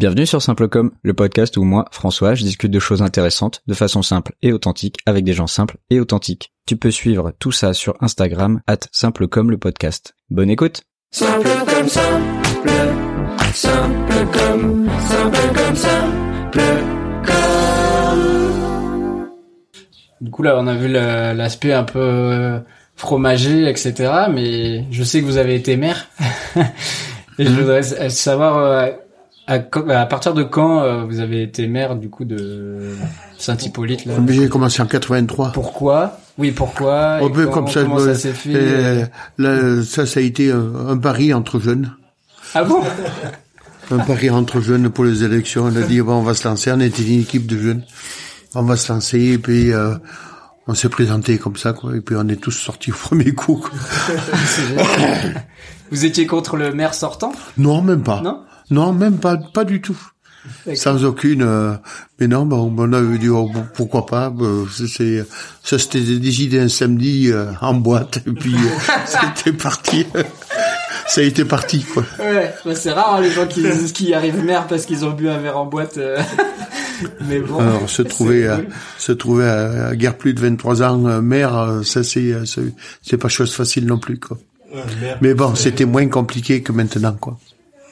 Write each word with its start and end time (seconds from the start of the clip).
Bienvenue 0.00 0.24
sur 0.24 0.40
Simplecom, 0.40 0.92
le 1.02 1.12
podcast 1.12 1.58
où 1.58 1.62
moi, 1.62 1.84
François, 1.92 2.34
je 2.34 2.42
discute 2.42 2.70
de 2.70 2.78
choses 2.78 3.02
intéressantes 3.02 3.60
de 3.66 3.74
façon 3.74 4.00
simple 4.00 4.32
et 4.40 4.50
authentique 4.50 4.96
avec 5.04 5.24
des 5.24 5.34
gens 5.34 5.46
simples 5.46 5.76
et 5.90 6.00
authentiques. 6.00 6.54
Tu 6.64 6.78
peux 6.78 6.90
suivre 6.90 7.34
tout 7.38 7.52
ça 7.52 7.74
sur 7.74 7.96
Instagram, 8.00 8.62
at 8.66 8.78
Simplecom 8.92 9.50
le 9.50 9.58
podcast. 9.58 10.14
Bonne 10.30 10.48
écoute 10.48 10.84
Simple 11.10 11.46
comme 11.68 11.86
simple, 11.86 12.70
simple 13.52 14.26
comme, 14.32 14.88
simple 15.06 15.38
comme 15.54 15.76
simple 15.76 16.60
comme. 17.26 19.28
Du 20.22 20.30
coup, 20.30 20.42
là, 20.42 20.56
on 20.58 20.66
a 20.66 20.76
vu 20.76 20.88
l'aspect 20.88 21.74
un 21.74 21.84
peu 21.84 21.98
euh, 22.00 22.58
fromager, 22.96 23.68
etc. 23.68 23.92
Mais 24.32 24.86
je 24.90 25.02
sais 25.04 25.20
que 25.20 25.26
vous 25.26 25.36
avez 25.36 25.56
été 25.56 25.76
maire. 25.76 26.06
Et 27.38 27.44
je 27.44 27.50
voudrais 27.52 27.80
s- 27.80 28.14
savoir 28.14 28.56
euh, 28.58 28.88
à, 29.50 30.00
à 30.00 30.06
partir 30.06 30.32
de 30.34 30.42
quand 30.42 30.82
euh, 30.82 31.04
vous 31.04 31.20
avez 31.20 31.42
été 31.42 31.66
maire, 31.66 31.96
du 31.96 32.08
coup, 32.08 32.24
de 32.24 32.78
Saint-Hippolyte. 33.38 34.04
là? 34.06 34.14
J'ai 34.28 34.48
commencé 34.48 34.80
en 34.80 34.86
83. 34.86 35.52
Pourquoi? 35.52 36.18
Oui, 36.38 36.52
pourquoi? 36.52 37.14
Un 37.16 37.26
Et 37.26 37.30
peu 37.32 37.46
comme 37.48 37.68
ça. 37.68 37.80
Ça 37.98 38.14
s'est 38.14 38.32
fait 38.32 38.50
euh, 38.54 39.04
là, 39.38 39.82
ça, 39.82 40.06
ça 40.06 40.20
a 40.20 40.22
été 40.22 40.52
un, 40.52 40.88
un 40.88 40.96
pari 40.98 41.34
entre 41.34 41.58
jeunes. 41.60 41.92
Ah 42.54 42.64
bon? 42.64 42.82
Un 43.92 43.98
pari 43.98 44.30
entre 44.30 44.60
jeunes 44.60 44.88
pour 44.88 45.02
les 45.04 45.24
élections. 45.24 45.64
On 45.64 45.74
a 45.74 45.80
dit, 45.82 46.00
bon, 46.00 46.12
on 46.14 46.22
va 46.22 46.34
se 46.34 46.46
lancer. 46.46 46.70
On 46.70 46.78
était 46.78 47.02
une 47.02 47.22
équipe 47.22 47.48
de 47.48 47.58
jeunes. 47.58 47.82
On 48.54 48.62
va 48.62 48.76
se 48.76 48.92
lancer. 48.92 49.18
Et 49.18 49.36
puis, 49.38 49.72
euh, 49.72 49.96
on 50.68 50.74
s'est 50.74 50.88
présenté 50.88 51.38
comme 51.38 51.56
ça, 51.56 51.72
quoi. 51.72 51.96
Et 51.96 52.00
puis, 52.00 52.14
on 52.16 52.28
est 52.28 52.36
tous 52.40 52.52
sortis 52.52 52.92
au 52.92 52.94
premier 52.94 53.32
coup. 53.34 53.56
quoi. 53.56 53.70
Vous 55.90 56.04
étiez 56.04 56.24
contre 56.26 56.56
le 56.56 56.72
maire 56.72 56.94
sortant? 56.94 57.32
Non, 57.58 57.82
même 57.82 58.04
pas. 58.04 58.20
Non? 58.20 58.42
Non, 58.70 58.92
même 58.92 59.18
pas, 59.18 59.36
pas 59.36 59.64
du 59.64 59.80
tout. 59.80 59.98
Sans 60.74 61.04
aucune. 61.04 61.42
euh, 61.42 61.74
mais 62.18 62.26
non, 62.26 62.46
bon, 62.46 62.72
on 62.76 62.92
avait 62.94 63.18
dit 63.18 63.28
oh, 63.28 63.50
pourquoi 63.74 64.06
pas. 64.06 64.32
euh, 64.40 64.64
c'est- 64.74 64.86
c'est 64.86 65.24
ça, 65.62 65.78
c'était 65.78 66.00
décidé 66.00 66.58
un 66.60 66.68
samedi 66.68 67.30
euh, 67.30 67.46
en 67.60 67.74
boîte. 67.74 68.20
Et 68.26 68.32
puis 68.32 68.54
euh, 68.54 68.94
c'était 69.06 69.52
parti. 69.56 70.06
ça 71.08 71.20
a 71.20 71.24
été 71.24 71.44
parti, 71.44 71.82
quoi. 71.84 72.04
Ouais, 72.18 72.54
bah, 72.64 72.74
c'est 72.74 72.92
rare 72.92 73.16
hein, 73.16 73.20
les 73.20 73.30
gens 73.30 73.46
qui, 73.46 73.64
qui 73.94 74.14
arrivent 74.14 74.42
maire 74.42 74.66
parce 74.66 74.86
qu'ils 74.86 75.04
ont 75.04 75.10
bu 75.10 75.28
un 75.28 75.38
verre 75.38 75.58
en 75.58 75.66
boîte. 75.66 75.98
euh. 75.98 76.18
Mais 77.26 77.40
bon. 77.40 77.58
Alors, 77.58 77.88
se 77.90 78.02
trouver, 78.02 78.46
à, 78.46 78.56
cool. 78.56 78.68
se 78.98 79.12
trouver 79.12 79.44
à, 79.46 79.86
à 79.88 79.96
guère 79.96 80.16
plus 80.16 80.32
de 80.34 80.40
23 80.40 80.82
ans 80.82 81.06
euh, 81.06 81.20
maire, 81.20 81.54
euh, 81.56 81.82
ça 81.82 82.02
c'est, 82.02 82.32
euh, 82.32 82.44
c'est 82.46 82.62
c'est 83.02 83.16
pas 83.18 83.28
chose 83.28 83.54
facile 83.54 83.84
non 83.86 83.98
plus, 83.98 84.18
quoi. 84.18 84.38
Mais 85.20 85.34
bon, 85.34 85.54
c'était 85.54 85.84
moins 85.86 86.06
compliqué 86.08 86.62
que 86.62 86.72
maintenant, 86.72 87.12
quoi. 87.18 87.38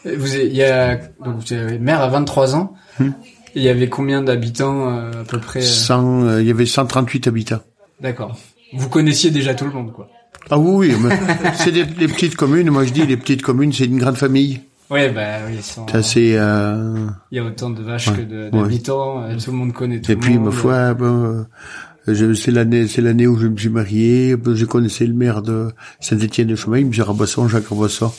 Vous, 0.05 0.35
il 0.37 0.55
y 0.55 0.63
a, 0.63 0.97
donc 1.25 1.37
vous 1.47 1.53
avez 1.53 1.79
maire 1.79 2.01
à 2.01 2.09
23 2.09 2.55
ans. 2.57 2.75
Hmm. 3.01 3.11
Il 3.55 3.63
y 3.63 3.69
avait 3.69 3.89
combien 3.89 4.23
d'habitants 4.23 4.91
euh, 4.91 5.23
à 5.23 5.25
peu 5.25 5.39
près 5.39 5.61
euh, 5.61 5.63
100, 5.63 6.23
euh, 6.25 6.41
il 6.43 6.47
y 6.47 6.51
avait 6.51 6.67
138 6.67 7.27
habitants. 7.27 7.61
D'accord. 8.01 8.39
Vous 8.75 8.89
connaissiez 8.89 9.31
déjà 9.31 9.55
tout 9.55 9.65
le 9.65 9.73
monde, 9.73 9.93
quoi. 9.93 10.09
Ah 10.51 10.59
oui, 10.59 10.95
oui, 10.99 11.11
c'est 11.55 11.73
des, 11.73 11.85
des 11.85 12.07
petites 12.09 12.37
communes. 12.37 12.71
Moi, 12.71 12.85
je 12.85 12.93
dis, 12.93 13.05
les 13.07 13.17
petites 13.17 13.43
communes, 13.43 13.73
c'est 13.73 13.85
une 13.87 13.99
grande 13.99 14.17
famille. 14.17 14.61
Ouais, 14.91 15.11
bah 15.11 15.39
oui, 15.49 15.59
sans- 15.61 15.87
C'est 15.91 15.97
assez. 15.97 16.35
Euh... 16.39 17.07
il 17.31 17.37
y 17.37 17.41
a 17.41 17.45
autant 17.45 17.69
de 17.71 17.83
vaches 17.83 18.09
Ouais, 18.09 18.17
que 18.19 18.23
de- 18.23 18.49
d'habitants. 18.51 19.23
euh, 19.25 19.37
Tout 19.37 19.51
le 19.51 19.57
monde 19.59 19.73
connaît 19.73 20.01
tout 20.01 20.11
Et 20.11 20.15
le 20.15 20.21
puis, 20.21 20.35
monde. 20.39 20.47
ma 20.47 20.51
foi, 20.53 20.95
bon, 20.95 21.05
euh, 21.25 21.43
je- 21.43 21.45
c'est 22.35 22.51
l'année, 22.51 22.87
c'est 22.87 23.03
l'année 23.03 23.27
où 23.27 23.39
je 23.39 23.47
me 23.47 23.57
suis 23.57 23.69
marié. 23.69 24.37
Je 24.47 24.65
connaissais 24.65 25.07
le 25.07 25.15
maire 25.15 25.43
de 25.43 25.69
Saint-Étienne 26.01 26.49
de 26.49 26.57
Chaumagne, 26.57 26.91
M. 26.93 27.03
Rabasson, 27.03 27.49
Jacques 27.49 27.69
Rabasson. 27.69 28.13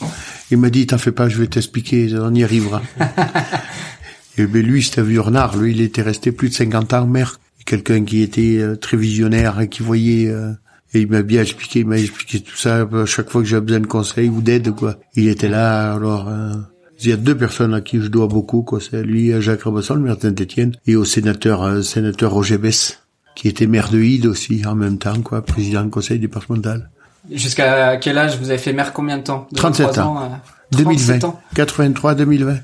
Il 0.50 0.58
m'a 0.58 0.70
dit, 0.70 0.86
t'en 0.86 0.98
fais 0.98 1.12
pas, 1.12 1.28
je 1.28 1.38
vais 1.38 1.46
t'expliquer, 1.46 2.10
on 2.18 2.34
y 2.34 2.44
arrivera. 2.44 2.82
Et 4.38 4.46
ben, 4.46 4.62
lui, 4.62 4.82
c'était 4.82 5.00
un 5.00 5.04
vieux 5.04 5.20
renard. 5.20 5.56
Lui, 5.56 5.72
il 5.72 5.80
était 5.80 6.02
resté 6.02 6.32
plus 6.32 6.48
de 6.48 6.54
50 6.54 6.92
ans 6.94 7.06
maire. 7.06 7.40
Quelqu'un 7.66 8.04
qui 8.04 8.22
était 8.22 8.58
euh, 8.58 8.76
très 8.76 8.96
visionnaire 8.96 9.60
et 9.60 9.68
qui 9.68 9.82
voyait, 9.82 10.28
euh, 10.28 10.52
et 10.92 11.02
il 11.02 11.08
m'a 11.08 11.22
bien 11.22 11.42
expliqué, 11.42 11.80
il 11.80 11.86
m'a 11.86 11.98
expliqué 11.98 12.40
tout 12.40 12.56
ça. 12.56 12.88
À 12.92 13.06
chaque 13.06 13.30
fois 13.30 13.42
que 13.42 13.48
j'avais 13.48 13.62
besoin 13.62 13.80
de 13.80 13.86
conseils 13.86 14.28
ou 14.28 14.40
d'aide, 14.40 14.72
quoi. 14.72 14.98
Il 15.14 15.28
était 15.28 15.48
là, 15.48 15.92
alors, 15.92 16.28
euh, 16.28 16.54
il 17.02 17.08
y 17.08 17.12
a 17.12 17.16
deux 17.16 17.36
personnes 17.36 17.74
à 17.74 17.80
qui 17.80 18.00
je 18.00 18.08
dois 18.08 18.26
beaucoup, 18.26 18.62
quoi. 18.62 18.80
C'est 18.80 19.02
lui, 19.02 19.32
euh, 19.32 19.40
Jacques 19.40 19.62
Rabasson, 19.62 19.94
le 19.94 20.00
maire 20.00 20.16
de 20.16 20.22
Saint-Étienne, 20.22 20.74
et 20.86 20.96
au 20.96 21.04
sénateur, 21.04 21.62
euh, 21.62 21.82
sénateur 21.82 22.32
Roger 22.32 22.58
Bess, 22.58 23.02
qui 23.40 23.48
était 23.48 23.66
maire 23.66 23.88
de 23.88 23.98
Hide 23.98 24.26
aussi, 24.26 24.60
en 24.66 24.74
même 24.74 24.98
temps, 24.98 25.18
quoi, 25.22 25.40
président 25.40 25.82
du 25.82 25.88
conseil 25.88 26.18
départemental. 26.18 26.90
Jusqu'à 27.32 27.96
quel 27.96 28.18
âge 28.18 28.36
vous 28.38 28.50
avez 28.50 28.58
fait 28.58 28.74
maire 28.74 28.92
combien 28.92 29.16
de 29.16 29.22
temps? 29.22 29.46
De 29.50 29.56
37 29.56 29.86
23 29.86 30.04
ans. 30.04 30.18
à 30.18 30.42
2020. 30.72 31.18
37 31.20 31.24
ans 31.24 31.40
83, 31.54 32.14
2020. 32.16 32.56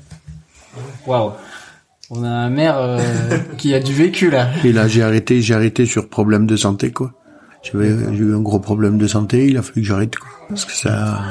Waouh. 1.07 1.31
On 2.11 2.23
a 2.23 2.27
un 2.29 2.49
maire 2.51 2.77
euh, 2.77 2.99
qui 3.57 3.73
a 3.73 3.79
du 3.79 3.91
vécu, 3.91 4.29
là. 4.29 4.49
Et 4.63 4.71
là, 4.71 4.87
j'ai 4.87 5.01
arrêté, 5.01 5.41
j'ai 5.41 5.55
arrêté 5.55 5.87
sur 5.87 6.09
problème 6.09 6.45
de 6.45 6.55
santé, 6.55 6.91
quoi. 6.91 7.11
J'avais, 7.63 7.89
j'ai 8.13 8.19
eu 8.23 8.35
un 8.35 8.39
gros 8.41 8.59
problème 8.59 8.99
de 8.99 9.07
santé, 9.07 9.47
il 9.47 9.57
a 9.57 9.63
fallu 9.63 9.81
que 9.81 9.87
j'arrête, 9.87 10.15
quoi. 10.15 10.29
Parce 10.47 10.65
que 10.65 10.73
ça, 10.73 11.21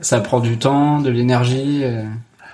Ça 0.00 0.20
prend 0.20 0.40
du 0.40 0.56
temps, 0.56 1.02
de 1.02 1.10
l'énergie. 1.10 1.82
euh, 1.84 2.04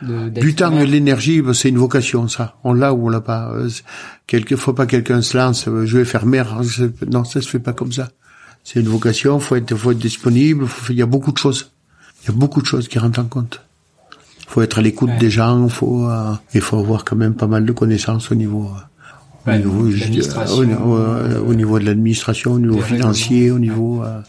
du 0.02 0.54
temps 0.54 0.76
et 0.78 0.86
de 0.86 0.90
l'énergie, 0.90 1.42
ben, 1.42 1.52
c'est 1.54 1.68
une 1.68 1.78
vocation, 1.78 2.28
ça. 2.28 2.56
On 2.64 2.72
l'a 2.72 2.92
ou 2.94 3.06
on 3.06 3.08
l'a 3.08 3.20
pas. 3.20 3.50
Euh, 3.52 3.68
c'est- 3.68 3.82
Quelque, 4.26 4.56
faut 4.56 4.72
pas 4.74 4.84
que 4.86 4.90
quelqu'un 4.92 5.22
se 5.22 5.36
lance, 5.36 5.66
euh, 5.68 5.86
je 5.86 5.98
vais 5.98 6.04
faire. 6.04 6.22
C'est- 6.64 7.10
Non, 7.10 7.24
ça 7.24 7.40
se 7.40 7.48
fait 7.48 7.58
pas 7.58 7.72
comme 7.72 7.92
ça. 7.92 8.08
C'est 8.64 8.80
une 8.80 8.88
vocation, 8.88 9.40
faut 9.40 9.56
être, 9.56 9.74
faut 9.76 9.92
être 9.92 9.98
disponible, 9.98 10.66
faut, 10.66 10.92
il 10.92 10.98
y 10.98 11.02
a 11.02 11.06
beaucoup 11.06 11.32
de 11.32 11.38
choses. 11.38 11.72
Il 12.22 12.26
y 12.28 12.30
a 12.30 12.34
beaucoup 12.36 12.60
de 12.60 12.66
choses 12.66 12.88
qui 12.88 12.98
rentrent 12.98 13.20
en 13.20 13.24
compte. 13.24 13.62
Faut 14.46 14.60
être 14.62 14.78
à 14.78 14.82
l'écoute 14.82 15.10
Ouais. 15.10 15.18
des 15.18 15.30
gens, 15.30 15.68
faut, 15.68 16.06
euh, 16.08 16.32
il 16.54 16.60
faut 16.60 16.78
avoir 16.78 17.04
quand 17.04 17.16
même 17.16 17.34
pas 17.34 17.46
mal 17.46 17.64
de 17.64 17.72
connaissances 17.72 18.30
au 18.30 18.34
niveau, 18.34 18.64
euh, 18.66 19.50
Ouais, 19.50 19.54
au 19.54 19.58
niveau, 19.58 19.90
je 19.90 20.04
au, 20.52 20.96
euh, 20.96 21.40
au 21.40 21.54
niveau 21.54 21.78
de 21.78 21.84
l'administration, 21.86 22.52
au 22.52 22.58
niveau 22.58 22.80
financier, 22.80 23.50
au 23.50 23.58
niveau, 23.58 24.02
euh, 24.04 24.20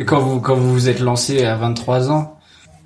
Et 0.00 0.04
quand 0.06 0.20
vous, 0.20 0.40
quand 0.40 0.54
vous 0.54 0.72
vous 0.72 0.88
êtes 0.88 1.00
lancé 1.00 1.44
à 1.44 1.56
23 1.56 2.10
ans, 2.10 2.37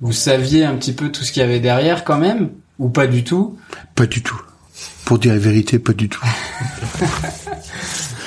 vous 0.02 0.12
saviez 0.12 0.64
un 0.66 0.74
petit 0.74 0.92
peu 0.92 1.10
tout 1.10 1.24
ce 1.24 1.32
qu'il 1.32 1.40
y 1.40 1.44
avait 1.44 1.60
derrière 1.60 2.04
quand 2.04 2.18
même 2.18 2.50
Ou 2.78 2.90
pas 2.90 3.06
du 3.06 3.24
tout? 3.24 3.56
Pas 3.94 4.06
du 4.06 4.22
tout. 4.22 4.38
Pour 5.06 5.18
dire 5.18 5.32
la 5.32 5.38
vérité, 5.38 5.78
pas 5.78 5.92
du 5.94 6.08
tout. 6.08 6.20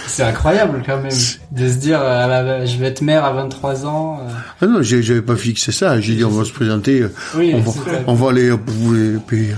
C'est 0.07 0.23
incroyable 0.23 0.81
quand 0.85 1.01
même 1.01 1.11
de 1.51 1.67
se 1.69 1.75
dire 1.75 1.99
euh, 2.01 2.21
ah 2.23 2.43
bah, 2.43 2.65
je 2.65 2.77
vais 2.77 2.87
être 2.87 3.01
maire 3.01 3.25
à 3.25 3.33
23 3.33 3.85
ans. 3.85 4.19
euh. 4.21 4.31
Ah 4.61 4.65
non, 4.67 4.81
j'avais 4.81 5.21
pas 5.21 5.35
fixé 5.35 5.71
ça. 5.73 5.99
J'ai 5.99 6.15
dit, 6.15 6.23
on 6.23 6.29
va 6.29 6.45
se 6.45 6.51
présenter, 6.53 7.01
euh, 7.01 7.13
Oui, 7.35 7.51
on, 7.53 7.59
va, 7.59 7.71
on 8.07 8.13
va 8.13 8.29
aller, 8.29 8.49
euh, 8.49 9.15
et 9.17 9.19
puis, 9.27 9.49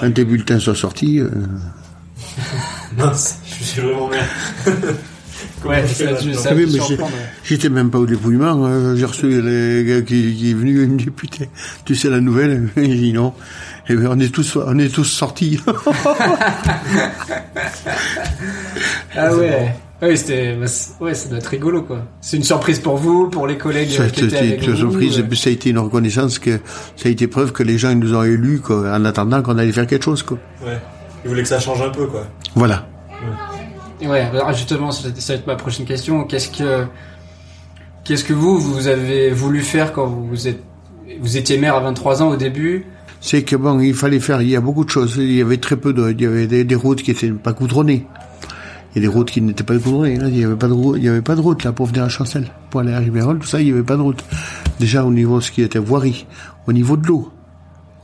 quand 0.00 0.12
tes 0.12 0.24
bulletins 0.24 0.58
sont 0.58 0.74
sortis, 0.74 1.20
euh, 1.20 1.30
Mince, 2.96 3.38
je 3.60 3.64
suis 3.64 3.80
vraiment 3.80 4.08
bien. 4.08 4.24
Ouais, 5.68 5.82
ouais. 5.82 6.96
j'étais 7.44 7.68
même 7.68 7.90
pas 7.90 7.98
au 7.98 8.06
dépouillement. 8.06 8.64
euh, 8.66 8.94
J'ai 8.96 9.04
reçu 9.04 9.40
les 9.42 9.84
gars 9.84 10.02
qui, 10.02 10.34
qui 10.34 10.50
est 10.50 10.54
venu, 10.54 10.82
il 10.82 10.88
me 10.90 10.98
dit, 10.98 11.10
putain, 11.10 11.44
tu 11.84 11.94
sais 11.94 12.08
la 12.10 12.20
nouvelle? 12.20 12.68
J'ai 12.76 12.86
dit 12.86 13.12
non. 13.12 13.32
Et 13.88 13.94
bien, 13.94 14.10
on 14.12 14.18
est 14.18 14.32
tous, 14.32 14.56
on 14.56 14.78
est 14.78 14.88
tous 14.92 15.04
sortis. 15.04 15.60
Ah 19.16 19.34
ouais. 19.34 19.74
Ah 20.02 20.06
oui, 20.08 20.18
c'était, 20.18 20.54
bah, 20.56 20.66
c'est- 20.66 20.90
ouais, 21.02 21.14
ça 21.14 21.28
doit 21.30 21.38
être 21.38 21.46
rigolo 21.46 21.80
quoi. 21.82 22.02
C'est 22.20 22.36
une 22.36 22.42
surprise 22.42 22.80
pour 22.80 22.98
vous, 22.98 23.28
pour 23.30 23.46
les 23.46 23.56
collègues 23.56 23.90
ça 23.90 24.02
a 24.02 24.08
qui 24.10 24.24
étaient 24.24 24.36
été 24.36 24.48
avec 24.54 24.66
une 24.66 24.72
vous. 24.72 24.76
surprise, 24.76 25.18
et 25.18 25.22
puis 25.22 25.38
ça 25.38 25.48
a 25.48 25.52
été 25.54 25.70
une 25.70 25.78
reconnaissance 25.78 26.38
que, 26.38 26.60
ça 26.96 27.08
a 27.08 27.08
été 27.08 27.26
preuve 27.26 27.52
que 27.52 27.62
les 27.62 27.78
gens 27.78 27.90
ils 27.90 27.98
nous 27.98 28.14
ont 28.14 28.22
élus, 28.22 28.60
quoi, 28.60 28.92
en 28.94 29.04
attendant 29.06 29.40
qu'on 29.42 29.56
allait 29.56 29.72
faire 29.72 29.86
quelque 29.86 30.04
chose, 30.04 30.22
quoi. 30.22 30.36
Ouais. 30.62 30.78
Il 31.24 31.28
voulait 31.30 31.42
que 31.42 31.48
ça 31.48 31.58
change 31.60 31.80
un 31.80 31.88
peu, 31.88 32.06
quoi. 32.06 32.26
Voilà. 32.54 32.86
Ouais, 34.02 34.20
alors 34.20 34.52
justement, 34.52 34.90
ça 34.90 35.08
va 35.08 35.34
être 35.34 35.46
ma 35.46 35.56
prochaine 35.56 35.86
question. 35.86 36.24
Qu'est-ce 36.24 36.50
que, 36.50 36.84
qu'est-ce 38.04 38.24
que 38.24 38.34
vous, 38.34 38.58
vous 38.58 38.88
avez 38.88 39.30
voulu 39.30 39.60
faire 39.60 39.92
quand 39.92 40.06
vous 40.06 40.48
êtes, 40.48 40.62
vous 41.20 41.36
étiez 41.36 41.58
maire 41.58 41.76
à 41.76 41.80
23 41.80 42.22
ans 42.22 42.28
au 42.28 42.36
début? 42.36 42.86
C'est 43.20 43.42
que 43.42 43.56
bon, 43.56 43.80
il 43.80 43.94
fallait 43.94 44.20
faire, 44.20 44.42
il 44.42 44.50
y 44.50 44.56
a 44.56 44.60
beaucoup 44.60 44.84
de 44.84 44.90
choses. 44.90 45.16
Il 45.16 45.32
y 45.32 45.40
avait 45.40 45.56
très 45.56 45.76
peu 45.76 45.92
de, 45.92 46.10
il 46.10 46.20
y 46.20 46.26
avait 46.26 46.46
des, 46.46 46.64
des 46.64 46.74
routes 46.74 47.02
qui 47.02 47.10
étaient 47.10 47.30
pas 47.30 47.52
goudronnées. 47.52 48.06
Il 48.94 49.02
y 49.02 49.04
a 49.04 49.08
des 49.08 49.14
routes 49.14 49.30
qui 49.30 49.40
n'étaient 49.40 49.64
pas 49.64 49.76
goudronnées. 49.76 50.16
Là, 50.16 50.28
il 50.28 50.38
y 50.38 50.44
avait 50.44 50.56
pas 50.56 50.68
de 50.68 50.72
route, 50.72 50.98
il 50.98 51.04
y 51.04 51.08
avait 51.08 51.22
pas 51.22 51.34
de 51.34 51.40
route, 51.40 51.64
là, 51.64 51.72
pour 51.72 51.86
venir 51.86 52.04
à 52.04 52.08
Chancel. 52.08 52.50
Pour 52.70 52.80
aller 52.80 52.92
à 52.92 52.98
Ribérol, 52.98 53.38
tout 53.38 53.46
ça, 53.46 53.60
il 53.60 53.68
y 53.68 53.72
avait 53.72 53.82
pas 53.82 53.96
de 53.96 54.02
route. 54.02 54.22
Déjà, 54.78 55.04
au 55.04 55.10
niveau 55.10 55.38
de 55.38 55.42
ce 55.42 55.50
qui 55.50 55.62
était 55.62 55.78
voirie, 55.78 56.26
au 56.66 56.72
niveau 56.72 56.96
de 56.96 57.06
l'eau, 57.06 57.32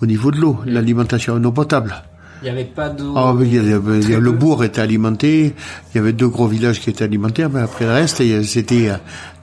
au 0.01 0.07
niveau 0.07 0.31
de 0.31 0.39
l'eau, 0.39 0.59
l'alimentation 0.67 1.35
en 1.35 1.45
eau 1.45 1.53
potable. 1.53 1.95
Il 2.43 2.47
n'y 2.47 2.51
avait 2.51 2.65
pas 2.65 2.89
d'eau. 2.89 3.15
Ah, 3.17 3.35
il 3.41 3.53
y 3.53 3.57
il 3.57 4.11
y 4.11 4.17
le 4.17 4.33
bourg 4.33 4.65
était 4.65 4.81
alimenté, 4.81 5.55
il 5.93 5.97
y 5.97 5.99
avait 5.99 6.13
deux 6.13 6.29
gros 6.29 6.49
villages 6.49 6.81
qui 6.81 6.91
étaient 6.91 7.05
alimentaires, 7.05 7.49
mais 7.51 7.61
après 7.61 7.85
le 7.85 7.93
reste, 7.93 8.23
c'était 8.45 8.91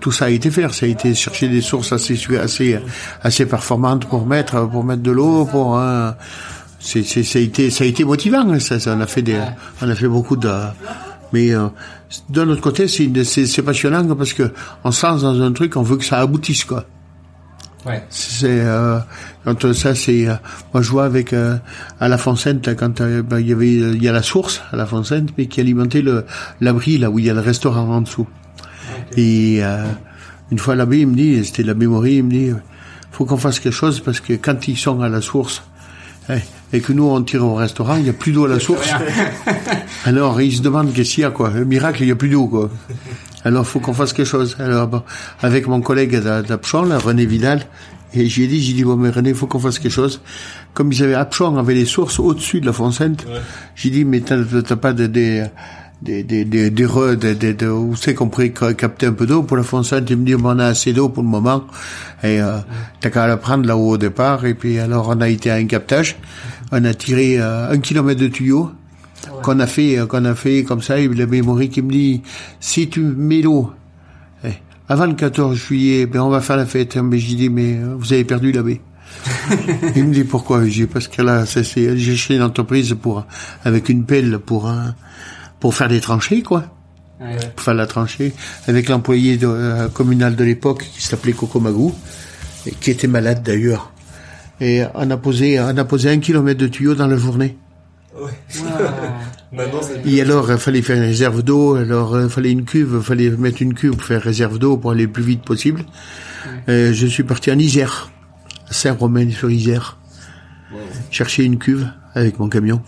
tout 0.01 0.12
ça 0.12 0.25
a 0.25 0.30
été 0.30 0.51
fait. 0.51 0.72
Ça 0.74 0.86
a 0.86 0.90
été 0.90 1.16
chercher 1.16 1.48
des 1.48 1.62
sources 1.62 1.94
assez 1.94 2.19
assez 2.38 2.78
assez 3.22 3.46
performantes 3.46 4.06
pour 4.06 4.25
mettre 4.25 4.69
pour 4.69 4.84
mettre 4.84 5.01
de 5.01 5.12
l'eau, 5.12 5.46
pour 5.46 5.78
hein, 5.78 6.16
c'est 6.80 7.04
c'est 7.04 7.24
ça 7.24 7.40
a 7.40 7.42
été 7.42 7.69
ça 7.69 7.86
a 7.86 7.88
été 7.88 8.04
motivant. 8.04 8.60
Ça, 8.60 8.80
ça 8.80 8.96
on 8.98 9.02
a 9.02 9.07
fait 9.07 9.22
des 9.22 9.40
on 9.81 9.90
a 9.90 9.95
fait 9.95 10.10
beaucoup 10.10 10.36
de 10.36 10.50
mais 11.31 11.54
euh, 11.54 11.68
d'un 12.30 12.50
autre 12.50 12.62
côté, 12.62 12.88
c'est 12.88 13.24
c'est 13.24 13.62
passionnant 13.62 14.16
parce 14.16 14.34
que 14.34 14.52
on 14.84 14.92
se 14.92 15.06
lance 15.06 15.22
dans 15.22 15.42
un 15.42 15.52
truc, 15.52 15.75
on 15.75 15.84
veut 15.84 15.98
que 15.98 16.06
ça 16.06 16.19
aboutisse 16.19 16.66
quoi. 16.66 16.86
Ouais. 17.86 18.04
C'est 18.10 18.60
euh, 18.60 19.00
quand 19.46 19.64
euh, 19.64 19.74
ça 19.74 19.96
c'est 19.96 20.28
euh, 20.28 20.34
moi 20.74 20.84
je 20.84 20.90
vois 20.92 21.06
avec 21.06 21.31
euh, 21.31 21.58
à 22.02 22.10
la 22.10 22.18
Fontaine 22.18 22.60
quand 22.78 23.00
euh, 23.00 23.24
ben, 23.24 23.40
il 23.40 23.48
y 23.48 23.54
avait 23.54 23.72
il 23.72 24.04
y 24.04 24.10
a 24.10 24.12
la 24.12 24.22
source 24.22 24.62
à 24.74 24.76
la 24.76 24.86
Fontaine 24.86 25.28
mais 25.38 25.46
qui 25.46 25.62
alimentait 25.62 26.02
le 26.02 26.26
l'abri 26.60 26.98
là 26.98 27.10
où 27.10 27.20
il 27.20 27.26
y 27.26 27.30
a 27.30 27.34
le 27.34 27.40
restaurant 27.40 27.88
en 27.90 28.02
dessous. 28.02 28.28
Et 29.16 29.60
euh, 29.64 29.86
une 30.52 30.60
fois 30.60 30.76
l'abbé 30.76 31.00
il 31.00 31.08
me 31.08 31.16
dit 31.16 31.46
c'était 31.46 31.64
l'abbé 31.64 31.88
Maury 31.88 32.16
il 32.16 32.24
me 32.26 32.31
dit 32.31 32.52
faut 33.12 33.24
qu'on 33.24 33.38
fasse 33.38 33.60
quelque 33.62 33.74
chose 33.74 34.02
parce 34.02 34.20
que 34.20 34.34
quand 34.34 34.68
ils 34.68 34.78
sont 34.78 35.00
à 35.02 35.08
la 35.08 35.22
source 35.22 35.64
hein, 36.28 36.40
et 36.74 36.81
que 36.81 36.92
nous 36.92 37.06
on 37.06 37.22
tire 37.24 37.46
au 37.46 37.56
restaurant 37.56 37.96
il 37.96 38.06
y 38.06 38.10
a 38.10 38.14
plus 38.14 38.34
d'eau 38.34 38.44
à 38.44 38.50
la 38.50 38.60
source. 38.60 38.90
Alors 40.06 40.42
ils 40.42 40.58
se 40.58 40.62
demandent 40.62 40.92
qu'est-ce 40.92 41.14
qu'il 41.14 41.22
y 41.22 41.26
a 41.26 41.31
quoi. 41.31 41.50
Le 41.50 41.64
miracle 41.64 42.04
il 42.04 42.10
y 42.10 42.12
a 42.12 42.16
plus 42.16 42.30
d'eau 42.30 42.48
quoi. 42.48 42.70
Alors, 43.45 43.65
faut 43.65 43.80
qu'on 43.80 43.94
fasse 43.94 44.13
quelque 44.13 44.27
chose. 44.27 44.56
Alors, 44.59 44.88
bon, 44.88 45.01
avec 45.41 45.68
mon 45.68 45.81
collègue 45.81 46.19
d'Apchon, 46.21 46.89
René 47.03 47.25
Vidal, 47.25 47.65
et 48.13 48.27
j'ai 48.27 48.47
dit, 48.47 48.62
j'ai 48.62 48.74
dit, 48.74 48.83
bon, 48.83 48.95
mais 48.97 49.09
René, 49.12 49.33
faut 49.33 49.47
qu'on 49.47 49.59
fasse 49.59 49.80
quelque 49.80 49.91
chose. 49.91 50.21
Comme 50.74 50.91
ils 50.91 51.03
avaient, 51.03 51.13
Apchon 51.13 51.57
avait 51.57 51.74
les 51.75 51.86
sources 51.86 52.19
au-dessus 52.19 52.59
de 52.59 52.65
la 52.65 52.74
Fontaine, 52.74 53.15
j'ai 53.75 53.89
dit, 53.91 54.03
mais 54.03 54.21
t'as 54.21 54.75
pas 54.75 54.94
de, 54.94 55.07
des, 55.07 55.45
des, 56.01 56.24
des, 56.24 56.44
des, 56.45 56.69
des, 56.69 56.86
re- 56.86 57.15
des, 57.15 57.36
des, 57.36 57.53
des- 57.53 57.68
où 57.68 57.95
c'est 57.95 58.13
qu'on 58.13 58.30
pourrait 58.30 58.53
ca- 58.57 58.74
capter 58.74 59.06
un 59.06 59.13
peu 59.13 59.25
d'eau 59.25 59.44
pour 59.44 59.57
la 59.57 59.63
Fontaine? 59.63 60.06
Il 60.09 60.18
me 60.18 60.25
dit, 60.25 60.35
bon, 60.35 60.56
on 60.56 60.59
a 60.59 60.65
assez 60.65 60.92
d'eau 60.94 61.09
pour 61.09 61.24
le 61.24 61.30
moment. 61.30 61.63
Et, 62.24 62.42
euh, 62.42 62.57
t'as 63.00 63.09
qu'à 63.09 63.27
la 63.27 63.38
prendre 63.38 63.65
là-haut 63.68 63.92
au 63.92 63.97
départ. 63.97 64.45
Et 64.45 64.53
puis, 64.53 64.80
alors, 64.80 65.07
on 65.09 65.21
a 65.21 65.30
été 65.30 65.51
à 65.51 65.56
un 65.56 65.65
captage. 65.65 66.18
On 66.71 66.83
a 66.85 66.94
tiré 66.94 67.39
euh, 67.39 67.71
un 67.71 67.77
kilomètre 67.80 68.21
de 68.21 68.27
tuyau 68.27 68.71
qu'on 69.44 69.60
a 69.60 69.68
fait, 69.68 69.98
euh, 70.00 70.06
qu'on 70.06 70.25
a 70.25 70.36
fait 70.36 70.63
comme 70.63 70.81
ça, 70.81 71.00
et 71.00 71.07
la 71.07 71.25
mémoire 71.25 71.60
qui 71.71 71.81
me 71.81 71.92
dit, 71.92 72.21
si 72.60 72.89
tu 72.89 73.01
mets 73.01 73.42
l'eau, 73.42 73.71
eh, 74.44 74.50
avant 74.88 75.06
le 75.06 75.13
14 75.13 75.56
juillet, 75.57 76.06
ben 76.06 76.21
on 76.21 76.30
va 76.30 76.42
faire 76.42 76.57
la 76.57 76.66
fête. 76.66 76.95
Mais 76.98 77.18
j'ai 77.19 77.36
dit, 77.36 77.50
mais 77.50 77.75
euh, 77.77 77.95
vous 77.98 78.13
avez 78.13 78.24
perdu 78.24 78.51
l'abbé. 78.51 78.81
Il 79.95 80.06
me 80.06 80.13
dit 80.13 80.24
pourquoi? 80.24 80.63
J'ai 80.66 80.83
dit 80.83 80.86
parce 80.86 81.07
que 81.07 81.21
là, 81.21 81.45
ça, 81.45 81.63
c'est, 81.63 81.98
j'ai 81.98 82.13
acheté 82.13 82.36
une 82.36 82.44
entreprise 82.44 82.95
pour 83.01 83.25
avec 83.66 83.89
une 83.89 84.06
pelle 84.06 84.38
pour 84.39 84.69
euh, 84.69 84.75
pour 85.60 85.74
faire 85.75 85.89
des 85.89 86.00
tranchées 86.00 86.44
quoi, 86.44 86.66
Ouais. 87.19 87.36
pour 87.56 87.66
faire 87.66 87.74
la 87.74 87.86
tranchée 87.88 88.33
avec 88.68 88.88
l'employé 88.88 89.38
euh, 89.44 89.89
communal 89.89 90.36
de 90.38 90.44
l'époque 90.45 90.86
qui 90.95 91.01
s'appelait 91.01 91.33
Coco 91.33 91.60
Magou, 91.60 91.94
et 92.68 92.71
qui 92.71 92.92
était 92.92 93.07
malade 93.07 93.42
d'ailleurs. 93.44 93.92
Et 94.62 94.83
on 94.94 95.10
a 95.10 95.18
posé 95.18 95.60
on 95.60 95.75
a 95.75 95.83
posé 95.86 96.10
un 96.12 96.19
kilomètre 96.19 96.60
de 96.62 96.68
tuyau 96.68 96.94
dans 96.95 97.07
la 97.07 97.18
journée. 97.18 97.57
Ouais. 98.21 98.31
Maintenant, 99.51 99.80
Et 100.06 100.21
alors, 100.21 100.51
il 100.51 100.57
fallait 100.57 100.81
faire 100.81 100.98
une 100.98 101.04
réserve 101.04 101.42
d'eau, 101.42 101.75
alors 101.75 102.19
il 102.19 102.30
fallait 102.30 102.51
une 102.51 102.66
cuve, 102.66 102.95
il 103.00 103.04
fallait 103.04 103.30
mettre 103.31 103.62
une 103.62 103.74
cuve 103.74 103.92
pour 103.92 104.04
faire 104.04 104.21
réserve 104.21 104.60
d'eau 104.60 104.77
pour 104.77 104.92
aller 104.92 105.04
le 105.04 105.12
plus 105.12 105.24
vite 105.24 105.44
possible. 105.44 105.83
Euh, 106.68 106.94
je 106.94 107.07
suis 107.07 107.24
parti 107.24 107.51
en 107.51 107.57
Isère, 107.57 108.12
à 108.69 108.74
Saint-Romain-sur-Isère, 108.74 109.98
chercher 111.12 111.44
une 111.44 111.57
cuve 111.57 111.88
avec 112.13 112.39
mon 112.39 112.50
camion. 112.50 112.81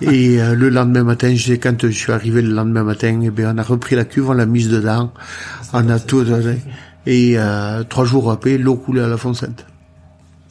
Et 0.00 0.40
euh, 0.40 0.54
le 0.54 0.68
lendemain 0.68 1.02
matin, 1.02 1.34
je 1.34 1.46
sais, 1.52 1.58
quand 1.58 1.82
je 1.82 1.88
suis 1.88 2.12
arrivé 2.12 2.40
le 2.42 2.52
lendemain 2.52 2.84
matin, 2.84 3.20
eh 3.24 3.30
bien, 3.30 3.54
on 3.54 3.58
a 3.58 3.62
repris 3.62 3.96
la 3.96 4.04
cuve, 4.04 4.30
on 4.30 4.34
l'a 4.34 4.46
mise 4.46 4.68
dedans, 4.68 5.12
on 5.72 5.88
a 5.88 5.98
tout 5.98 6.22
donné. 6.24 6.58
Et 7.06 7.34
euh, 7.36 7.82
trois 7.84 8.04
jours 8.04 8.30
après, 8.30 8.58
l'eau 8.58 8.76
coulait 8.76 9.02
à 9.02 9.08
la 9.08 9.16
Fontaine. 9.16 9.54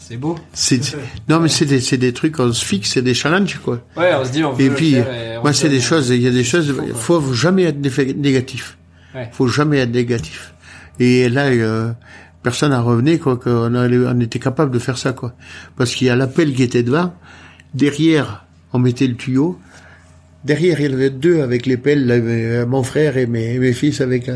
C'est 0.09 0.17
beau. 0.17 0.39
C'est, 0.53 0.81
non, 1.29 1.39
mais 1.39 1.50
c'est 1.50 1.67
des, 1.67 1.79
c'est 1.79 2.00
des 2.00 2.13
trucs, 2.13 2.39
on 2.39 2.51
se 2.51 2.65
fixe, 2.65 2.94
c'est 2.94 3.03
des 3.03 3.13
challenges, 3.13 3.59
quoi. 3.63 3.83
Ouais, 3.95 4.11
on 4.19 4.25
se 4.25 4.31
dit, 4.31 4.44
on 4.44 4.53
veut 4.53 4.65
Et 4.65 4.69
le 4.69 4.73
puis, 4.73 4.94
faire 4.94 5.13
et 5.13 5.38
on 5.38 5.44
moi, 5.44 5.53
c'est 5.53 5.69
des 5.69 5.79
choses, 5.79 6.09
il 6.09 6.23
y 6.23 6.27
a 6.27 6.31
des 6.31 6.44
choses, 6.44 6.75
faut, 6.95 7.21
faut 7.21 7.33
jamais 7.33 7.65
être 7.65 7.77
négatif. 8.17 8.79
Ouais. 9.13 9.29
Faut 9.31 9.47
jamais 9.47 9.77
être 9.77 9.91
négatif. 9.91 10.56
Et 11.00 11.29
là, 11.29 11.45
euh, 11.45 11.91
personne 12.41 12.71
n'a 12.71 12.81
revenu, 12.81 13.19
quoi, 13.19 13.38
qu'on 13.38 13.75
on 13.75 14.19
était 14.19 14.39
capable 14.39 14.71
de 14.71 14.79
faire 14.79 14.97
ça, 14.97 15.13
quoi. 15.13 15.35
Parce 15.75 15.94
qu'il 15.94 16.07
y 16.07 16.09
a 16.09 16.15
l'appel 16.15 16.55
qui 16.55 16.63
était 16.63 16.81
devant, 16.81 17.13
derrière, 17.75 18.47
on 18.73 18.79
mettait 18.79 19.05
le 19.05 19.15
tuyau, 19.15 19.59
derrière, 20.44 20.80
il 20.80 20.86
y 20.88 20.89
en 20.89 20.94
avait 20.94 21.09
deux 21.09 21.41
avec 21.41 21.65
les 21.65 21.77
pelles, 21.77 22.06
là, 22.07 22.15
euh, 22.15 22.65
mon 22.65 22.83
frère 22.83 23.18
et 23.18 23.25
mes, 23.25 23.57
mes 23.59 23.74
fils 23.74 24.01
avec, 24.01 24.30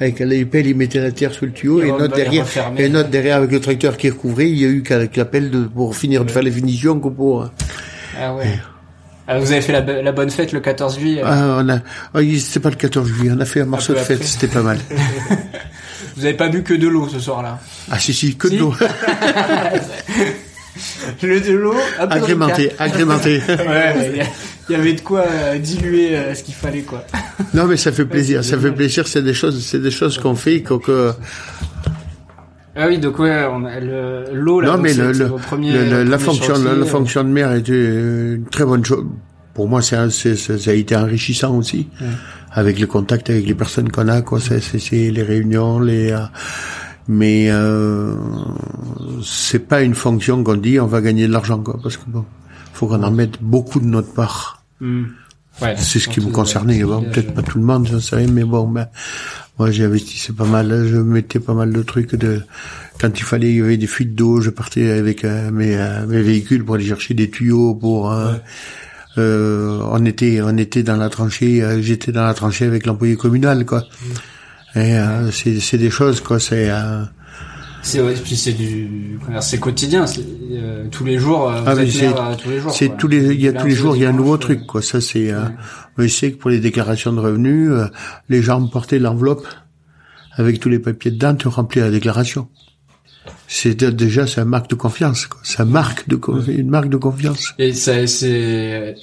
avec 0.00 0.18
les 0.20 0.44
pelles, 0.44 0.66
ils 0.66 0.76
mettaient 0.76 1.00
la 1.00 1.12
terre 1.12 1.32
sous 1.32 1.44
le 1.46 1.52
tuyau, 1.52 1.80
Et 1.82 1.88
et 1.88 1.92
notre 1.92 2.14
derrière, 2.14 2.46
et 2.76 2.88
notre 2.88 3.08
derrière 3.10 3.36
avec 3.36 3.50
le 3.52 3.60
tracteur 3.60 3.96
qui 3.96 4.10
recouvrait, 4.10 4.48
il 4.50 4.58
y 4.60 4.64
a 4.64 4.68
eu 4.68 4.82
qu'avec 4.82 5.16
la 5.16 5.24
pelle 5.24 5.50
de, 5.50 5.64
pour 5.64 5.96
finir 5.96 6.24
de 6.24 6.30
faire 6.30 6.42
les 6.42 6.50
finitions, 6.52 6.98
que 7.00 7.08
pour, 7.08 7.48
Ah 8.20 8.34
ouais. 8.34 8.58
Ah, 9.26 9.38
vous 9.38 9.50
avez 9.52 9.62
fait 9.62 9.72
la, 9.72 9.80
la 9.80 10.12
bonne 10.12 10.28
fête 10.28 10.52
le 10.52 10.60
14 10.60 10.98
juillet. 10.98 11.22
Ah, 11.24 11.56
on 11.62 11.68
a, 11.70 11.78
ah, 12.12 12.20
il- 12.20 12.38
c'était 12.40 12.60
pas 12.60 12.68
le 12.68 12.76
14 12.76 13.08
juillet, 13.08 13.30
on 13.34 13.40
a 13.40 13.46
fait 13.46 13.62
un 13.62 13.64
morceau 13.66 13.94
de 13.94 13.98
fête, 13.98 14.22
c'était 14.22 14.48
pas 14.48 14.62
mal. 14.62 14.78
Vous 16.16 16.24
avez 16.26 16.34
pas 16.34 16.48
bu 16.48 16.62
que 16.62 16.74
de 16.74 16.86
l'eau 16.86 17.08
ce 17.08 17.18
soir-là? 17.18 17.58
Ah, 17.90 17.98
si, 17.98 18.12
si, 18.12 18.36
que 18.36 18.46
de 18.48 18.58
l'eau. 18.58 18.74
Le 21.22 21.40
de 21.40 21.52
l'eau, 21.52 21.74
agrémenté, 21.98 22.72
agrémenté. 22.78 23.40
Ouais, 23.48 24.22
il 24.68 24.72
y 24.72 24.74
avait 24.74 24.94
de 24.94 25.00
quoi 25.02 25.24
euh, 25.30 25.58
diluer 25.58 26.16
euh, 26.16 26.34
ce 26.34 26.42
qu'il 26.42 26.54
fallait 26.54 26.80
quoi. 26.82 27.04
Non, 27.52 27.66
mais 27.66 27.76
ça 27.76 27.92
fait 27.92 28.06
plaisir, 28.06 28.42
ça 28.44 28.58
fait 28.58 28.72
plaisir, 28.72 29.06
c'est 29.06 29.22
des 29.22 29.34
choses, 29.34 29.62
c'est 29.64 29.80
des 29.80 29.90
choses 29.90 30.18
qu'on 30.18 30.34
fait, 30.34 30.62
qu'on, 30.62 30.78
que, 30.78 31.12
Ah 32.76 32.86
oui, 32.88 32.98
donc 32.98 33.18
ouais, 33.18 33.44
on 33.50 33.64
a 33.64 33.78
le- 33.78 34.24
l'eau 34.32 34.60
là. 34.60 34.72
non, 34.76 34.78
mais 34.82 34.94
le, 34.94 35.12
le- 35.12 35.28
le- 35.28 35.90
le- 35.90 36.02
la 36.04 36.18
fonction, 36.18 36.54
chantiers, 36.54 36.64
la, 36.64 36.74
la 36.74 36.82
euh, 36.82 36.84
fonction 36.86 37.22
de 37.22 37.28
maire 37.28 37.52
était 37.54 37.72
une 37.72 38.46
très 38.50 38.64
bonne 38.64 38.84
chose. 38.84 39.04
Pour 39.52 39.68
moi, 39.68 39.80
c'est, 39.82 39.94
un- 39.96 40.10
c'est, 40.10 40.34
c'est- 40.34 40.58
ça 40.58 40.70
a 40.72 40.74
été 40.74 40.96
enrichissant 40.96 41.54
aussi. 41.56 41.88
Avec 42.50 42.78
le 42.80 42.86
contact 42.86 43.30
avec 43.30 43.46
les 43.46 43.54
personnes 43.54 43.90
qu'on 43.90 44.08
a, 44.08 44.22
quoi, 44.22 44.40
c'est, 44.40 44.60
c'est, 44.60 44.78
c'est 44.80 45.10
les 45.10 45.22
réunions, 45.22 45.78
les, 45.78 46.10
euh, 46.12 46.18
mais, 47.08 47.48
euh, 47.50 48.14
c'est 49.22 49.60
pas 49.60 49.82
une 49.82 49.94
fonction 49.94 50.42
qu'on 50.42 50.56
dit, 50.56 50.80
on 50.80 50.86
va 50.86 51.00
gagner 51.00 51.26
de 51.26 51.32
l'argent, 51.32 51.58
quoi, 51.58 51.78
parce 51.82 51.96
que 51.96 52.04
bon, 52.06 52.24
faut 52.72 52.86
qu'on 52.86 53.02
en 53.02 53.10
mette 53.10 53.42
beaucoup 53.42 53.80
de 53.80 53.86
notre 53.86 54.12
part. 54.12 54.62
hmm. 54.80 55.04
Ouais, 55.62 55.76
C'est 55.76 56.00
ce 56.00 56.08
qui 56.08 56.20
me 56.20 56.32
concernait. 56.32 56.82
Bon, 56.82 57.02
peut-être 57.02 57.32
pas 57.32 57.42
tout 57.42 57.58
le 57.58 57.64
monde, 57.64 57.86
j'en 57.86 58.00
sais 58.00 58.16
rien, 58.16 58.26
mais 58.26 58.42
bon, 58.42 58.66
ben, 58.66 58.88
moi 59.56 59.70
j'ai 59.70 59.84
investi 59.84 60.32
pas 60.32 60.46
mal, 60.46 60.88
je 60.88 60.96
mettais 60.96 61.38
pas 61.38 61.54
mal 61.54 61.72
de 61.72 61.82
trucs 61.82 62.16
de, 62.16 62.42
quand 63.00 63.16
il 63.16 63.22
fallait, 63.22 63.50
il 63.50 63.58
y 63.58 63.62
avait 63.62 63.76
des 63.76 63.86
fuites 63.86 64.16
d'eau, 64.16 64.40
je 64.40 64.50
partais 64.50 64.90
avec 64.90 65.24
euh, 65.24 65.52
mes, 65.52 65.76
euh, 65.76 66.06
mes 66.06 66.22
véhicules 66.22 66.64
pour 66.64 66.74
aller 66.74 66.86
chercher 66.86 67.14
des 67.14 67.30
tuyaux 67.30 67.76
pour, 67.76 68.10
euh, 68.10 68.34
euh, 69.18 69.80
on 69.90 70.04
était, 70.04 70.40
on 70.42 70.56
était 70.56 70.82
dans 70.82 70.96
la 70.96 71.08
tranchée, 71.08 71.62
euh, 71.62 71.80
j'étais 71.80 72.10
dans 72.10 72.24
la 72.24 72.34
tranchée 72.34 72.64
avec 72.64 72.86
l'employé 72.86 73.16
communal, 73.16 73.64
quoi. 73.64 73.80
Mm. 73.80 74.12
Et 74.76 74.94
euh, 74.98 75.30
c'est, 75.30 75.60
c'est 75.60 75.78
des 75.78 75.90
choses, 75.90 76.20
quoi, 76.20 76.40
c'est, 76.40 76.68
euh, 76.70 77.02
C'est 77.82 78.00
ouais, 78.00 78.14
puis 78.14 78.36
c'est 78.36 78.52
du, 78.52 79.18
c'est 79.40 79.60
quotidien, 79.60 80.04
euh, 80.52 80.86
tous 80.90 81.04
les 81.04 81.18
jours. 81.18 81.50
euh, 81.50 81.60
Ah, 81.66 81.74
c'est- 81.76 82.06
euh, 82.08 82.34
tous 82.42 82.50
les 82.50 82.58
jours. 82.60 82.72
C'est 82.74 82.96
tous 82.96 83.06
les, 83.08 83.34
il 83.34 83.40
y 83.40 83.48
a 83.48 83.52
tous 83.52 83.66
les 83.66 83.74
jours, 83.74 83.94
il 83.96 84.02
y 84.02 84.06
a 84.06 84.08
un 84.08 84.12
nouveau 84.12 84.34
euh, 84.34 84.38
truc, 84.38 84.66
quoi. 84.66 84.82
Ça, 84.82 85.00
c'est, 85.00 85.30
euh, 85.30 85.44
Ouais. 85.98 86.08
je 86.08 86.12
sais 86.12 86.32
que 86.32 86.38
pour 86.38 86.50
les 86.50 86.58
déclarations 86.60 87.12
de 87.12 87.20
revenus, 87.20 87.70
euh, 87.70 87.86
les 88.28 88.42
gens 88.42 88.66
portaient 88.66 88.98
l'enveloppe 88.98 89.46
avec 90.36 90.58
tous 90.58 90.68
les 90.68 90.80
papiers 90.80 91.12
dedans, 91.12 91.34
tu 91.36 91.46
remplis 91.46 91.80
la 91.80 91.90
déclaration. 91.90 92.48
C'est 93.46 93.76
déjà, 93.84 94.26
c'est 94.26 94.40
un 94.40 94.44
marque 94.46 94.68
de 94.70 94.74
confiance, 94.74 95.26
quoi. 95.26 95.40
C'est 95.44 95.60
un 95.60 95.64
marque 95.66 96.08
de, 96.08 96.18
une 96.50 96.68
marque 96.70 96.88
de 96.88 96.96
confiance. 96.96 97.54
Et 97.58 97.72
ça, 97.74 98.06
c'est 98.06 98.96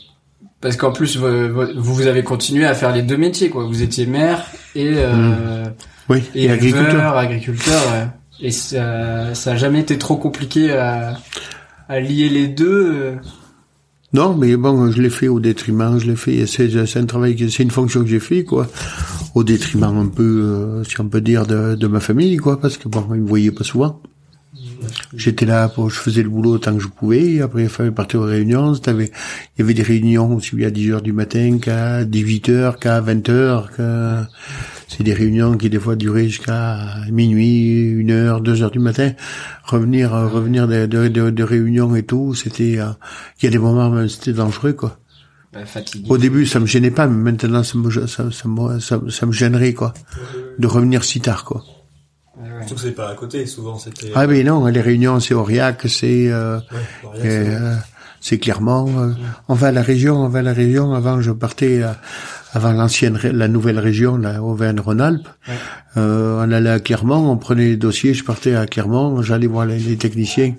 parce 0.61 0.77
qu'en 0.77 0.91
plus 0.91 1.17
vous, 1.17 1.27
vous 1.75 2.07
avez 2.07 2.23
continué 2.23 2.65
à 2.65 2.73
faire 2.73 2.93
les 2.93 3.01
deux 3.01 3.17
métiers 3.17 3.49
quoi. 3.49 3.65
Vous 3.65 3.81
étiez 3.81 4.05
maire 4.05 4.45
et 4.75 4.91
euh, 4.95 5.65
Oui. 6.09 6.23
et, 6.35 6.45
Et, 6.45 6.49
agriculteur. 6.51 7.17
agriculteur. 7.17 7.81
ouais. 7.93 8.07
Et 8.43 8.51
ça, 8.51 9.35
ça 9.35 9.51
a 9.51 9.55
jamais 9.55 9.81
été 9.81 9.97
trop 9.97 10.15
compliqué 10.15 10.71
à, 10.71 11.17
à 11.89 11.99
lier 11.99 12.29
les 12.29 12.47
deux. 12.47 12.91
euh. 12.93 13.15
Non, 14.13 14.35
mais 14.35 14.57
bon, 14.57 14.91
je 14.91 15.01
l'ai 15.01 15.09
fait 15.09 15.27
au 15.29 15.39
détriment, 15.39 15.97
je 15.99 16.05
l'ai 16.07 16.15
fait, 16.17 16.45
c'est, 16.45 16.97
un 16.97 17.05
travail, 17.05 17.35
que- 17.35 17.47
c'est 17.47 17.63
une 17.63 17.71
fonction 17.71 18.01
que 18.01 18.07
j'ai 18.07 18.19
fait, 18.19 18.43
quoi. 18.43 18.67
Au 19.35 19.43
détriment 19.45 19.97
un 19.97 20.07
peu, 20.07 20.23
euh, 20.23 20.83
si 20.83 20.99
on 20.99 21.07
peut 21.07 21.21
dire, 21.21 21.45
de, 21.45 21.75
de 21.75 21.87
ma 21.87 21.99
famille, 22.01 22.35
quoi, 22.37 22.59
parce 22.59 22.77
que 22.77 22.89
bon, 22.89 23.05
ils 23.13 23.21
me 23.21 23.27
voyaient 23.27 23.51
pas 23.51 23.63
souvent. 23.63 24.01
J'étais 25.15 25.45
là 25.45 25.69
pour, 25.69 25.89
je 25.89 25.99
faisais 25.99 26.23
le 26.23 26.29
boulot 26.29 26.57
tant 26.57 26.73
que 26.75 26.81
je 26.81 26.87
pouvais, 26.87 27.33
et 27.33 27.41
après 27.41 27.63
il 27.63 27.69
fallait 27.69 27.91
partir 27.91 28.21
aux 28.21 28.25
réunions, 28.25 28.73
il 28.73 29.09
y 29.57 29.61
avait 29.61 29.73
des 29.73 29.83
réunions 29.83 30.35
aussi 30.35 30.63
à 30.65 30.71
10 30.71 30.91
heures 30.91 31.01
du 31.01 31.13
matin, 31.13 31.57
qu'à 31.61 32.03
18 32.05 32.49
heures, 32.49 32.79
qu'à 32.79 33.01
20 33.01 33.29
heures, 33.29 33.71
qu'à, 33.75 34.27
c'est 34.87 35.03
des 35.03 35.13
réunions 35.13 35.57
qui 35.57 35.69
des 35.69 35.79
fois 35.79 35.95
duraient 35.95 36.27
jusqu'à 36.27 36.95
minuit, 37.11 37.81
une 37.81 38.11
heure, 38.11 38.41
deux 38.41 38.61
heures 38.61 38.71
du 38.71 38.79
matin. 38.79 39.11
Revenir, 39.63 40.11
revenir 40.11 40.67
de, 40.67 40.85
de, 40.85 41.07
de, 41.07 41.29
de 41.29 41.43
réunions 41.43 41.95
et 41.95 42.03
tout, 42.03 42.33
c'était, 42.35 42.79
euh, 42.79 42.89
il 43.41 43.45
y 43.45 43.47
a 43.47 43.51
des 43.51 43.57
moments 43.57 43.89
même 43.89 44.09
c'était 44.09 44.33
dangereux, 44.33 44.73
quoi. 44.73 44.97
Bah, 45.53 45.65
fatigué. 45.65 46.07
Au 46.09 46.17
début, 46.17 46.45
ça 46.45 46.59
me 46.59 46.65
gênait 46.65 46.91
pas, 46.91 47.07
mais 47.07 47.31
maintenant, 47.31 47.63
ça 47.63 47.77
me, 47.77 47.89
ça, 47.89 48.31
ça, 48.31 49.01
ça 49.09 49.25
me 49.25 49.31
gênerait, 49.31 49.73
quoi. 49.73 49.93
De 50.59 50.67
revenir 50.67 51.03
si 51.03 51.19
tard, 51.19 51.43
quoi. 51.43 51.63
Surtout 52.61 52.75
que 52.75 52.81
c'est 52.81 52.91
pas 52.95 53.09
à 53.09 53.15
côté, 53.15 53.45
souvent 53.45 53.77
c'était. 53.77 54.11
Ah, 54.15 54.27
mais 54.27 54.43
non, 54.43 54.65
les 54.65 54.81
réunions, 54.81 55.19
c'est 55.19 55.33
Aurillac, 55.33 55.81
c'est, 55.87 56.27
euh, 56.31 56.57
Ouais, 56.57 56.77
Mauriac, 57.03 57.21
c'est- 58.21 58.35
euh, 58.35 58.37
clairement, 58.39 58.87
euh, 58.97 59.11
on 59.47 59.53
va 59.55 59.67
à 59.67 59.71
la 59.71 59.81
région, 59.81 60.17
on 60.23 60.29
va 60.29 60.39
à 60.39 60.41
la 60.43 60.53
région. 60.53 60.93
Avant, 60.93 61.21
je 61.21 61.31
partais, 61.31 61.81
euh, 61.81 61.91
avant 62.53 62.71
l'ancienne, 62.73 63.17
la 63.23 63.47
nouvelle 63.47 63.79
région, 63.79 64.17
la 64.17 64.41
Auvergne-Rhône-Alpes. 64.43 65.27
Ouais. 65.47 65.53
Euh, 65.97 66.43
on 66.45 66.51
allait 66.51 66.69
à 66.69 66.79
Clermont, 66.79 67.29
on 67.31 67.37
prenait 67.37 67.65
les 67.69 67.77
dossiers, 67.77 68.13
je 68.13 68.23
partais 68.23 68.55
à 68.55 68.65
Clermont, 68.67 69.21
j'allais 69.21 69.47
voir 69.47 69.65
les, 69.65 69.79
les 69.79 69.97
techniciens. 69.97 70.53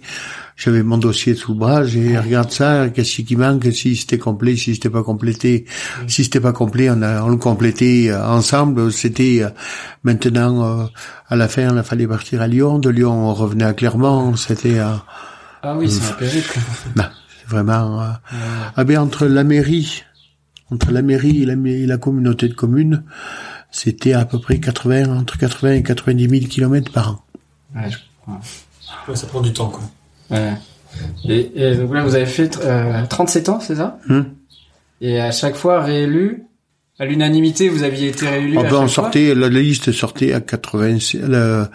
J'avais 0.56 0.82
mon 0.82 0.99
dossier 0.99 1.35
sous 1.35 1.52
le 1.52 1.59
bras, 1.59 1.85
j'ai 1.85 2.18
regarde 2.18 2.50
ça, 2.50 2.88
qu'est-ce 2.90 3.23
qui 3.23 3.37
manque, 3.37 3.66
si 3.73 3.97
c'était 3.97 4.18
complet, 4.18 4.56
si 4.56 4.75
c'était 4.75 4.90
pas 4.90 5.02
complété. 5.02 5.64
Si 6.09 6.25
c'était 6.25 6.40
pas 6.40 6.52
complet, 6.52 6.90
on, 6.90 7.00
a, 7.02 7.23
on 7.23 7.28
le 7.28 7.37
complétait 7.37 8.11
euh, 8.11 8.25
ensemble. 8.26 8.92
C'était 8.92 9.40
euh, 9.42 9.49
maintenant, 10.02 10.80
euh, 10.82 10.85
à 11.28 11.37
la 11.37 11.49
fin, 11.49 11.75
il 11.75 11.82
fallait 11.82 12.06
partir 12.06 12.42
à 12.42 12.47
Lyon. 12.47 12.78
De 12.78 12.90
Lyon, 12.90 13.30
on 13.30 13.35
revenait 13.35 13.64
à 13.64 13.73
Clermont. 13.73 14.37
C'était 14.37 14.78
euh, 14.78 14.94
Ah 15.62 15.76
oui, 15.76 15.90
c'est 15.90 16.11
un 16.11 16.14
périple. 16.16 16.59
vraiment... 17.49 18.02
euh, 18.02 18.06
ah 18.76 18.85
ben, 18.85 18.99
entre 18.99 19.26
la 19.26 19.44
mairie, 19.44 20.02
entre 20.71 20.90
la 20.90 21.02
mairie 21.02 21.42
et 21.42 21.47
la, 21.47 21.54
et 21.54 21.87
la 21.87 21.99
communauté 21.99 22.49
de 22.49 22.54
communes, 22.54 23.04
c'était 23.71 24.12
à 24.12 24.25
peu 24.25 24.38
près 24.38 24.61
80, 24.61 25.16
entre 25.16 25.38
80 25.38 25.73
et 25.73 25.82
90 25.82 26.28
000 26.28 26.47
kilomètres 26.47 26.92
par 26.92 27.11
an. 27.12 27.25
Ouais, 27.75 27.90
je 27.90 27.99
crois. 28.21 28.40
Ouais, 29.09 29.16
ça 29.16 29.26
prend 29.26 29.40
du 29.40 29.52
temps, 29.52 29.68
quoi. 29.68 29.82
Ouais. 30.32 30.52
Et, 31.28 31.50
et 31.54 31.74
donc 31.76 31.94
là, 31.94 32.02
vous 32.04 32.14
avez 32.14 32.26
fait 32.26 32.58
euh, 32.62 33.02
37 33.08 33.48
ans, 33.48 33.60
c'est 33.60 33.76
ça 33.76 33.98
Hum. 34.08 34.26
Et 35.00 35.20
à 35.20 35.30
chaque 35.32 35.56
fois 35.56 35.82
réélu, 35.82 36.44
à 36.98 37.04
l'unanimité, 37.06 37.68
vous 37.68 37.82
aviez 37.82 38.08
été 38.08 38.28
réélu 38.28 38.54
Ah 38.56 38.60
à 38.60 38.62
ben, 38.64 38.68
chaque 38.70 38.78
on 38.78 38.80
fois 38.82 38.88
sortait, 38.88 39.34
la, 39.34 39.48
la 39.48 39.60
liste 39.60 39.90
sortait 39.92 40.32
à 40.32 40.40
80, 40.40 40.98
la, 41.26 41.70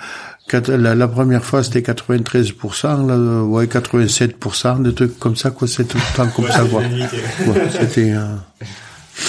la, 0.77 0.95
la 0.95 1.07
première 1.07 1.43
fois 1.43 1.61
c'était 1.63 1.81
93%, 1.81 3.07
là, 3.07 3.43
ouais, 3.43 3.65
87%, 3.65 4.81
des 4.81 4.93
trucs 4.93 5.19
comme 5.19 5.35
ça, 5.35 5.49
quoi, 5.51 5.67
c'est 5.67 5.85
tout 5.85 5.97
le 5.97 6.15
temps 6.15 6.27
comme 6.29 6.45
Ouais, 6.45 6.51
ça, 6.51 6.63
quoi. 6.63 6.81
Ouais, 6.81 7.61
c'était, 7.79 8.11
euh, 8.11 8.35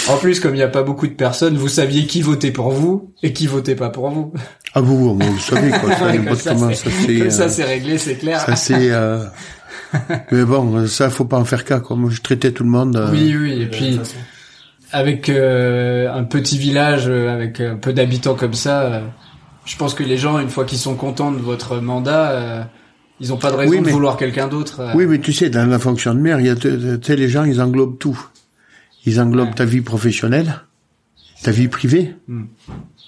En 0.09 0.17
plus, 0.17 0.39
comme 0.39 0.53
il 0.53 0.57
n'y 0.57 0.63
a 0.63 0.67
pas 0.67 0.83
beaucoup 0.83 1.07
de 1.07 1.13
personnes, 1.13 1.57
vous 1.57 1.67
saviez 1.67 2.05
qui 2.05 2.21
votait 2.21 2.51
pour 2.51 2.69
vous 2.71 3.13
et 3.23 3.33
qui 3.33 3.47
votait 3.47 3.75
pas 3.75 3.89
pour 3.89 4.09
vous. 4.09 4.33
ah 4.73 4.81
vous, 4.81 5.13
vous 5.15 5.19
le 5.19 5.39
savez, 5.39 5.69
quoi, 5.71 5.95
ça, 5.97 6.15
comme 6.17 6.35
ça, 6.35 6.53
comment, 6.53 6.69
c'est- 6.69 6.75
ça 6.75 6.89
c'est, 7.05 7.17
comme 7.17 7.27
euh, 7.27 7.29
ça, 7.31 7.49
c'est 7.49 7.63
réglé, 7.63 7.97
c'est 7.97 8.15
clair. 8.15 8.39
ça 8.41 8.55
c'est, 8.55 8.91
euh, 8.91 9.23
mais 10.31 10.43
bon, 10.45 10.85
ça 10.87 11.09
faut 11.09 11.25
pas 11.25 11.37
en 11.37 11.45
faire 11.45 11.65
cas, 11.65 11.79
quoi. 11.79 11.95
Moi, 11.95 12.09
je 12.13 12.21
traitais 12.21 12.51
tout 12.51 12.63
le 12.63 12.69
monde. 12.69 12.95
euh, 12.95 13.09
Oui, 13.11 13.35
oui, 13.39 13.61
et 13.61 13.65
puis 13.65 13.99
avec 14.91 15.29
euh, 15.29 16.11
un 16.11 16.23
petit 16.23 16.57
village, 16.57 17.03
euh, 17.07 17.33
avec 17.33 17.59
un 17.61 17.75
peu 17.75 17.93
d'habitants 17.93 18.35
comme 18.35 18.53
ça, 18.55 18.81
euh, 18.81 19.01
je 19.65 19.75
pense 19.77 19.93
que 19.93 20.03
les 20.03 20.17
gens, 20.17 20.39
une 20.39 20.49
fois 20.49 20.65
qu'ils 20.65 20.79
sont 20.79 20.95
contents 20.95 21.31
de 21.31 21.37
votre 21.39 21.77
mandat, 21.79 22.31
euh, 22.31 22.63
ils 23.19 23.31
ont 23.33 23.37
pas 23.37 23.51
de 23.51 23.57
raison 23.57 23.71
Oui, 23.73 23.81
de 23.81 23.89
vouloir 23.89 24.17
quelqu'un 24.17 24.47
d'autre. 24.47 24.81
Oui, 24.95 25.05
mais 25.07 25.19
tu 25.19 25.33
sais, 25.33 25.49
dans 25.49 25.65
la 25.69 25.77
fonction 25.79 26.13
de 26.15 26.19
maire, 26.19 26.39
il 26.39 26.45
y 26.47 26.49
a, 26.49 26.55
tu 26.55 26.69
tu 26.77 26.97
sais, 27.03 27.15
les 27.15 27.27
gens, 27.29 27.43
ils 27.43 27.61
englobent 27.61 27.99
tout. 27.99 28.19
Ils 29.05 29.19
englobent 29.21 29.55
ta 29.55 29.65
vie 29.65 29.81
professionnelle, 29.81 30.55
ta 31.43 31.51
vie 31.51 31.67
privée. 31.67 32.15
Hmm. 32.27 32.45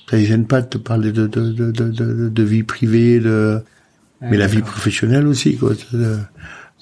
Ça 0.10 0.18
les 0.18 0.26
gêne 0.26 0.46
pas 0.48 0.62
de 0.62 0.68
te 0.68 0.78
parler 0.78 1.12
de, 1.12 1.28
de, 1.28 1.52
de, 1.52 1.72
de, 1.72 1.90
de, 1.90 2.30
de 2.30 2.44
vie 2.44 2.64
privée, 2.64 3.20
de, 3.20 3.62
mais 4.22 4.38
la 4.38 4.48
vie 4.48 4.62
professionnelle 4.62 5.26
aussi, 5.28 5.58
quoi. 5.58 5.72
Euh, 5.94 6.18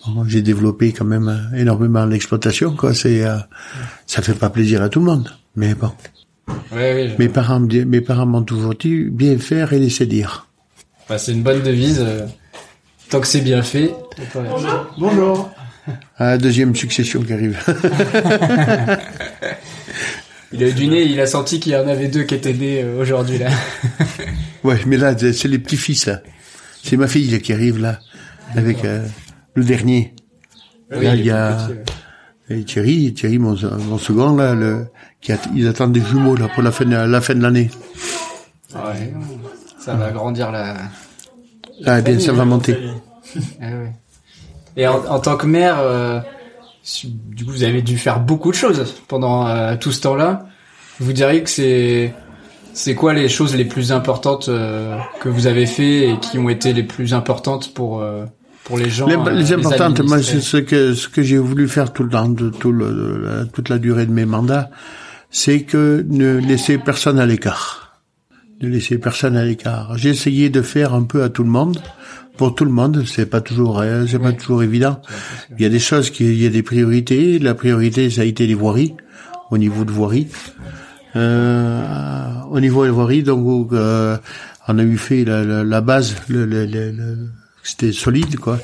bon, 0.08 0.24
J'ai 0.28 0.42
développé 0.42 0.92
quand 0.94 1.06
même 1.06 1.28
euh, 1.28 1.58
énormément 1.58 2.06
l'exploitation, 2.06 2.76
quoi. 2.76 2.94
C'est, 2.94 3.24
euh, 3.26 3.38
ça 4.08 4.22
fait 4.22 4.34
pas 4.34 4.50
plaisir 4.50 4.82
à 4.82 4.90
tout 4.90 5.00
le 5.00 5.06
monde. 5.06 5.30
Mais 5.56 5.74
bon. 5.76 5.92
Ouais, 6.72 6.94
oui, 6.96 7.10
je- 7.14 7.18
Mes 7.22 7.30
parents, 7.30 7.60
mes 7.60 8.02
parents 8.02 8.26
m'ont 8.26 8.44
toujours 8.44 8.74
dit 8.76 9.04
bien 9.06 9.38
faire 9.38 9.72
et 9.74 9.80
laisser 9.80 10.06
dire. 10.08 10.48
bah, 11.08 11.18
c'est 11.20 11.34
une 11.34 11.44
bonne 11.44 11.62
devise. 11.62 12.00
euh, 12.00 12.26
tant 13.10 13.20
que 13.22 13.28
c'est 13.28 13.42
bien 13.42 13.62
fait. 13.62 13.92
Bonjour. 14.98 15.52
Ah, 16.18 16.38
deuxième 16.38 16.76
succession 16.76 17.22
qui 17.22 17.34
arrive. 17.34 17.58
Il 20.52 20.64
a 20.64 20.68
eu 20.68 20.74
du 20.74 20.88
nez, 20.88 21.04
il 21.04 21.20
a 21.20 21.28
senti 21.28 21.60
qu'il 21.60 21.74
y 21.74 21.76
en 21.76 21.88
avait 21.88 22.08
deux 22.08 22.24
qui 22.24 22.34
étaient 22.34 22.54
nés 22.54 22.82
euh, 22.82 23.00
aujourd'hui 23.00 23.38
là. 23.38 23.50
Ouais, 24.64 24.80
mais 24.88 24.98
là, 24.98 25.16
c'est 25.18 25.48
les 25.48 25.60
petits-fils, 25.60 26.08
là. 26.08 26.22
C'est 26.84 26.98
ma 26.98 27.08
fille 27.08 27.30
là, 27.30 27.40
qui 27.40 27.54
arrive, 27.54 27.80
là, 27.80 28.00
avec 28.56 28.84
euh, 28.84 29.06
le 29.54 29.64
dernier. 29.64 30.16
Là, 30.90 31.16
il 31.16 31.26
y 31.26 31.30
a 31.30 31.70
Thierry, 32.66 33.14
Thierry, 33.14 33.38
mon, 33.38 33.56
mon 33.88 33.98
second, 33.98 34.36
là, 34.36 34.56
le, 34.56 34.88
qui 35.22 35.32
a, 35.32 35.38
ils 35.56 35.68
attendent 35.68 35.94
des 35.94 36.02
jumeaux, 36.02 36.36
là, 36.36 36.50
pour 36.54 36.64
la 36.64 36.72
fin 36.72 36.86
de, 36.86 36.96
la 36.96 37.22
fin 37.22 37.36
de 37.36 37.44
l'année. 37.44 37.70
Ouais, 38.74 39.14
ça 39.80 39.94
va 39.94 40.08
agrandir 40.08 40.52
la. 40.52 40.76
Ah, 41.86 42.02
bien, 42.02 42.20
ça 42.20 42.34
va 42.34 42.44
monter. 42.44 42.76
Ah 43.62 43.66
ouais. 43.66 43.94
Et 44.78 44.88
en, 44.88 45.04
en 45.06 45.20
tant 45.20 45.38
que 45.38 45.46
maire, 45.46 45.78
euh, 45.80 46.20
du 47.04 47.46
coup, 47.46 47.52
vous 47.52 47.64
avez 47.64 47.82
dû 47.82 47.98
faire 47.98 48.20
beaucoup 48.20 48.52
de 48.52 48.56
choses 48.56 48.96
pendant 49.08 49.48
euh, 49.48 49.76
tout 49.76 49.92
ce 49.92 50.02
temps-là. 50.02 50.46
Vous 51.00 51.14
diriez 51.14 51.44
que 51.44 51.50
c'est 51.50 52.14
c'est 52.74 52.96
quoi 52.96 53.14
les 53.14 53.30
choses 53.30 53.56
les 53.56 53.66
plus 53.66 53.92
importantes 53.92 54.48
euh, 54.48 54.98
que 55.20 55.30
vous 55.30 55.48
avez 55.48 55.66
fait 55.66 56.10
et 56.10 56.20
qui 56.20 56.38
ont 56.38 56.50
été 56.50 56.74
les 56.74 56.84
plus 56.84 57.14
importantes 57.14 57.74
pour 57.74 58.02
euh, 58.02 58.26
pour 58.64 58.78
les 58.78 58.90
gens 58.90 59.08
Les, 59.08 59.16
euh, 59.16 59.32
les 59.32 59.52
importantes, 59.52 60.00
moi, 60.02 60.22
c'est 60.22 60.42
ce 60.42 60.58
que, 60.58 60.94
ce 60.94 61.10
que 61.10 61.22
j'ai 61.22 61.38
voulu 61.38 61.68
faire 61.68 61.92
tout 61.92 62.04
le 62.04 62.10
temps, 62.10 62.30
de, 62.30 62.50
tout 62.50 62.72
le, 62.72 63.48
toute 63.52 63.70
la 63.70 63.80
durée 63.80 64.06
de 64.06 64.12
mes 64.12 64.26
mandats, 64.26 64.70
c'est 65.32 65.64
que 65.64 66.06
ne 66.08 66.38
laisser 66.38 66.78
personne 66.78 67.20
à 67.20 67.26
l'écart. 67.26 67.89
Ne 68.62 68.68
laisser 68.68 68.98
personne 68.98 69.38
à 69.38 69.46
l'écart. 69.46 69.98
J'ai 69.98 70.10
essayé 70.10 70.50
de 70.50 70.62
faire 70.62 70.94
un 70.94 71.04
peu 71.04 71.24
à 71.24 71.30
tout 71.30 71.44
le 71.44 71.50
monde. 71.50 71.82
Pour 72.38 72.56
tout 72.56 72.66
le 72.66 72.72
monde, 72.72 73.04
c'est 73.06 73.26
pas 73.26 73.42
toujours, 73.42 73.80
euh, 73.80 74.06
c'est 74.08 74.20
pas 74.20 74.32
toujours 74.34 74.64
évident. 74.64 75.02
Il 75.58 75.62
y 75.64 75.66
a 75.66 75.70
des 75.70 75.80
choses 75.80 76.10
qui, 76.10 76.26
il 76.26 76.42
y 76.42 76.46
a 76.46 76.50
des 76.50 76.64
priorités. 76.64 77.40
La 77.40 77.54
priorité, 77.54 78.10
ça 78.10 78.22
a 78.22 78.24
été 78.26 78.48
les 78.48 78.54
voiries, 78.56 78.96
au 79.52 79.58
niveau 79.58 79.84
de 79.86 79.92
voirie. 79.92 80.28
Euh, 81.16 81.82
au 82.50 82.60
niveau 82.60 82.84
des 82.86 82.92
voiries, 82.92 83.24
donc, 83.24 83.72
euh, 83.74 84.18
on 84.68 84.78
a 84.78 84.84
eu 84.84 84.98
fait 84.98 85.26
la, 85.26 85.44
la, 85.44 85.64
la 85.64 85.82
base, 85.82 86.16
le, 86.28 86.46
le, 86.46 86.66
le- 86.66 86.92
le- 86.92 87.30
c'était 87.64 87.92
solide, 87.92 88.38
quoi. 88.38 88.60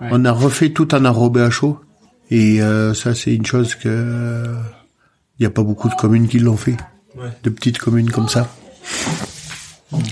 On 0.00 0.24
a 0.24 0.30
refait 0.32 0.70
tout 0.70 0.94
en 0.94 1.04
enrobé 1.04 1.40
à 1.40 1.50
chaud. 1.50 1.80
Et 2.30 2.60
euh, 2.62 2.94
ça, 2.94 3.14
c'est 3.14 3.34
une 3.34 3.46
chose 3.46 3.74
que 3.76 4.44
il 5.38 5.42
n'y 5.42 5.46
a 5.46 5.50
pas 5.50 5.62
beaucoup 5.62 5.88
de 5.88 5.94
communes 5.94 6.28
qui 6.28 6.38
l'ont 6.38 6.56
fait, 6.56 6.76
Ouais. 7.16 7.28
de 7.44 7.50
petites 7.50 7.78
communes 7.78 8.10
comme 8.10 8.28
ça. 8.28 8.48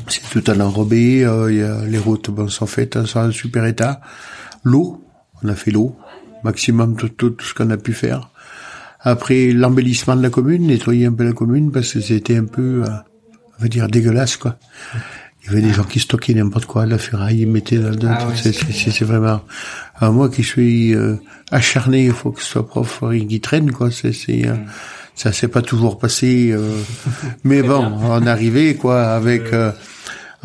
C'est 0.09 0.23
tout 0.31 0.51
en 0.51 0.61
enrobé. 0.61 1.25
euh, 1.25 1.53
il 1.53 1.59
y 1.59 1.63
a, 1.63 1.85
les 1.85 1.99
routes 1.99 2.31
bon, 2.31 2.49
sont 2.49 2.67
faites, 2.67 3.05
sont 3.07 3.21
en 3.21 3.31
super 3.33 3.65
état. 3.67 4.01
L'eau, 4.63 5.05
on 5.43 5.49
a 5.49 5.55
fait 5.55 5.71
l'eau, 5.71 5.97
maximum 6.45 6.97
tout, 6.97 7.09
tout, 7.09 7.31
tout 7.31 7.45
ce 7.45 7.55
qu'on 7.55 7.71
a 7.71 7.77
pu 7.77 7.93
faire. 7.93 8.31
Après 9.01 9.53
l'embellissement 9.53 10.17
de 10.17 10.23
la 10.23 10.31
commune, 10.31 10.67
nettoyer 10.69 11.07
un 11.07 11.13
peu 11.13 11.25
la 11.25 11.33
commune 11.33 11.71
parce 11.73 11.93
que 11.93 12.01
c'était 12.01 12.37
un 12.37 12.45
peu, 12.47 12.85
euh, 12.85 12.89
on 13.59 13.63
va 13.63 13.69
dire, 13.69 13.89
dégueulasse 13.89 14.37
quoi. 14.37 14.59
Il 15.43 15.49
y 15.49 15.51
avait 15.51 15.61
des 15.61 15.75
gens 15.75 15.85
qui 15.85 16.01
stockaient 16.01 16.33
n'importe 16.33 16.65
quoi, 16.65 16.87
la 16.87 16.97
ferraille, 16.97 17.41
ils 17.43 17.47
mettaient 17.47 17.77
dans 17.77 17.91
dedans. 17.91 18.15
Ah 18.19 18.29
ouais, 18.29 18.35
c'est, 18.35 18.53
c'est, 18.55 18.73
c'est- 18.73 18.91
c'est 18.91 19.05
vraiment. 19.05 19.43
Alors 19.97 20.15
moi 20.15 20.31
qui 20.31 20.43
suis 20.43 20.95
euh, 20.95 21.17
acharné, 21.51 22.07
il 22.07 22.13
faut 22.13 22.31
que 22.33 22.41
ce 22.41 22.47
soit 22.49 22.67
propre, 22.67 23.09
rien 23.09 23.27
qui 23.27 23.41
traîne 23.43 23.71
quoi. 23.71 23.91
C'est, 23.91 24.15
c'est, 24.15 24.47
euh, 24.49 24.55
ça 25.15 25.33
s'est 25.33 25.49
pas 25.49 25.63
toujours 25.63 25.99
passé, 25.99 26.51
euh, 26.53 26.77
mais 27.45 27.63
bon, 27.63 27.85
on 28.03 28.27
arrivait 28.27 28.75
quoi 28.75 29.03
avec. 29.15 29.53
euh, 29.53 29.73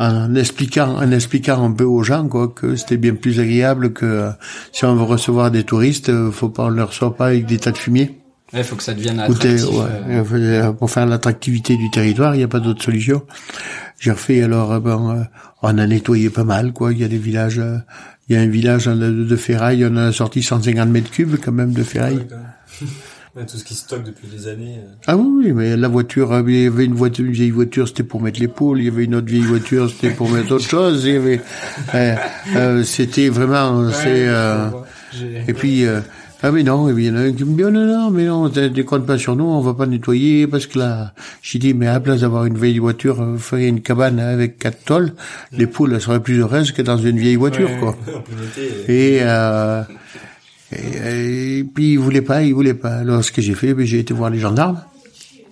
en 0.02 0.34
expliquant, 0.34 0.96
en 0.96 1.10
expliquant 1.10 1.62
un 1.62 1.72
peu 1.72 1.84
aux 1.84 2.02
gens 2.02 2.26
quoi 2.26 2.48
que 2.48 2.74
c'était 2.74 2.96
bien 2.96 3.14
plus 3.14 3.38
agréable 3.38 3.92
que 3.92 4.06
euh, 4.06 4.30
si 4.72 4.86
on 4.86 4.94
veut 4.96 5.02
recevoir 5.02 5.50
des 5.50 5.62
touristes, 5.64 6.08
euh, 6.08 6.30
faut 6.30 6.48
pas 6.48 6.64
on 6.64 6.68
leur 6.70 6.88
reçoit 6.88 7.14
pas 7.14 7.26
avec 7.26 7.44
des 7.44 7.58
tas 7.58 7.70
de 7.70 7.76
fumier. 7.76 8.18
Il 8.54 8.64
faut 8.64 8.76
que 8.76 8.82
ça 8.82 8.94
devienne 8.94 9.20
attractif. 9.20 9.62
ouais, 9.68 9.84
euh, 10.08 10.24
euh, 10.32 10.72
pour 10.72 10.90
faire 10.90 11.04
l'attractivité 11.04 11.76
du 11.76 11.90
territoire, 11.90 12.34
il 12.34 12.38
n'y 12.38 12.44
a 12.44 12.48
pas 12.48 12.60
d'autre 12.60 12.82
solution. 12.82 13.22
J'ai 13.98 14.10
refait 14.12 14.42
alors, 14.42 14.72
euh, 14.72 14.80
bon, 14.80 15.10
euh, 15.10 15.22
on 15.62 15.76
a 15.76 15.86
nettoyé 15.86 16.30
pas 16.30 16.44
mal, 16.44 16.72
quoi. 16.72 16.92
Il 16.92 16.98
y 16.98 17.04
a 17.04 17.08
des 17.08 17.18
villages, 17.18 17.58
euh, 17.58 17.76
il 18.28 18.34
y 18.36 18.38
a 18.38 18.40
un 18.40 18.48
village 18.48 18.86
de, 18.86 18.94
de 19.24 19.36
ferraille, 19.36 19.86
on 19.88 19.96
a 19.96 20.12
sorti 20.12 20.42
150 20.42 20.88
mètres 20.88 21.10
cubes 21.10 21.36
quand 21.44 21.52
même 21.52 21.72
de 21.72 21.82
ferraille. 21.82 22.26
Tout 23.34 23.56
ce 23.56 23.62
qui 23.64 23.74
stocke 23.74 24.02
depuis 24.04 24.26
des 24.26 24.48
années. 24.48 24.76
euh, 24.78 24.92
Ah 25.06 25.16
oui, 25.16 25.28
oui, 25.46 25.52
mais 25.52 25.76
la 25.76 25.86
voiture, 25.88 26.32
euh, 26.32 26.42
il 26.48 26.62
y 26.62 26.66
avait 26.66 26.84
une 26.84 26.94
voiture, 26.94 27.24
une 27.24 27.30
vieille 27.32 27.50
voiture, 27.50 27.86
c'était 27.86 28.02
pour 28.02 28.20
mettre 28.20 28.40
les 28.40 28.48
poules. 28.48 28.80
Il 28.80 28.86
y 28.86 28.88
avait 28.88 29.04
une 29.04 29.14
autre 29.14 29.28
vieille 29.28 29.42
voiture, 29.44 29.88
c'était 29.88 30.10
pour 30.12 30.28
mettre 30.30 30.52
autre 30.52 30.64
chose. 30.68 31.04
Il 31.04 31.12
y 31.14 31.16
avait, 31.16 31.40
euh, 31.94 32.14
euh, 32.56 32.82
c'était 32.82 33.28
vraiment, 33.28 33.78
ouais, 33.82 33.92
c'est. 33.92 34.26
euh, 34.28 34.70
et 35.46 35.54
puis, 35.54 35.86
euh, 35.86 36.00
ah 36.42 36.50
mais 36.50 36.64
non, 36.64 36.88
il 36.90 37.04
y 37.04 37.10
en 37.10 37.14
a 37.16 37.20
un 37.20 37.32
qui 37.32 37.44
me 37.44 37.56
dit, 37.56 37.62
oh 37.64 37.70
non, 37.70 37.84
non, 37.86 38.10
mais 38.10 38.24
non, 38.24 38.50
tu 38.50 38.84
comptes 38.84 39.06
pas 39.06 39.16
sur 39.18 39.36
nous, 39.36 39.44
on 39.44 39.60
va 39.60 39.74
pas 39.74 39.86
nettoyer, 39.86 40.46
parce 40.48 40.66
que 40.66 40.78
là, 40.80 41.12
j'ai 41.42 41.58
dit, 41.60 41.72
mais 41.72 41.86
à 41.86 41.92
la 41.94 42.00
place 42.00 42.22
d'avoir 42.22 42.46
une 42.46 42.58
vieille 42.58 42.78
voiture, 42.78 43.24
ferait 43.38 43.68
une 43.68 43.80
cabane 43.80 44.18
avec 44.18 44.58
quatre 44.58 44.82
tôles, 44.84 45.12
les 45.52 45.66
poules 45.68 45.92
elles 45.94 46.00
seraient 46.00 46.20
plus 46.20 46.40
heureuses 46.40 46.72
que 46.72 46.82
dans 46.82 46.96
une 46.98 47.18
vieille 47.18 47.36
voiture, 47.36 47.70
Ouais. 47.70 47.78
quoi. 47.78 47.96
Et, 48.88 49.18
euh, 49.22 49.82
et, 50.72 51.58
et 51.58 51.64
puis 51.64 51.92
il 51.92 51.98
voulait 51.98 52.22
pas, 52.22 52.42
il 52.42 52.54
voulait 52.54 52.74
pas. 52.74 52.96
Alors 52.96 53.24
ce 53.24 53.32
que 53.32 53.42
j'ai 53.42 53.54
fait, 53.54 53.74
ben, 53.74 53.84
j'ai 53.84 53.98
été 53.98 54.14
voir 54.14 54.30
les 54.30 54.38
gendarmes. 54.38 54.80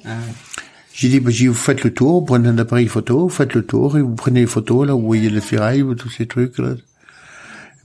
Ah. 0.04 0.10
J'ai 0.92 1.08
dit, 1.08 1.20
ben, 1.20 1.32
vous 1.32 1.54
faites 1.54 1.84
le 1.84 1.92
tour, 1.92 2.20
vous 2.20 2.26
prenez 2.26 2.48
un 2.48 2.58
appareil 2.58 2.88
photo, 2.88 3.28
faites 3.28 3.54
le 3.54 3.64
tour, 3.64 3.96
et 3.96 4.02
vous 4.02 4.14
prenez 4.14 4.40
les 4.40 4.46
photos, 4.46 4.86
là, 4.86 4.96
où 4.96 5.00
vous 5.00 5.06
voyez 5.06 5.30
les 5.30 5.40
ferrailles, 5.40 5.84
tous 5.96 6.10
ces 6.10 6.26
trucs, 6.26 6.58
là. 6.58 6.74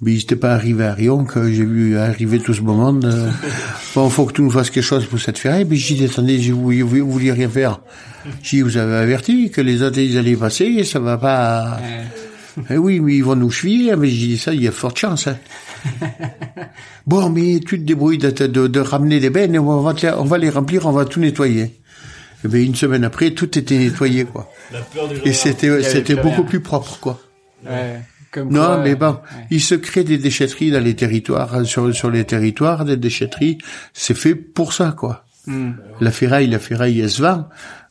Mais 0.01 0.13
ils 0.13 0.17
n'étaient 0.17 0.35
pas 0.35 0.53
arrivés 0.53 0.85
à 0.85 0.93
Rion 0.93 1.23
que 1.23 1.49
j'ai 1.49 1.63
vu 1.63 1.95
arriver 1.95 2.39
tout 2.39 2.53
ce 2.53 2.61
moment. 2.61 2.93
Euh, 3.03 3.29
bon, 3.95 4.09
faut 4.09 4.25
que 4.25 4.33
tu 4.33 4.41
nous 4.41 4.49
fasses 4.49 4.69
quelque 4.69 4.83
chose 4.83 5.05
pour 5.05 5.19
cette 5.19 5.37
ferraille. 5.37 5.65
Mais 5.69 5.77
j'ai 5.77 5.95
dit, 5.95 6.05
attendez, 6.05 6.37
vous, 6.51 6.71
vous, 6.71 6.87
vous 6.87 7.11
vouliez 7.11 7.31
rien 7.31 7.47
faire. 7.47 7.79
J'ai 8.41 8.57
dit, 8.57 8.61
vous 8.63 8.77
avez 8.77 8.95
averti 8.95 9.49
que 9.49 9.61
les 9.61 9.81
autres, 9.81 9.99
ils 9.99 10.17
allaient 10.17 10.35
passer, 10.35 10.83
ça 10.83 10.99
va 10.99 11.17
pas... 11.17 11.79
Eh 12.69 12.77
oui, 12.77 13.00
mais 13.00 13.15
ils 13.15 13.24
vont 13.24 13.36
nous 13.36 13.50
cheviller. 13.51 13.95
Mais 13.95 14.07
j'ai 14.10 14.27
dit 14.27 14.38
ça, 14.38 14.53
il 14.53 14.62
y 14.63 14.67
a 14.67 14.72
forte 14.72 14.98
chance. 15.00 15.27
Hein. 15.27 15.38
bon, 17.07 17.29
mais 17.29 17.60
tu 17.60 17.79
te 17.79 17.83
débrouilles 17.83 18.17
de, 18.17 18.29
de, 18.29 18.67
de 18.67 18.79
ramener 18.79 19.19
les 19.19 19.29
bennes 19.29 19.55
et 19.55 19.60
on 19.60 19.81
va, 19.81 19.93
te- 19.93 20.07
on 20.07 20.24
va 20.24 20.38
les 20.38 20.50
remplir, 20.50 20.86
on 20.86 20.91
va 20.91 21.05
tout 21.05 21.19
nettoyer. 21.19 21.79
Et 22.45 22.48
bien, 22.48 22.62
une 22.62 22.75
semaine 22.75 23.03
après, 23.03 23.31
tout 23.31 23.57
était 23.57 23.77
nettoyé, 23.77 24.25
quoi. 24.25 24.50
La 24.72 24.81
peur 24.81 25.07
du 25.07 25.15
Et 25.24 25.33
c'était, 25.33 25.81
c'était 25.83 26.15
beaucoup 26.15 26.41
rien. 26.41 26.43
plus 26.43 26.60
propre, 26.60 26.98
quoi. 27.00 27.19
Ouais. 27.65 28.01
Comme 28.31 28.50
Non, 28.51 28.65
quoi, 28.65 28.77
mais 28.83 28.95
bon, 28.95 29.12
ouais. 29.12 29.48
il 29.51 29.62
se 29.62 29.75
crée 29.75 30.03
des 30.03 30.17
déchetteries 30.17 30.72
dans 30.72 30.83
les 30.83 30.95
territoires, 30.95 31.55
euh, 31.55 31.63
sur, 31.63 31.93
sur 31.95 32.10
les 32.10 32.25
territoires, 32.25 32.83
des 32.83 32.98
déchetteries. 32.98 33.60
C'est 33.93 34.17
fait 34.17 34.36
pour 34.36 34.74
ça, 34.74 34.93
quoi. 34.98 35.24
Hmm. 35.45 35.72
La 36.01 36.12
ferraille, 36.12 36.48
la 36.48 36.60
ferraille, 36.60 37.00
elle 37.00 37.10
se 37.10 37.22
vend. 37.22 37.48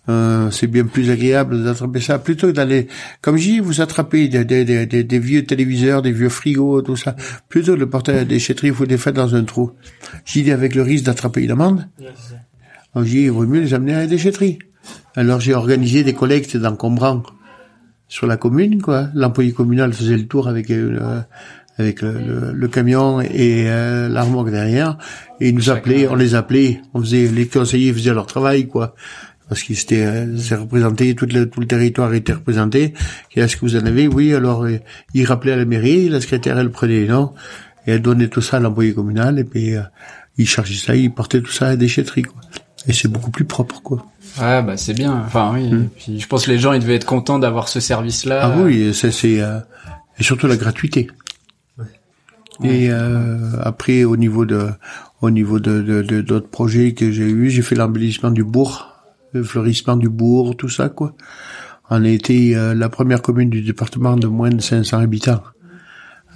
Euh, 0.08 0.50
c'est 0.50 0.66
bien 0.66 0.84
plus 0.84 1.10
agréable 1.10 1.62
d'attraper 1.62 2.00
ça 2.00 2.18
plutôt 2.18 2.48
que 2.48 2.52
d'aller, 2.52 2.88
comme 3.20 3.36
je 3.36 3.42
dis, 3.44 3.60
vous 3.60 3.80
attrapez 3.80 4.26
des, 4.26 4.44
des, 4.44 4.64
des, 4.64 5.04
des- 5.04 5.18
vieux 5.20 5.44
téléviseurs, 5.44 6.02
des 6.02 6.10
vieux 6.10 6.28
frigos, 6.28 6.82
tout 6.82 6.96
ça. 6.96 7.14
Plutôt 7.48 7.72
que 7.72 7.76
de 7.76 7.80
le 7.84 7.88
porter 7.88 8.10
à 8.12 8.14
la 8.16 8.24
déchetterie, 8.24 8.70
vous 8.70 8.84
les 8.84 8.98
faites 8.98 9.14
dans 9.14 9.36
un 9.36 9.44
trou. 9.44 9.70
J'y 10.24 10.42
dis 10.42 10.50
avec 10.50 10.74
le 10.74 10.82
risque 10.82 11.04
d'attraper 11.04 11.42
une 11.42 11.52
amende. 11.52 11.86
Alors, 12.94 13.06
j'ai 13.06 13.18
dit, 13.18 13.22
il 13.26 13.30
vaut 13.30 13.46
mieux 13.46 13.60
les 13.60 13.74
amener 13.74 13.94
à 13.94 13.98
la 14.00 14.06
déchetterie. 14.08 14.58
Alors 15.14 15.38
j'ai 15.38 15.54
organisé 15.54 16.02
des 16.02 16.14
collectes 16.14 16.56
d'encombrants 16.56 17.22
sur 18.08 18.26
la 18.26 18.36
commune, 18.36 18.82
quoi. 18.82 19.08
L'employé 19.14 19.52
communal 19.52 19.92
faisait 19.92 20.16
le 20.16 20.26
tour 20.26 20.48
avec 20.48 20.68
euh, 20.70 21.20
avec 21.78 22.02
le, 22.02 22.12
le- 22.12 22.52
le 22.52 22.68
camion 22.68 23.20
et 23.20 23.64
euh, 23.70 24.08
la 24.08 24.22
remorque 24.24 24.50
derrière, 24.50 24.98
et 25.40 25.48
ils 25.50 25.54
nous 25.54 25.70
appelaient, 25.70 26.06
on 26.08 26.14
les 26.16 26.34
appelait, 26.34 26.82
on 26.92 27.00
faisait 27.00 27.28
les 27.28 27.46
conseillers 27.46 27.92
faisaient 27.94 28.12
leur 28.12 28.26
travail, 28.26 28.66
quoi. 28.66 28.94
Parce 29.52 29.68
étaient 29.70 30.04
euh, 30.06 30.38
c'est 30.38 30.54
représenté, 30.54 31.14
tout 31.14 31.26
le, 31.26 31.48
tout 31.48 31.60
le 31.60 31.66
territoire 31.66 32.12
était 32.14 32.32
représenté. 32.32 32.94
Et 33.34 33.40
est-ce 33.40 33.56
que 33.56 33.60
vous 33.66 33.76
en 33.76 33.84
avez? 33.84 34.08
Oui, 34.08 34.32
alors 34.34 34.64
euh, 34.64 34.78
ils 35.12 35.26
rappelaient 35.26 35.52
à 35.52 35.56
la 35.56 35.66
mairie, 35.66 36.08
la 36.08 36.20
secrétaire 36.22 36.58
elle 36.58 36.70
prenait 36.70 37.04
noms 37.06 37.34
et 37.86 37.92
elle 37.92 38.00
donnait 38.02 38.28
tout 38.28 38.40
ça 38.40 38.56
à 38.56 38.60
l'employé 38.60 38.94
communal 38.94 39.38
et 39.38 39.44
puis 39.44 39.74
euh, 39.74 39.82
ils 40.38 40.48
chargeaient 40.48 40.74
ça, 40.86 40.96
ils 40.96 41.12
portaient 41.12 41.42
tout 41.42 41.50
ça 41.52 41.66
à 41.66 41.68
la 41.70 41.76
déchetterie, 41.76 42.22
quoi. 42.22 42.40
Et 42.88 42.92
c'est 42.94 43.08
beaucoup 43.08 43.30
plus 43.30 43.44
propre, 43.44 43.82
quoi. 43.82 44.06
Ouais, 44.40 44.62
bah 44.62 44.76
c'est 44.78 44.94
bien. 44.94 45.22
Enfin 45.26 45.52
oui. 45.54 45.66
Et 45.70 45.88
Puis 45.98 46.20
je 46.20 46.26
pense 46.26 46.46
que 46.46 46.50
les 46.50 46.58
gens 46.58 46.72
ils 46.72 46.80
devaient 46.80 46.94
être 46.94 47.04
contents 47.04 47.38
d'avoir 47.38 47.68
ce 47.68 47.78
service-là. 47.80 48.48
Hmm. 48.48 48.52
Ah 48.56 48.62
oui, 48.64 48.94
ça 48.94 49.12
c'est 49.12 49.40
euh, 49.42 49.58
et 50.18 50.22
surtout 50.22 50.46
la 50.46 50.56
gratuité. 50.56 51.08
Et 52.64 52.88
euh, 52.90 53.38
après 53.62 54.04
au 54.04 54.16
niveau 54.16 54.44
de 54.46 54.68
au 55.20 55.30
niveau 55.30 55.58
de 55.60 55.80
de- 55.82 56.02
de- 56.02 56.20
d'autres 56.22 56.48
projets 56.48 56.92
que 56.94 57.10
j'ai 57.12 57.28
eu, 57.28 57.50
j'ai 57.50 57.62
fait 57.62 57.74
l'embellissement 57.74 58.30
du 58.30 58.44
bourg, 58.44 58.91
le 59.32 59.42
fleurissement 59.42 59.96
du 59.96 60.08
bourg, 60.08 60.56
tout 60.56 60.68
ça 60.68 60.88
quoi. 60.88 61.14
On 61.90 62.04
a 62.04 62.08
été 62.08 62.56
euh, 62.56 62.74
la 62.74 62.88
première 62.88 63.20
commune 63.22 63.50
du 63.50 63.60
département 63.62 64.16
de 64.16 64.26
moins 64.26 64.50
de 64.50 64.60
500 64.60 64.98
habitants 64.98 65.42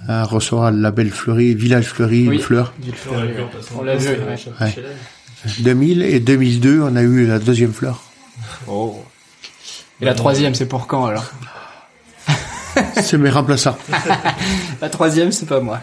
à 0.07 0.23
recevoir 0.23 0.71
le 0.71 0.79
label 0.79 1.09
fleuri, 1.09 1.53
village 1.55 1.85
fleuri, 1.87 2.27
Oui. 2.27 2.35
une 2.35 2.41
fleur. 2.41 2.73
On 3.11 3.17
l'a 3.17 3.25
vu 3.25 3.41
en 3.41 3.47
passant. 3.47 3.75
On 3.79 3.83
l'a 3.83 3.95
vu, 3.95 4.07
C'était 4.07 4.23
ouais. 4.23 4.37
chez- 4.37 4.51
Ouais. 4.61 4.71
chez 4.71 4.81
elle. 4.81 5.63
2000 5.63 6.01
et 6.03 6.19
2002, 6.19 6.81
on 6.81 6.95
a 6.95 7.01
eu 7.01 7.25
la 7.25 7.39
deuxième 7.39 7.73
fleur. 7.73 8.01
Oh. 8.67 9.03
Et 10.01 10.05
la 10.05 10.13
troisième, 10.13 10.53
c'est 10.55 10.67
pour 10.67 10.85
quand 10.87 11.05
alors? 11.05 11.25
C'est 13.01 13.17
mes 13.17 13.31
remplaçants. 13.31 13.77
La 14.81 14.89
troisième, 14.89 15.31
c'est 15.31 15.47
pas 15.47 15.59
moi. 15.59 15.79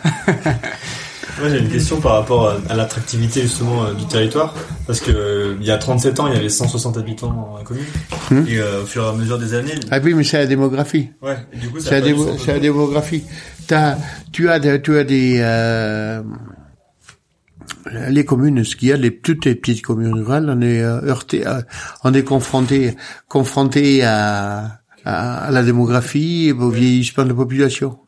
Moi, 1.41 1.49
j'ai 1.51 1.59
une 1.59 1.69
question 1.69 2.01
par 2.01 2.13
rapport 2.13 2.49
à, 2.51 2.55
à 2.71 2.77
l'attractivité 2.77 3.43
justement 3.43 3.85
euh, 3.87 3.95
du 3.95 4.07
territoire, 4.07 4.55
parce 4.87 5.01
que 5.01 5.11
euh, 5.11 5.57
il 5.61 5.67
y 5.67 5.71
a 5.71 5.79
37 5.79 6.21
ans, 6.21 6.27
il 6.29 6.35
y 6.35 6.37
avait 6.37 6.49
160 6.49 6.97
habitants 6.99 7.33
dans 7.33 7.57
la 7.59 7.65
commune, 7.65 7.85
Hmm. 8.31 8.45
et 8.49 8.59
euh, 8.59 8.83
au 8.83 8.87
fur 8.87 9.05
et 9.05 9.09
à 9.09 9.13
mesure 9.13 9.39
des 9.39 9.55
années, 9.55 9.75
Ah 9.91 9.99
oui, 10.03 10.15
mais 10.15 10.25
c'est 10.25 10.39
la 10.39 10.47
démographie. 10.47 11.11
ouais, 11.23 11.37
et 11.53 11.57
du 11.59 11.69
coup, 11.71 11.79
C'est 11.81 11.95
a 11.95 12.01
la, 12.01 12.07
démo- 12.07 12.47
la 12.47 12.59
démographie. 12.59 13.25
T'as, 13.67 13.97
tu 14.33 14.49
as, 14.51 14.59
des- 14.59 14.81
tu 14.83 14.97
as 14.97 15.05
des 15.05 15.39
euh, 15.41 16.23
les 18.09 18.25
communes, 18.25 18.65
ce 18.65 18.77
qu'il 18.77 18.89
y 18.89 18.93
a, 18.93 18.97
les 18.97 19.17
toutes 19.19 19.45
les 19.45 19.55
petites 19.55 19.83
communes 19.83 20.13
rurales, 20.15 20.49
on 20.51 20.61
est 20.61 20.83
euh, 20.83 21.01
heurté, 21.07 21.45
on 22.03 22.13
est 22.15 22.25
confronté, 22.25 22.97
confronté 23.29 24.03
à, 24.05 24.81
à, 25.05 25.45
à 25.47 25.51
la 25.51 25.63
démographie 25.63 26.47
et 26.49 26.53
au 26.53 26.71
vieillissement 26.71 27.25
de 27.25 27.29
la 27.31 27.35
population. 27.35 27.99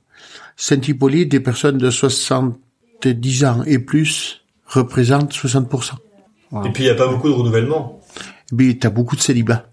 Saint-Hippolyte, 0.57 1.31
des 1.31 1.41
personnes 1.41 1.77
de 1.79 1.91
70 1.91 3.45
ans 3.45 3.63
et 3.67 3.79
plus 3.79 4.43
représentent 4.67 5.33
60%. 5.35 5.93
Et 6.65 6.71
puis 6.73 6.85
il 6.85 6.87
y 6.87 6.91
a 6.91 6.95
pas 6.95 7.09
beaucoup 7.09 7.29
de 7.29 7.35
renouvellement. 7.35 8.01
Mais 8.53 8.75
t'as 8.75 8.91
beaucoup 8.91 9.17
de 9.17 9.21
célibats. 9.21 9.67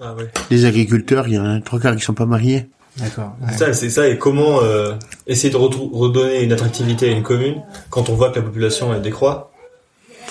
Ah 0.00 0.14
ouais. 0.14 0.28
Les 0.50 0.64
agriculteurs, 0.64 1.28
il 1.28 1.34
y 1.34 1.38
en 1.38 1.44
a 1.44 1.48
un 1.48 1.60
trois 1.60 1.78
quarts 1.80 1.96
qui 1.96 2.02
sont 2.02 2.14
pas 2.14 2.26
mariés. 2.26 2.66
D'accord. 2.96 3.36
C'est 3.50 3.58
ça, 3.58 3.72
c'est 3.74 3.90
ça. 3.90 4.08
Et 4.08 4.18
comment 4.18 4.62
euh, 4.62 4.94
essayer 5.26 5.50
de 5.52 5.56
redonner 5.56 6.42
une 6.42 6.52
attractivité 6.52 7.08
à 7.08 7.12
une 7.12 7.22
commune 7.22 7.62
quand 7.90 8.08
on 8.08 8.14
voit 8.14 8.30
que 8.30 8.36
la 8.36 8.42
population 8.42 8.92
elle 8.94 9.02
décroît? 9.02 9.52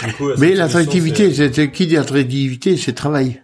Du 0.06 0.14
coup, 0.14 0.30
la 0.30 0.36
Mais 0.38 0.54
l'attractivité, 0.54 1.34
c'est- 1.34 1.54
c'est, 1.54 1.72
qui 1.72 1.88
dit 1.88 1.98
attractivité, 1.98 2.76
c'est 2.78 2.94
travail. 2.94 3.42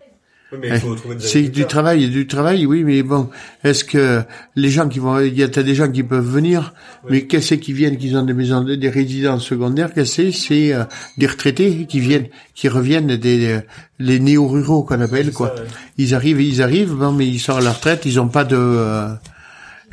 Oui, 0.61 0.69
des 1.15 1.19
C'est 1.19 1.43
du 1.43 1.65
travail, 1.65 2.09
du 2.09 2.27
travail, 2.27 2.65
oui, 2.65 2.83
mais 2.83 3.03
bon, 3.03 3.29
est-ce 3.63 3.83
que 3.83 4.21
les 4.55 4.69
gens 4.69 4.87
qui 4.87 4.99
vont, 4.99 5.19
il 5.19 5.37
y 5.37 5.43
a 5.43 5.47
des 5.47 5.75
gens 5.75 5.91
qui 5.91 6.03
peuvent 6.03 6.25
venir, 6.25 6.73
mais 7.09 7.25
qu'est-ce 7.25 7.55
qui 7.55 7.73
viennent, 7.73 7.97
qui 7.97 8.15
ont 8.15 8.23
des 8.23 8.33
maisons, 8.33 8.63
des 8.63 8.89
résidences 8.89 9.45
secondaires, 9.45 9.93
qu'est-ce 9.93 10.17
que 10.17 10.31
c'est, 10.31 10.47
c'est 10.47 10.73
euh, 10.73 10.83
des 11.17 11.27
retraités 11.27 11.85
qui 11.87 11.99
viennent, 11.99 12.27
qui 12.55 12.67
reviennent 12.67 13.15
des 13.17 13.59
les 13.99 14.19
néo-ruraux 14.19 14.83
qu'on 14.83 14.99
appelle 15.01 15.31
quoi. 15.31 15.53
ça, 15.55 15.61
ouais. 15.61 15.69
Ils 15.97 16.15
arrivent, 16.15 16.41
ils 16.41 16.61
arrivent, 16.61 16.93
bon, 16.93 17.11
mais 17.11 17.27
ils 17.27 17.39
sont 17.39 17.55
à 17.55 17.61
la 17.61 17.71
retraite, 17.71 18.05
ils 18.05 18.19
ont 18.19 18.27
pas 18.27 18.43
de, 18.43 18.57
euh, 18.57 19.09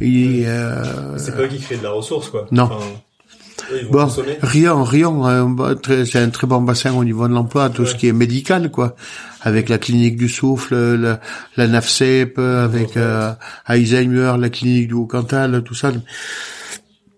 euh, 0.02 1.18
C'est 1.18 1.36
pas 1.36 1.42
eux 1.42 1.48
qui 1.48 1.58
créent 1.58 1.76
de 1.76 1.82
la 1.82 1.90
ressource, 1.90 2.28
quoi. 2.28 2.46
Non. 2.50 2.64
Enfin, 2.64 2.84
Bon. 3.90 4.08
Rion, 4.42 4.84
Rion, 4.84 5.26
euh, 5.28 5.74
c'est 6.04 6.18
un 6.18 6.30
très 6.30 6.46
bon 6.46 6.60
bassin 6.62 6.92
au 6.94 7.04
niveau 7.04 7.28
de 7.28 7.32
l'emploi, 7.34 7.70
tout 7.70 7.86
ce 7.86 7.94
qui 7.94 8.08
est 8.08 8.12
médical, 8.12 8.70
quoi. 8.70 8.96
Avec 9.42 9.68
la 9.68 9.78
clinique 9.78 10.16
du 10.16 10.28
souffle, 10.28 10.74
la, 10.96 11.20
la 11.56 11.66
NAFCEP, 11.66 12.38
avec 12.38 12.96
euh, 12.96 13.32
Alzheimer, 13.66 14.34
la 14.38 14.50
clinique 14.50 14.88
du 14.88 14.94
Haut-Cantal, 14.94 15.62
tout 15.64 15.74
ça. 15.74 15.92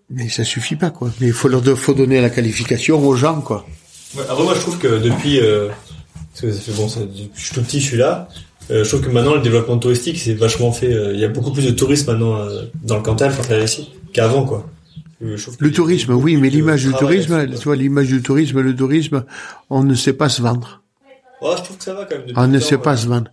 Mais 0.09 0.29
ça 0.29 0.43
suffit 0.43 0.75
pas, 0.75 0.89
quoi. 0.89 1.09
Mais 1.19 1.27
il 1.27 1.33
faut 1.33 1.47
leur 1.47 1.63
faut 1.77 1.93
donner 1.93 2.21
la 2.21 2.29
qualification 2.29 2.99
aux 3.05 3.15
gens, 3.15 3.41
quoi. 3.41 3.65
Ouais, 4.15 4.23
après, 4.29 4.43
moi, 4.43 4.53
je 4.55 4.59
trouve 4.61 4.77
que 4.77 4.99
depuis, 4.99 5.39
euh, 5.39 5.69
parce 6.31 6.41
que 6.41 6.51
ça 6.51 6.59
fait 6.61 6.77
bon, 6.77 6.87
ça, 6.87 6.99
je 7.35 7.41
suis 7.41 7.53
tout 7.55 7.61
petit, 7.63 7.79
je 7.79 7.85
suis 7.85 7.97
là. 7.97 8.27
Euh, 8.71 8.83
je 8.83 8.89
trouve 8.89 9.01
que 9.01 9.09
maintenant, 9.09 9.35
le 9.35 9.41
développement 9.41 9.77
touristique, 9.77 10.19
c'est 10.19 10.35
vachement 10.35 10.71
fait. 10.71 10.93
euh, 10.93 11.13
Il 11.13 11.19
y 11.19 11.25
a 11.25 11.29
beaucoup 11.29 11.51
plus 11.51 11.65
de 11.65 11.71
tourisme 11.71 12.11
maintenant 12.11 12.37
euh, 12.37 12.63
dans 12.83 12.97
le 12.97 13.01
Cantal, 13.03 13.33
quand 13.35 13.53
ici, 13.55 13.91
qu'avant, 14.13 14.45
quoi. 14.45 14.69
Euh, 15.21 15.37
Le 15.59 15.71
tourisme, 15.71 16.13
oui, 16.13 16.35
mais 16.37 16.49
de 16.49 16.55
l'image 16.55 16.85
du 16.85 16.93
tourisme, 16.93 17.47
tu 17.49 17.63
vois, 17.63 17.75
l'image 17.75 18.07
du 18.07 18.21
tourisme, 18.21 18.61
le 18.61 18.75
tourisme, 18.75 19.23
on 19.69 19.83
ne 19.83 19.95
sait 19.95 20.13
pas 20.13 20.29
se 20.29 20.41
vendre. 20.41 20.83
quoi. 21.39 21.51
Ouais, 21.51 21.57
je 21.57 21.63
trouve 21.63 21.77
que 21.77 21.83
ça 21.83 21.93
va 21.93 22.05
quand 22.05 22.15
même. 22.15 22.21
depuis 22.27 22.33
On 22.37 22.47
ne 22.47 22.53
le 22.53 22.59
sait 22.59 22.77
pas 22.77 22.95
se 22.97 23.07
vendre. 23.07 23.31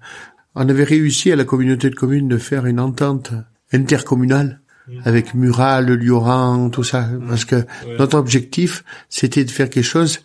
On 0.54 0.68
avait 0.68 0.84
réussi 0.84 1.30
à 1.30 1.36
la 1.36 1.44
communauté 1.44 1.90
de 1.90 1.94
communes 1.94 2.28
de 2.28 2.38
faire 2.38 2.66
une 2.66 2.80
entente 2.80 3.32
intercommunale 3.72 4.60
avec 5.04 5.34
Mural, 5.34 5.92
Lioran, 5.92 6.68
tout 6.70 6.82
ça, 6.82 7.08
parce 7.28 7.44
que 7.44 7.64
notre 7.98 8.18
objectif, 8.18 8.82
c'était 9.08 9.44
de 9.44 9.50
faire 9.50 9.70
quelque 9.70 9.84
chose, 9.84 10.20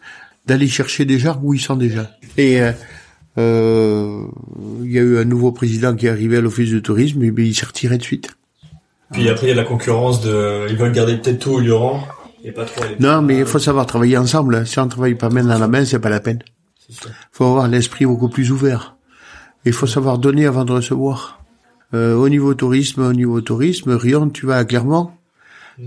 d'aller 0.48 0.68
chercher 0.68 1.06
des 1.06 1.20
gens 1.20 1.40
où 1.44 1.54
ils 1.54 1.60
sont 1.60 1.76
déjà. 1.76 2.10
Et 2.38 2.62
euh, 2.62 2.72
euh, 3.38 4.24
il 4.84 4.92
y 4.92 4.98
a 4.98 5.04
eu 5.04 5.18
un 5.20 5.26
nouveau 5.26 5.52
président 5.52 5.96
qui 5.96 6.08
est 6.08 6.10
arrivé 6.10 6.38
à 6.38 6.42
l'office 6.42 6.70
du 6.70 6.82
tourisme, 6.82 7.22
et 7.24 7.32
bien, 7.32 7.46
il 7.46 7.56
s'est 7.56 7.66
retiré 7.66 7.98
de 7.98 8.04
suite. 8.04 8.30
Puis 9.12 9.30
après, 9.30 9.48
il 9.48 9.50
y 9.50 9.54
a 9.54 9.56
la 9.56 9.64
concurrence 9.64 10.22
de, 10.22 10.68
ils 10.70 10.78
veulent 10.78 10.92
garder 10.92 11.18
peut-être 11.18 11.40
tout 11.40 11.52
au 11.52 11.60
Lioran, 11.60 12.08
et 12.44 12.52
pas 12.52 12.66
trop. 12.66 12.84
Non, 13.00 13.22
mais 13.22 13.40
il 13.40 13.46
faut 13.46 13.60
savoir 13.60 13.86
travailler 13.86 14.18
ensemble. 14.18 14.66
Si 14.68 14.80
on 14.80 14.88
travaille 14.88 15.16
pas 15.16 15.30
main 15.30 15.44
dans 15.44 15.58
la 15.58 15.68
main, 15.68 15.84
c'est 15.84 16.00
pas 16.00 16.10
la 16.10 16.20
peine. 16.20 16.40
C'est 16.88 17.04
ça. 17.04 17.10
faut 17.32 17.46
avoir 17.46 17.68
l'esprit 17.68 18.06
beaucoup 18.06 18.30
plus 18.30 18.52
ouvert. 18.52 18.96
Il 19.66 19.74
faut 19.74 19.88
savoir 19.88 20.20
donner 20.20 20.46
avant 20.46 20.66
de 20.66 20.72
recevoir. 20.72 21.42
Euh, 21.94 22.16
au 22.16 22.30
niveau 22.30 22.54
tourisme, 22.54 23.02
au 23.02 23.14
niveau 23.14 23.42
tourisme, 23.42 23.92
Rion, 23.92 24.30
tu 24.30 24.46
vas 24.46 24.58
à 24.58 24.66
Clermont, 24.66 25.12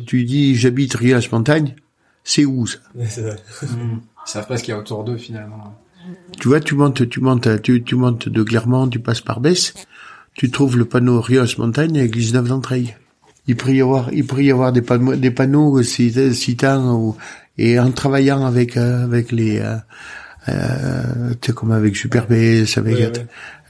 tu 0.06 0.24
dis 0.24 0.56
j'habite 0.56 0.94
Rion-Montagne, 0.94 1.76
c'est 2.24 2.44
où 2.44 2.66
ça 2.66 2.78
c'est 3.08 3.22
vrai. 3.22 3.36
Ils 3.62 4.00
savent 4.24 4.46
pas 4.46 4.56
ce 4.56 4.62
qu'il 4.62 4.72
y 4.74 4.76
a 4.76 4.80
autour 4.80 5.04
d'eux 5.04 5.16
finalement. 5.16 5.76
Tu 6.40 6.48
vois, 6.48 6.60
tu 6.60 6.74
montes, 6.74 7.08
tu 7.08 7.20
montes, 7.20 7.62
tu, 7.62 7.82
tu 7.82 7.94
montes 7.94 8.28
de 8.28 8.42
Clermont, 8.42 8.88
tu 8.88 8.98
passes 8.98 9.20
par 9.20 9.40
Besse, 9.40 9.74
tu 10.34 10.50
trouves 10.50 10.76
le 10.76 10.84
panneau 10.84 11.20
Rion-Montagne 11.20 11.98
avec 11.98 12.12
19 12.12 12.48
d'entrailles. 12.48 12.96
Il 13.48 13.56
pourrait 13.56 13.74
y 13.74 13.80
avoir, 13.82 14.12
il 14.12 14.24
pourrait 14.26 14.44
y 14.44 14.50
avoir 14.52 14.72
des 14.72 14.82
panneaux, 14.82 15.16
des 15.16 15.30
panneaux 15.32 15.82
cit- 15.82 16.34
citant 16.34 16.94
ou- 16.94 17.16
et 17.56 17.78
en 17.80 17.90
travaillant 17.90 18.44
avec 18.46 18.76
euh, 18.76 19.02
avec 19.04 19.32
les, 19.32 19.58
euh, 19.58 19.76
euh, 20.48 21.30
tu 21.40 21.48
sais 21.48 21.52
comme 21.52 21.72
avec 21.72 21.96
Super 21.96 22.26
Besse, 22.26 22.78
avec, 22.78 22.94
Ouais, 22.96 23.12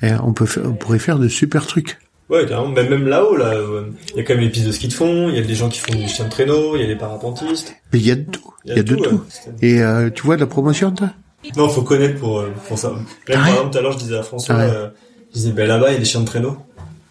ouais. 0.03 0.15
On 0.23 0.33
peut 0.33 0.47
faire, 0.47 0.65
on 0.67 0.73
pourrait 0.75 0.99
faire 0.99 1.19
de 1.19 1.29
super 1.29 1.67
trucs. 1.67 1.99
Ouais, 2.29 2.45
carrément. 2.47 2.69
Même, 2.73 2.91
même 2.91 3.07
là-haut, 3.07 3.37
là, 3.37 3.55
euh, 3.55 3.85
il 4.11 4.19
y 4.19 4.21
a 4.21 4.23
quand 4.23 4.35
même 4.35 4.43
les 4.43 4.51
pistes 4.51 4.67
de 4.67 4.73
ski 4.73 4.89
de 4.89 4.93
fond, 4.93 5.29
il 5.31 5.37
y 5.37 5.39
a 5.39 5.43
des 5.43 5.55
gens 5.55 5.71
qui 5.71 5.79
font 5.81 5.95
du 5.95 6.07
chien 6.09 6.27
de 6.27 6.31
traîneau, 6.31 6.77
il 6.77 6.83
y 6.83 6.85
a 6.85 6.87
les 6.87 6.97
parapentistes. 6.97 7.75
Mais 7.93 7.99
il 8.01 8.07
y 8.07 8.11
a 8.11 8.17
de 8.17 8.23
tout. 8.31 8.53
Il 8.67 8.77
y 8.77 8.79
a 8.79 8.83
de 8.83 8.95
tout. 8.97 9.25
Et 9.63 9.81
euh, 9.83 10.11
tu 10.11 10.25
vois 10.25 10.37
la 10.37 10.47
promotion, 10.47 10.91
toi? 10.91 11.11
Non, 11.57 11.69
faut 11.69 11.83
connaître 11.83 12.19
pour, 12.21 12.41
euh, 12.41 12.53
pour 12.69 12.79
ça. 12.79 12.91
Même 12.91 12.99
Ah 13.29 13.33
par 13.33 13.49
exemple, 13.49 13.71
tout 13.73 13.79
à 13.79 13.81
l'heure, 13.81 13.93
je 13.93 13.99
disais 13.99 14.19
à 14.19 14.23
François, 14.23 14.57
euh, 14.57 14.89
je 15.31 15.35
disais, 15.39 15.53
ben 15.53 15.67
là-bas, 15.67 15.89
il 15.91 15.95
y 15.95 15.97
a 15.97 16.01
des 16.01 16.05
chiens 16.05 16.21
de 16.21 16.27
traîneau. 16.27 16.59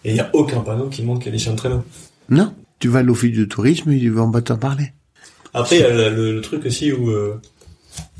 Et 0.04 0.10
il 0.10 0.16
y 0.16 0.20
a 0.20 0.30
aucun 0.34 0.60
panneau 0.60 0.86
qui 0.86 1.02
montre 1.02 1.18
qu'il 1.20 1.32
y 1.32 1.34
a 1.34 1.36
des 1.36 1.42
chiens 1.42 1.52
de 1.52 1.56
traîneau. 1.58 1.82
Non. 2.28 2.54
Tu 2.78 2.88
vas 2.88 3.00
à 3.00 3.02
l'office 3.02 3.32
du 3.32 3.48
tourisme, 3.48 3.92
ils 3.92 4.10
vont 4.12 4.30
pas 4.30 4.40
t'en 4.42 4.56
parler. 4.56 4.92
Après, 5.54 5.76
il 5.76 5.80
y 5.80 5.84
a 5.84 6.10
le, 6.10 6.34
le- 6.34 6.40
truc 6.40 6.64
aussi 6.66 6.92
où, 6.92 7.10
euh, 7.10 7.40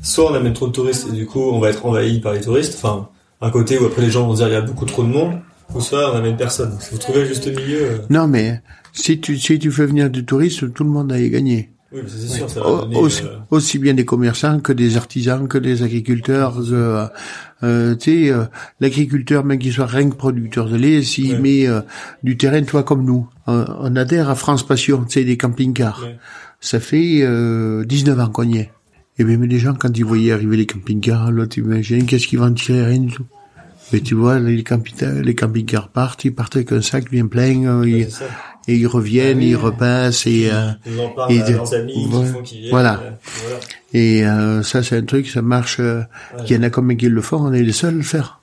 soit 0.01 0.31
on 0.31 0.33
amène 0.35 0.53
trop 0.53 0.67
de 0.67 0.73
touristes 0.73 1.07
et 1.09 1.15
du 1.15 1.25
coup, 1.25 1.39
on 1.41 1.59
va 1.59 1.69
être 1.69 1.85
envahi 1.85 2.19
par 2.19 2.33
les 2.33 2.41
touristes. 2.41 2.75
Enfin, 2.81 3.09
un 3.41 3.51
côté 3.51 3.77
où 3.77 3.85
après 3.85 4.01
les 4.01 4.09
gens 4.09 4.27
vont 4.27 4.33
dire, 4.33 4.47
il 4.47 4.53
y 4.53 4.55
a 4.57 4.61
beaucoup 4.61 4.85
trop 4.85 5.03
de 5.03 5.09
monde. 5.09 5.39
Ou 5.75 5.81
soit 5.81 6.11
on 6.11 6.17
amène 6.17 6.35
personne. 6.35 6.75
Si 6.79 6.89
vous 6.91 6.97
trouvez 6.97 7.21
le 7.21 7.27
juste 7.27 7.45
milieu, 7.47 7.81
euh, 7.83 7.97
Non, 8.09 8.27
mais 8.27 8.59
si 8.91 9.19
tu, 9.21 9.37
si 9.37 9.59
tu 9.59 9.71
fais 9.71 9.85
venir 9.85 10.09
du 10.09 10.25
tourisme, 10.25 10.71
tout 10.71 10.83
le 10.83 10.89
monde 10.89 11.11
a 11.11 11.19
y 11.19 11.29
gagné. 11.29 11.69
Oui, 11.91 12.01
mais 12.03 12.09
sûr, 12.09 12.49
ça 12.49 12.61
va 12.61 12.69
donner, 12.81 12.95
aussi, 12.97 13.23
euh, 13.23 13.37
aussi 13.49 13.79
bien 13.79 13.93
des 13.93 14.05
commerçants 14.05 14.59
que 14.59 14.71
des 14.73 14.95
artisans, 14.97 15.47
que 15.47 15.57
des 15.57 15.81
agriculteurs. 15.83 16.57
euh, 16.71 17.07
euh, 17.63 17.95
tu 17.95 18.25
sais, 18.27 18.31
euh, 18.31 18.45
l'agriculteur, 18.79 19.43
même 19.43 19.59
qu'il 19.59 19.73
soit 19.73 19.85
rien 19.87 20.09
que 20.09 20.15
producteur 20.15 20.69
de 20.69 20.77
lait, 20.77 21.01
s'il 21.03 21.33
Ouais. 21.33 21.39
met 21.39 21.67
euh, 21.67 21.81
du 22.23 22.37
terrain, 22.37 22.61
toi 22.63 22.83
comme 22.83 23.03
nous, 23.05 23.27
on 23.47 23.95
adhère 23.95 24.29
à 24.29 24.35
France 24.35 24.65
Passion, 24.65 25.03
tu 25.03 25.13
sais, 25.13 25.23
des 25.25 25.35
camping-cars. 25.37 26.01
Ouais. 26.03 26.17
Ça 26.61 26.79
fait 26.79 27.21
euh, 27.23 27.83
19 27.85 28.19
ans 28.19 28.29
qu'on 28.29 28.43
y 28.43 28.57
est. 28.59 28.71
Et 29.17 29.23
même 29.25 29.43
les 29.43 29.59
gens, 29.59 29.73
quand 29.73 29.97
ils 29.97 30.05
voyaient 30.05 30.31
arriver 30.31 30.55
les 30.57 30.65
camping-cars, 30.65 31.31
là, 31.31 31.47
tu 31.47 31.59
imagines, 31.61 32.05
qu'est-ce 32.05 32.27
qu'ils 32.27 32.39
vont 32.39 32.53
tirer 32.53 32.85
Rien 32.85 32.99
du 32.99 33.11
tout. 33.13 33.25
Mais 33.91 34.01
tu 34.01 34.15
vois, 34.15 34.39
les, 34.39 34.63
camping- 34.63 35.21
les 35.21 35.35
camping-cars 35.35 35.89
partent, 35.89 36.23
ils 36.25 36.33
partent 36.33 36.55
avec 36.57 36.71
un 36.71 36.81
sac 36.81 37.09
bien 37.09 37.25
plein, 37.27 37.65
euh, 37.65 37.81
ouais, 37.81 37.89
ils- 37.91 38.07
et 38.67 38.75
ils 38.75 38.87
reviennent, 38.87 39.37
Ah 39.37 39.41
oui. 39.41 39.49
ils 39.49 39.55
repassent, 39.55 40.27
et... 40.27 40.49
euh, 40.51 40.69
Ils 40.85 40.99
en 40.99 41.09
parlent 41.09 41.31
Et 41.33 41.41
à 41.41 41.47
de- 41.49 41.53
leurs 41.53 41.73
amis 41.73 42.07
Ouais. 42.11 42.19
qui 42.25 42.31
font 42.31 42.41
qu'ils 42.43 42.59
viennent. 42.59 42.71
Voilà. 42.71 42.99
voilà. 43.43 43.59
Et 43.93 44.25
euh, 44.27 44.61
ça, 44.61 44.83
c'est 44.83 44.97
un 44.97 45.03
truc, 45.05 45.27
ça 45.27 45.41
marche. 45.41 45.77
euh, 45.79 46.01
Ouais. 46.37 46.43
Il 46.47 46.55
y 46.55 46.57
en 46.59 46.63
a 46.63 46.69
combien 46.69 46.95
qui 46.95 47.07
le 47.09 47.21
font 47.21 47.37
On 47.37 47.51
est 47.53 47.63
les 47.63 47.71
seuls 47.71 47.93
à 47.95 47.97
le 47.97 48.03
faire. 48.03 48.39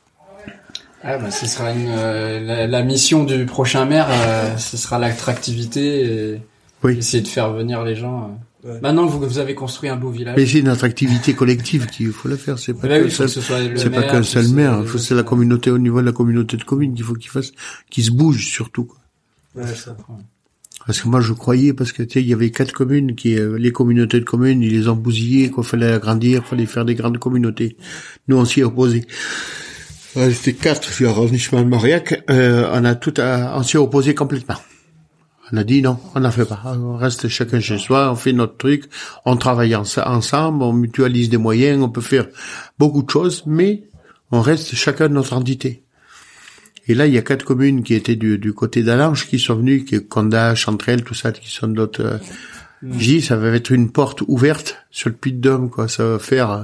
Ah 1.08 1.18
bah 1.18 1.30
ce 1.30 1.46
sera 1.46 1.70
une, 1.70 1.86
euh, 1.88 2.40
la, 2.40 2.66
la 2.66 2.82
mission 2.82 3.22
du 3.22 3.46
prochain 3.46 3.84
maire, 3.84 4.08
euh, 4.10 4.56
ce 4.56 4.76
sera 4.76 4.98
l'attractivité 4.98 6.32
et 6.34 6.40
Oui. 6.82 6.98
essayer 6.98 7.22
de 7.22 7.28
faire 7.28 7.52
venir 7.52 7.84
les 7.84 7.94
gens. 7.94 8.36
Ouais. 8.66 8.80
Maintenant 8.82 9.06
que 9.06 9.12
vous, 9.12 9.20
vous 9.20 9.38
avez 9.38 9.54
construit 9.54 9.88
un 9.88 9.96
beau 9.96 10.10
village, 10.10 10.34
Mais 10.36 10.44
c'est 10.44 10.58
une 10.58 10.68
attractivité 10.68 11.34
collective 11.34 11.86
qu'il 11.92 12.10
faut 12.10 12.28
la 12.28 12.36
faire. 12.36 12.58
C'est 12.58 12.74
pas 12.74 12.88
qu'un 12.88 13.04
oui, 13.04 13.10
seul, 13.10 13.26
le 13.72 13.78
c'est 13.78 13.90
pas 13.90 14.02
qu'un 14.02 14.22
seul 14.22 14.48
maire. 14.48 14.78
Il 14.82 14.88
faut 14.88 14.98
c'est 14.98 15.14
la 15.14 15.22
communauté 15.22 15.70
au 15.70 15.78
niveau 15.78 16.00
de 16.00 16.06
la 16.06 16.12
communauté 16.12 16.56
de 16.56 16.64
communes 16.64 16.94
qu'il 16.94 17.04
faut 17.04 17.14
qu'il 17.14 17.30
fasse, 17.30 17.52
qu'il 17.90 18.04
se 18.04 18.10
bouge 18.10 18.44
surtout. 18.46 18.84
quoi. 18.84 18.98
Ouais, 19.54 19.74
ça. 19.74 19.96
Parce 20.84 21.00
que 21.00 21.08
moi, 21.08 21.20
je 21.20 21.32
croyais 21.32 21.72
parce 21.72 21.92
que 21.92 22.02
tu 22.02 22.14
sais, 22.14 22.22
il 22.22 22.28
y 22.28 22.32
avait 22.32 22.50
quatre 22.50 22.72
communes 22.72 23.14
qui, 23.16 23.36
euh, 23.38 23.58
les 23.58 23.72
communautés 23.72 24.20
de 24.20 24.24
communes, 24.24 24.62
ils 24.62 24.72
les 24.72 24.88
ont 24.88 24.94
bousillées, 24.94 25.50
qu'il 25.50 25.64
fallait 25.64 25.92
agrandir, 25.92 26.44
fallait 26.46 26.66
faire 26.66 26.84
des 26.84 26.94
grandes 26.94 27.18
communautés. 27.18 27.76
Nous, 28.28 28.36
on 28.36 28.44
s'y 28.44 28.60
est 28.60 28.64
opposé. 28.64 29.04
Euh, 30.16 30.30
C'était 30.30 30.54
quatre 30.54 30.88
sur 30.92 31.08
l'arrondissement 31.08 31.60
de 31.62 31.68
Mauriac. 31.68 32.22
Euh, 32.30 32.70
on 32.72 32.84
a 32.84 32.94
tout, 32.94 33.14
à, 33.18 33.58
on 33.58 33.62
s'y 33.62 33.76
est 33.76 33.80
opposé 33.80 34.14
complètement. 34.14 34.56
On 35.52 35.56
a 35.58 35.64
dit 35.64 35.80
non, 35.80 35.98
on 36.14 36.20
n'en 36.20 36.30
fait 36.32 36.44
pas. 36.44 36.60
On 36.64 36.96
reste 36.96 37.28
chacun 37.28 37.60
chez 37.60 37.78
soi, 37.78 38.10
on 38.10 38.16
fait 38.16 38.32
notre 38.32 38.56
truc, 38.56 38.84
on 39.24 39.36
travaille 39.36 39.76
ense- 39.76 39.98
ensemble, 40.04 40.62
on 40.64 40.72
mutualise 40.72 41.28
des 41.28 41.36
moyens, 41.36 41.80
on 41.82 41.88
peut 41.88 42.00
faire 42.00 42.26
beaucoup 42.78 43.02
de 43.02 43.10
choses, 43.10 43.44
mais 43.46 43.84
on 44.32 44.40
reste 44.40 44.74
chacun 44.74 45.08
notre 45.08 45.34
entité. 45.34 45.84
Et 46.88 46.94
là, 46.94 47.06
il 47.06 47.14
y 47.14 47.18
a 47.18 47.22
quatre 47.22 47.44
communes 47.44 47.82
qui 47.84 47.94
étaient 47.94 48.16
du, 48.16 48.38
du 48.38 48.52
côté 48.52 48.82
d'Alange 48.82 49.26
qui 49.28 49.38
sont 49.38 49.54
venues, 49.56 49.84
qui 49.84 50.04
Conda, 50.06 50.54
Chantrelle, 50.54 51.02
tout 51.04 51.14
ça, 51.14 51.32
qui 51.32 51.50
sont 51.50 51.68
d'autres. 51.68 52.00
Euh, 52.02 52.18
J'ai 52.98 53.18
dit, 53.18 53.22
ça 53.22 53.36
va 53.36 53.48
être 53.50 53.70
une 53.70 53.90
porte 53.90 54.22
ouverte 54.28 54.76
sur 54.90 55.08
le 55.10 55.14
Puy 55.16 55.32
de 55.32 55.40
Dôme, 55.40 55.70
quoi. 55.70 55.88
Ça 55.88 56.04
va 56.04 56.18
faire, 56.18 56.50
euh, 56.50 56.62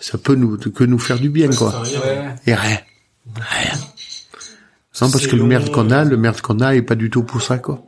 ça 0.00 0.18
peut 0.18 0.34
nous 0.34 0.56
que 0.58 0.84
nous 0.84 0.98
faire 0.98 1.18
du 1.18 1.28
bien, 1.30 1.48
Ouais, 1.50 1.56
quoi. 1.56 1.82
rien. 1.82 2.34
Et 2.46 2.54
rien, 2.54 2.78
rien. 3.36 3.78
Non, 5.00 5.10
parce 5.10 5.26
que 5.26 5.36
le 5.36 5.44
maire 5.44 5.64
long, 5.66 5.72
qu'on 5.72 5.90
a, 5.90 6.04
le 6.04 6.16
maire 6.16 6.40
qu'on 6.42 6.60
a 6.60 6.74
est 6.74 6.82
pas 6.82 6.94
du 6.94 7.08
tout 7.10 7.22
pour 7.22 7.40
ça, 7.42 7.58
quoi. 7.58 7.82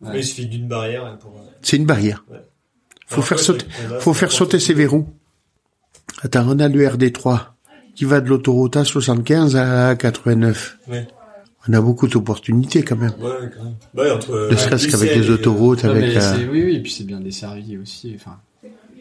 Mais 0.00 0.18
il 0.20 0.24
suffit 0.24 0.46
d'une 0.46 0.66
barrière 0.68 1.16
pour. 1.18 1.32
C'est 1.62 1.76
une 1.76 1.86
barrière. 1.86 2.24
Ouais. 2.30 2.38
Faut 3.06 3.14
Alors, 3.16 3.26
faire 3.26 3.38
ouais, 3.38 3.44
sauter, 3.44 3.66
on 3.90 3.94
a- 3.94 3.98
faut 4.00 4.14
faire 4.14 4.32
sauter 4.32 4.58
ces 4.60 4.72
verrous. 4.74 5.06
Attends, 6.22 6.44
on 6.48 6.58
a 6.58 6.68
le 6.68 6.86
RD3 6.86 7.40
qui 7.94 8.04
va 8.04 8.20
de 8.20 8.28
l'autoroute 8.28 8.76
A75 8.76 9.56
à 9.56 9.94
A89. 9.94 10.76
Ouais. 10.88 11.06
On 11.68 11.72
a 11.74 11.80
beaucoup 11.80 12.08
d'opportunités 12.08 12.82
quand 12.82 12.96
même. 12.96 13.12
Ouais, 13.20 13.50
quand 13.56 13.64
même. 13.64 13.74
Bah, 13.94 14.02
ouais, 14.04 14.10
entre, 14.10 14.48
Ne 14.50 14.56
serait-ce 14.56 14.88
qu'avec 14.88 15.14
les 15.14 15.28
autoroutes, 15.30 15.84
Non, 15.84 15.90
avec. 15.90 16.16
euh, 16.16 16.48
oui, 16.50 16.62
oui, 16.64 16.76
et 16.76 16.80
puis 16.80 16.90
c'est 16.92 17.04
bien 17.04 17.20
desservi 17.20 17.76
aussi. 17.76 18.12
Enfin, 18.16 18.38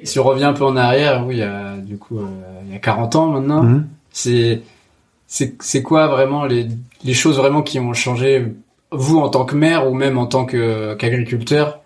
si 0.03 0.19
on 0.19 0.23
revient 0.23 0.43
un 0.45 0.53
peu 0.53 0.65
en 0.65 0.75
arrière, 0.75 1.25
oui, 1.25 1.35
il 1.35 1.39
y 1.39 1.43
a, 1.43 1.77
du 1.77 1.97
coup, 1.97 2.19
euh, 2.19 2.25
il 2.65 2.73
y 2.73 2.75
a 2.75 2.79
40 2.79 3.15
ans 3.15 3.27
maintenant. 3.31 3.63
Mhm. 3.63 3.87
C'est, 4.11 4.61
c'est, 5.27 5.55
c'est 5.61 5.81
quoi 5.83 6.07
vraiment 6.07 6.45
les, 6.45 6.67
les 7.05 7.13
choses 7.13 7.37
vraiment 7.37 7.61
qui 7.61 7.79
ont 7.79 7.93
changé, 7.93 8.53
vous 8.91 9.19
en 9.19 9.29
tant 9.29 9.45
que 9.45 9.55
maire 9.55 9.89
ou 9.89 9.93
même 9.93 10.17
en 10.17 10.25
tant 10.25 10.45
qu'agriculteur, 10.45 11.81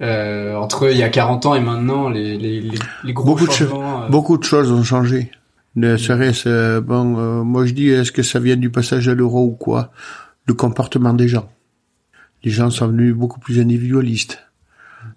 euh, 0.00 0.54
entre 0.56 0.90
il 0.90 0.98
y 0.98 1.02
a 1.02 1.08
40 1.08 1.46
ans 1.46 1.54
et 1.54 1.60
maintenant, 1.60 2.08
les, 2.08 2.36
les, 2.36 2.60
les, 2.60 2.78
les 3.04 3.12
gros 3.12 3.24
Beaucoup 3.24 3.46
de 3.46 3.52
euh, 3.62 4.08
Beaucoup 4.08 4.36
de 4.38 4.44
choses 4.44 4.70
ont 4.70 4.82
changé. 4.82 5.30
Ne 5.76 5.98
serait-ce, 5.98 6.48
euh, 6.48 6.80
bon, 6.80 7.18
euh, 7.18 7.42
moi 7.42 7.66
je 7.66 7.72
dis, 7.72 7.88
est-ce 7.88 8.10
que 8.10 8.22
ça 8.22 8.40
vient 8.40 8.56
du 8.56 8.70
passage 8.70 9.08
à 9.08 9.14
l'euro 9.14 9.44
ou 9.44 9.52
quoi? 9.52 9.90
Le 10.46 10.54
comportement 10.54 11.12
des 11.12 11.28
gens. 11.28 11.48
Les 12.44 12.50
gens 12.50 12.70
sont 12.70 12.88
venus 12.88 13.14
beaucoup 13.14 13.40
plus 13.40 13.60
individualistes. 13.60 14.42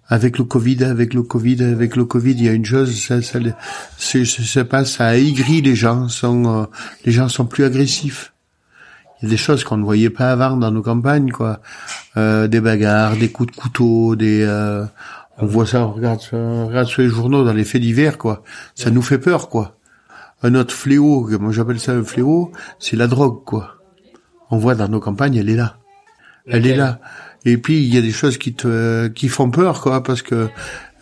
Avec 0.08 0.38
le 0.38 0.44
Covid, 0.44 0.84
avec 0.84 1.14
le 1.14 1.22
Covid, 1.22 1.62
avec 1.62 1.96
le 1.96 2.04
Covid, 2.04 2.32
il 2.32 2.44
y 2.44 2.48
a 2.48 2.52
une 2.52 2.64
chose, 2.64 2.94
ça, 3.00 3.22
ça, 3.22 3.38
ça, 3.96 4.24
se 4.24 4.60
passe, 4.60 4.92
ça 4.92 5.06
a 5.06 5.16
aigri 5.16 5.62
les 5.62 5.74
gens, 5.74 6.08
sont, 6.08 6.62
euh, 6.62 6.64
les 7.04 7.12
gens 7.12 7.28
sont 7.28 7.46
plus 7.46 7.64
agressifs. 7.64 8.32
Il 9.20 9.26
y 9.26 9.28
a 9.28 9.30
des 9.30 9.36
choses 9.36 9.64
qu'on 9.64 9.76
ne 9.76 9.84
voyait 9.84 10.10
pas 10.10 10.30
avant 10.30 10.56
dans 10.56 10.70
nos 10.70 10.82
campagnes, 10.82 11.30
quoi. 11.30 11.60
Euh, 12.16 12.48
des 12.48 12.60
bagarres, 12.60 13.16
des 13.16 13.30
coups 13.30 13.52
de 13.52 13.56
couteau, 13.56 14.16
des, 14.16 14.42
euh, 14.42 14.84
on 15.38 15.46
voit 15.46 15.66
ça, 15.66 15.86
on 15.86 15.92
regarde, 15.92 16.20
on 16.32 16.66
regarde 16.66 16.86
sur 16.86 17.02
les 17.02 17.08
journaux, 17.08 17.44
dans 17.44 17.52
les 17.52 17.64
faits 17.64 17.82
divers, 17.82 18.18
quoi. 18.18 18.42
Ça 18.74 18.90
nous 18.90 19.02
fait 19.02 19.18
peur, 19.18 19.48
quoi. 19.48 19.76
Un 20.42 20.54
autre 20.54 20.74
fléau, 20.74 21.24
que 21.24 21.36
moi 21.36 21.52
j'appelle 21.52 21.80
ça 21.80 21.92
un 21.92 22.04
fléau, 22.04 22.52
c'est 22.78 22.96
la 22.96 23.06
drogue, 23.06 23.44
quoi. 23.44 23.76
On 24.50 24.58
voit 24.58 24.74
dans 24.74 24.88
nos 24.88 25.00
campagnes, 25.00 25.36
elle 25.36 25.50
est 25.50 25.56
là. 25.56 25.76
Elle 26.46 26.66
est 26.66 26.76
là. 26.76 27.00
Et 27.44 27.56
puis 27.58 27.82
il 27.82 27.94
y 27.94 27.98
a 27.98 28.02
des 28.02 28.12
choses 28.12 28.38
qui 28.38 28.54
te, 28.54 29.08
qui 29.08 29.28
font 29.28 29.50
peur, 29.50 29.80
quoi, 29.80 30.02
parce 30.02 30.22
que 30.22 30.48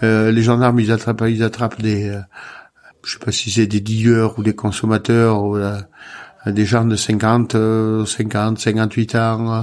euh, 0.03 0.31
les 0.31 0.43
gendarmes 0.43 0.79
ils 0.81 0.93
attrapent, 0.93 1.25
ils 1.29 1.43
attrapent 1.43 1.81
des, 1.81 2.11
euh, 2.11 2.21
je 3.05 3.13
sais 3.13 3.19
pas 3.19 3.33
si 3.33 3.51
c'est 3.51 3.67
des 3.67 3.81
dealers 3.81 4.39
ou 4.39 4.43
des 4.43 4.55
consommateurs 4.55 5.43
ou 5.43 5.57
euh, 5.57 5.81
des 6.47 6.65
gens 6.65 6.85
de 6.85 6.97
50, 6.97 7.55
euh, 7.55 8.05
50, 8.07 8.59
58 8.59 9.15
ans. 9.17 9.55
euh, 9.55 9.63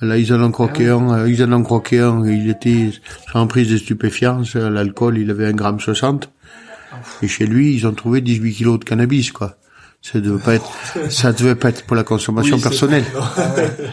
Là, 0.00 0.16
ils 0.16 0.32
en 0.32 0.40
ont 0.42 0.52
croqué 0.52 0.88
un, 0.90 1.10
euh, 1.12 1.28
ils 1.30 1.42
en 1.42 1.52
ont 1.52 1.62
croqué 1.64 1.98
un, 2.00 2.24
il 2.24 2.48
était 2.50 2.90
en 3.34 3.46
prise 3.48 3.68
de 3.70 3.76
stupéfiants, 3.76 4.42
euh, 4.54 4.70
l'alcool, 4.70 5.18
il 5.18 5.28
avait 5.30 5.46
un 5.46 5.52
gramme 5.52 5.80
60. 5.80 6.30
Et 7.22 7.26
chez 7.28 7.46
lui, 7.46 7.74
ils 7.74 7.84
ont 7.86 7.92
trouvé 7.92 8.20
18 8.20 8.52
kilos 8.54 8.78
de 8.78 8.84
cannabis, 8.84 9.32
quoi. 9.32 9.56
Ça 10.00 10.20
devait 10.20 10.38
pas 10.40 10.54
être, 10.54 10.70
ça 11.10 11.32
devait 11.32 11.56
pas 11.56 11.70
être 11.70 11.84
pour 11.84 11.96
la 11.96 12.04
consommation 12.04 12.54
Oui, 12.56 12.62
c'est- 12.62 12.68
personnelle. 12.68 13.04
ah 13.16 13.52
d'accord. 13.56 13.86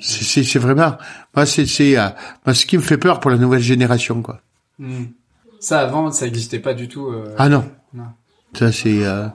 C'est, 0.00 0.58
vraiment, 0.58 0.96
moi, 1.34 1.46
c'est, 1.46 1.66
c'est, 1.66 1.98
euh, 1.98 2.08
moi, 2.46 2.54
ce 2.54 2.66
qui 2.66 2.76
me 2.76 2.82
fait 2.82 2.98
peur 2.98 3.20
pour 3.20 3.30
la 3.30 3.36
nouvelle 3.38 3.60
génération, 3.62 4.22
quoi. 4.22 4.40
Hmm. 4.78 5.04
Ça 5.60 5.80
avant, 5.80 6.10
ça 6.10 6.24
n'existait 6.24 6.58
pas 6.58 6.74
du 6.74 6.88
tout. 6.88 7.06
euh, 7.08 7.34
Ah 7.38 7.48
non. 7.48 7.64
Non. 7.94 8.04
Ça, 8.54 8.72
c'est, 8.72 9.04
euh, 9.04 9.26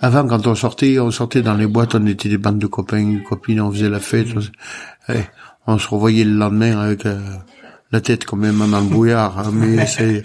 avant, 0.00 0.26
quand 0.26 0.46
on 0.46 0.54
sortait, 0.54 0.98
on 0.98 1.10
sortait 1.10 1.42
dans 1.42 1.54
les 1.54 1.66
boîtes, 1.66 1.94
on 1.94 2.06
était 2.06 2.28
des 2.28 2.38
bandes 2.38 2.58
de 2.58 2.66
copains, 2.66 3.18
copines, 3.28 3.60
on 3.60 3.70
faisait 3.70 3.88
la 3.88 4.00
fête, 4.00 4.28
on, 4.36 4.40
se- 4.40 4.50
eh, 5.08 5.20
on 5.66 5.78
se 5.78 5.88
revoyait 5.88 6.24
le 6.24 6.32
lendemain 6.34 6.78
avec, 6.78 7.06
euh, 7.06 7.18
la 7.92 8.00
tête 8.00 8.24
quand 8.24 8.36
même 8.36 8.58
le 8.60 8.88
brouillard, 8.88 9.38
hein, 9.38 9.50
mais 9.52 9.86
c'est, 9.86 10.22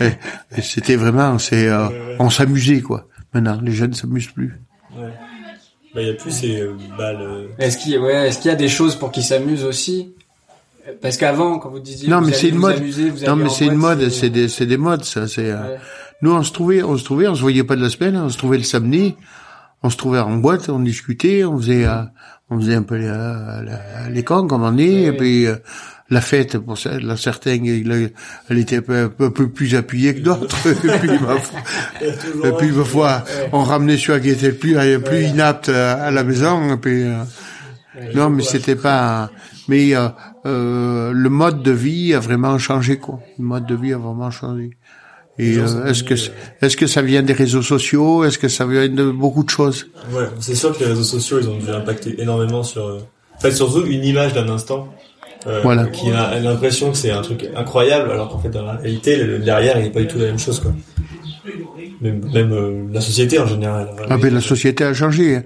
eh, 0.00 0.60
c'était 0.62 0.96
vraiment, 0.96 1.38
c'est, 1.38 1.68
euh, 1.68 1.88
on 2.18 2.30
s'amusait, 2.30 2.80
quoi. 2.80 3.06
Maintenant, 3.34 3.58
les 3.62 3.72
jeunes 3.72 3.94
s'amusent 3.94 4.30
plus. 4.30 4.58
Ouais. 4.96 5.08
Bah, 5.94 6.00
il 6.00 6.08
y 6.08 6.10
a 6.10 6.14
plus 6.14 6.30
ces, 6.30 6.60
euh, 6.60 6.72
le, 6.98 7.50
Est-ce 7.58 7.76
qu'il 7.78 7.92
y, 7.92 7.96
a- 7.96 8.00
ouais, 8.00 8.28
est-ce 8.28 8.38
qu'il 8.38 8.50
y 8.50 8.54
a 8.54 8.56
des 8.56 8.68
choses 8.68 8.96
pour 8.96 9.10
qu'ils 9.12 9.24
s'amusent 9.24 9.64
aussi? 9.64 10.14
Parce 11.00 11.16
qu'avant, 11.16 11.58
quand 11.58 11.68
vous 11.70 11.78
disiez 11.80 12.08
Non, 12.08 12.20
vous 12.20 12.26
mais 12.28 12.32
c'est 12.32 12.48
une 12.48 12.56
vous 12.56 12.62
mode. 12.62 12.76
amuser, 12.78 13.08
vous 13.10 13.24
Non, 13.24 13.36
mais 13.36 13.44
en 13.44 13.50
c'est 13.50 13.66
une 13.66 13.74
mode, 13.74 14.08
c'est 14.08 14.30
des, 14.30 14.48
c'est 14.48 14.66
des 14.66 14.76
modes, 14.78 15.04
ça, 15.04 15.28
c'est, 15.28 15.50
euh, 15.50 15.62
Ouais. 15.74 15.78
Nous, 16.22 16.32
on 16.32 16.42
se 16.42 16.52
trouvait, 16.52 16.82
on 16.82 16.96
se 16.96 17.04
trouvait, 17.04 17.28
on 17.28 17.34
se 17.34 17.40
voyait 17.42 17.64
pas 17.64 17.76
de 17.76 17.82
la 17.82 17.90
semaine, 17.90 18.16
on 18.16 18.28
se 18.28 18.38
trouvait 18.38 18.58
le 18.58 18.62
samedi, 18.64 19.14
on 19.82 19.90
se 19.90 19.96
trouvait 19.96 20.20
en 20.20 20.36
boîte, 20.36 20.68
on 20.68 20.78
discutait, 20.78 21.44
on 21.44 21.58
faisait, 21.58 21.84
euh, 21.84 22.02
on 22.50 22.58
faisait 22.60 22.76
un 22.76 22.82
peu 22.82 22.96
les, 22.96 23.06
euh, 23.08 23.62
la- 23.62 24.08
les 24.10 24.22
cons, 24.22 24.46
comme 24.46 24.62
on 24.62 24.78
est, 24.78 25.02
et 25.04 25.12
puis 25.12 25.46
euh, 25.46 25.56
la 26.10 26.20
fête, 26.20 26.58
pour 26.58 26.78
ça, 26.78 26.98
la 27.00 27.16
certaine, 27.16 27.66
elle 27.66 28.58
était 28.58 28.76
un 28.76 28.82
peu, 28.82 29.10
un 29.18 29.30
plus 29.30 29.74
appuyée 29.74 30.14
que 30.14 30.20
d'autres, 30.20 30.56
et 30.68 30.74
puis, 30.98 31.08
ma 31.18 31.36
foi, 31.40 31.60
et 32.00 32.52
puis, 32.58 32.70
ma 32.70 32.84
foi, 32.84 33.24
on 33.52 33.62
ramenait 33.64 33.96
celui 33.96 34.20
qui 34.22 34.30
était 34.30 34.48
le 34.48 34.54
plus, 34.56 34.76
euh, 34.76 34.98
plus 35.00 35.22
inapte 35.24 35.68
à, 35.70 35.94
à 36.04 36.10
la 36.12 36.22
maison, 36.22 36.74
et 36.74 36.76
puis, 36.76 37.02
euh, 37.02 37.24
Non, 38.14 38.30
mais 38.30 38.42
c'était 38.42 38.76
pas. 38.76 39.30
Mais 39.68 39.94
euh, 39.94 40.08
euh, 40.46 41.12
le 41.12 41.28
mode 41.30 41.62
de 41.62 41.70
vie 41.72 42.14
a 42.14 42.20
vraiment 42.20 42.58
changé, 42.58 42.96
quoi. 42.98 43.20
Le 43.38 43.44
mode 43.44 43.66
de 43.66 43.74
vie 43.74 43.92
a 43.92 43.98
vraiment 43.98 44.30
changé. 44.30 44.70
Et 45.38 45.56
euh, 45.58 45.86
est-ce 45.86 46.04
que 46.04 46.14
est-ce 46.60 46.76
que 46.76 46.86
ça 46.86 47.00
vient 47.02 47.22
des 47.22 47.32
réseaux 47.32 47.62
sociaux? 47.62 48.22
Est-ce 48.24 48.38
que 48.38 48.48
ça 48.48 48.66
vient 48.66 48.88
de 48.88 49.10
beaucoup 49.10 49.42
de 49.44 49.50
choses? 49.50 49.86
Ouais, 50.12 50.26
c'est 50.40 50.54
sûr 50.54 50.72
que 50.76 50.80
les 50.84 50.90
réseaux 50.90 51.02
sociaux, 51.02 51.38
ils 51.40 51.48
ont 51.48 51.56
dû 51.58 51.70
impacter 51.70 52.20
énormément 52.20 52.62
sur. 52.62 52.86
euh, 52.86 52.98
En 53.36 53.40
fait, 53.40 53.52
surtout 53.52 53.84
une 53.86 54.04
image 54.04 54.34
d'un 54.34 54.48
instant. 54.48 54.88
euh, 55.46 55.60
Voilà. 55.62 55.86
Qui 55.86 56.10
a 56.10 56.38
l'impression 56.38 56.90
que 56.92 56.98
c'est 56.98 57.10
un 57.10 57.22
truc 57.22 57.48
incroyable, 57.56 58.10
alors 58.10 58.28
qu'en 58.28 58.38
fait, 58.38 58.50
dans 58.50 58.62
la 58.64 58.74
réalité, 58.74 59.16
le, 59.16 59.38
derrière, 59.38 59.78
il 59.78 59.84
n'est 59.84 59.90
pas 59.90 60.00
du 60.00 60.06
tout 60.06 60.18
la 60.18 60.26
même 60.26 60.38
chose, 60.38 60.60
quoi. 60.60 60.72
Même, 62.00 62.20
même 62.32 62.52
euh, 62.52 62.84
la 62.92 63.00
société 63.00 63.38
en 63.38 63.46
général. 63.46 63.88
Ah 64.10 64.16
ben 64.18 64.32
la 64.34 64.40
société 64.40 64.84
a 64.84 64.92
changé. 64.94 65.36
hein. 65.36 65.42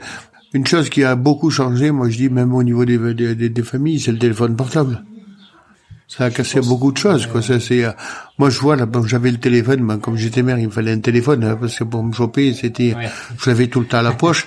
Une 0.53 0.67
chose 0.67 0.89
qui 0.89 1.05
a 1.05 1.15
beaucoup 1.17 1.51
changé, 1.51 1.91
moi 1.91 2.09
je 2.09 2.17
dis 2.17 2.29
même 2.31 2.55
au 2.55 2.63
niveau 2.63 2.85
des- 2.85 2.99
des 3.35 3.63
familles, 3.63 4.01
c'est 4.01 4.13
le 4.13 4.19
téléphone 4.19 4.57
portable. 4.57 5.05
Ça 6.09 6.27
a 6.27 6.31
cassé 6.31 6.61
beaucoup 6.61 6.93
de 6.93 6.99
choses, 6.99 7.27
quoi. 7.27 7.43
Ça, 7.43 7.59
c'est, 7.59 7.85
euh, 7.85 7.91
moi 8.39 8.49
je 8.49 8.61
vois 8.61 8.77
là, 8.77 8.87
bon, 8.87 9.05
j'avais 9.07 9.31
le 9.31 9.39
téléphone, 9.39 9.85
ben, 9.87 9.99
comme 9.99 10.17
j'étais 10.17 10.43
maire, 10.43 10.59
il 10.59 10.67
me 10.67 10.71
fallait 10.73 10.93
un 10.93 11.01
téléphone 11.01 11.43
hein, 11.45 11.57
parce 11.61 11.77
que 11.77 11.85
pour 11.85 12.03
me 12.05 12.13
choper, 12.13 12.55
c'était, 12.55 12.95
Ouais. 12.95 13.09
je 13.43 13.51
l'avais 13.51 13.67
tout 13.67 13.81
le 13.81 13.87
temps 13.87 13.99
à 13.99 14.03
la 14.03 14.13
poche. 14.13 14.47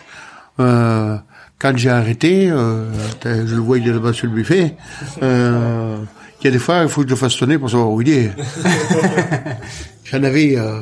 Euh, 0.61 1.17
quand 1.59 1.75
j'ai 1.75 1.89
arrêté, 1.89 2.49
euh, 2.49 2.89
je 3.23 3.53
le 3.55 3.61
vois, 3.61 3.77
il 3.77 3.87
est 3.87 3.91
là-bas 3.91 4.13
sur 4.13 4.27
le 4.27 4.33
buffet. 4.33 4.75
Euh, 5.21 5.97
il 6.41 6.45
y 6.45 6.47
a 6.47 6.51
des 6.51 6.59
fois, 6.59 6.83
il 6.83 6.87
faut 6.89 7.01
que 7.01 7.07
je 7.07 7.13
le 7.13 7.17
fasse 7.19 7.33
sonner 7.33 7.57
pour 7.57 7.69
savoir 7.69 7.89
où 7.91 8.01
il 8.01 8.09
est. 8.09 8.31
J'en 10.05 10.23
avais 10.23 10.55
euh, 10.57 10.79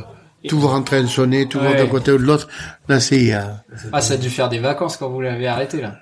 toujours 0.48 0.74
en 0.74 0.84
train 0.84 1.02
de 1.02 1.08
sonner, 1.08 1.48
toujours 1.48 1.70
Ouais. 1.72 1.78
d'un 1.78 1.88
côté 1.88 2.12
ou 2.12 2.18
de 2.18 2.24
l'autre. 2.24 2.48
Là, 2.88 3.00
c'est 3.00 3.34
euh, 3.34 3.42
Ah, 3.92 4.02
ça 4.02 4.13
a 4.13 4.18
dû 4.18 4.30
faire 4.30 4.50
des 4.50 4.60
vacances 4.60 4.98
quand 4.98 5.10
vous 5.10 5.22
l'avez 5.22 5.48
arrêté, 5.48 5.82
là. 5.82 5.96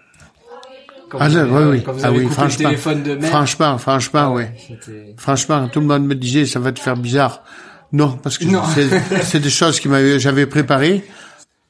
Quand 1.17 1.25
Ah 1.25 1.29
vous 1.29 1.37
avez, 1.37 1.51
oui, 1.51 1.63
oui. 1.77 1.83
Quand 1.83 1.93
vous 1.93 1.99
Ah 2.03 2.07
avez 2.07 2.17
oui, 2.19 2.23
coupé 2.23 2.35
le 2.35 2.35
franchement. 2.49 2.69
téléphone 2.69 3.03
de 3.03 3.15
mère. 3.15 3.29
franchement, 3.29 3.77
franchement, 3.77 4.33
ouais. 4.33 4.51
C'était- 4.67 5.13
Franchement, 5.17 5.67
tout 5.67 5.79
le 5.79 5.85
monde 5.87 6.05
me 6.05 6.15
disait 6.15 6.45
ça 6.45 6.59
va 6.59 6.71
te 6.71 6.79
faire 6.79 6.95
bizarre. 6.97 7.43
Non, 7.91 8.17
parce 8.21 8.37
que 8.37 8.45
c'est 8.73 8.87
c'est 9.23 9.39
des 9.39 9.49
choses 9.49 9.79
qui 9.79 9.87
m'avaient 9.89 10.19
j'avais 10.19 10.45
préparées. 10.45 11.03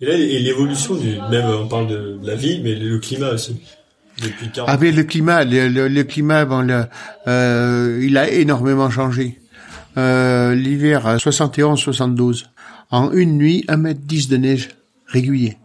Et 0.01 0.05
là, 0.05 0.13
et 0.15 0.39
l'évolution 0.39 0.95
du, 0.95 1.15
même, 1.31 1.45
on 1.45 1.67
parle 1.67 1.87
de, 1.87 2.19
la 2.23 2.35
vie, 2.35 2.59
mais 2.63 2.75
le 2.75 2.99
climat 2.99 3.29
aussi. 3.29 3.55
Depuis 4.21 4.49
40 4.49 4.69
Ah 4.71 4.77
mais 4.79 4.91
le 4.91 5.03
climat, 5.03 5.43
le, 5.43 5.67
le- 5.67 5.87
le 5.89 6.03
climat, 6.03 6.45
bon, 6.45 6.61
le, 6.61 6.83
euh, 7.27 7.99
il 8.01 8.17
a 8.17 8.29
énormément 8.29 8.89
changé. 8.89 9.39
Euh, 9.97 10.53
L'hiver, 10.55 11.17
71-72. 11.17 12.45
En 12.91 13.11
une 13.11 13.37
nuit, 13.37 13.63
1 13.67 13.77
mètre 13.77 14.01
10 14.03 14.27
de 14.29 14.37
neige 14.37 14.69
régulier. 15.07 15.57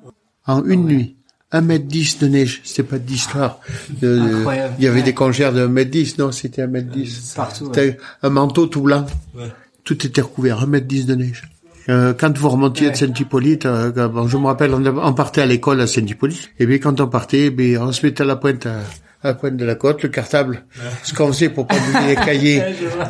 En 0.47 0.65
une 0.65 0.85
nuit. 0.87 1.17
1 1.53 1.61
mètre 1.63 1.87
10 1.87 2.19
de 2.21 2.29
neige, 2.29 2.61
c'était 2.65 2.83
pas 2.85 2.99
d'histoire. 2.99 3.59
Euh. 4.03 4.45
Il 4.79 4.85
y 4.85 4.87
avait 4.87 4.99
Ouais. 5.01 5.03
des 5.03 5.15
congères 5.15 5.53
de 5.53 5.63
1 5.63 5.69
mètre 5.69 5.91
10, 5.91 6.19
non, 6.19 6.31
c'était 6.33 6.63
1 6.63 6.67
mètre 6.69 6.89
10. 6.91 7.33
Partout, 7.37 7.65
ouais. 7.65 7.71
C'était 7.75 7.99
un 8.23 8.31
manteau 8.31 8.67
tout 8.67 8.83
blanc. 8.83 9.07
Ouais. 9.37 9.45
Tout 9.85 10.07
était 10.07 10.21
recouvert, 10.21 10.63
1 10.63 10.67
mètre 10.67 10.87
10 10.87 11.07
de 11.07 11.15
neige. 11.17 11.43
Euh, 11.89 12.13
quand 12.17 12.37
vous 12.39 12.49
remontiez 12.51 12.91
de 12.91 12.97
Saint-Hippolyte, 12.97 13.67
euh, 13.67 13.91
bon, 14.09 14.29
je 14.29 14.37
me 14.37 14.47
rappelle, 14.47 14.73
on, 14.75 14.85
on 14.87 15.13
partait 15.15 15.41
à 15.41 15.47
l'école 15.47 15.81
à 15.81 15.87
Saint-Hippolyte, 15.89 16.51
et 16.61 16.67
bien 16.67 16.79
quand 16.79 17.01
on 17.01 17.09
partait, 17.09 17.47
eh 17.47 17.51
bien, 17.51 17.81
on 17.83 17.91
se 17.91 18.07
mettait 18.07 18.23
à 18.23 18.27
la 18.27 18.37
pointe, 18.37 18.67
à, 18.67 18.77
à 19.23 19.29
la 19.29 19.35
pointe 19.35 19.57
de 19.57 19.65
la 19.65 19.75
côte, 19.75 20.03
le 20.05 20.09
cartable. 20.11 20.63
Ce 21.03 21.13
qu'on 21.15 21.33
faisait 21.33 21.49
pour 21.49 21.67
pas 21.67 21.75
oublier 21.77 22.11
les 22.11 22.15
cahiers, 22.27 22.63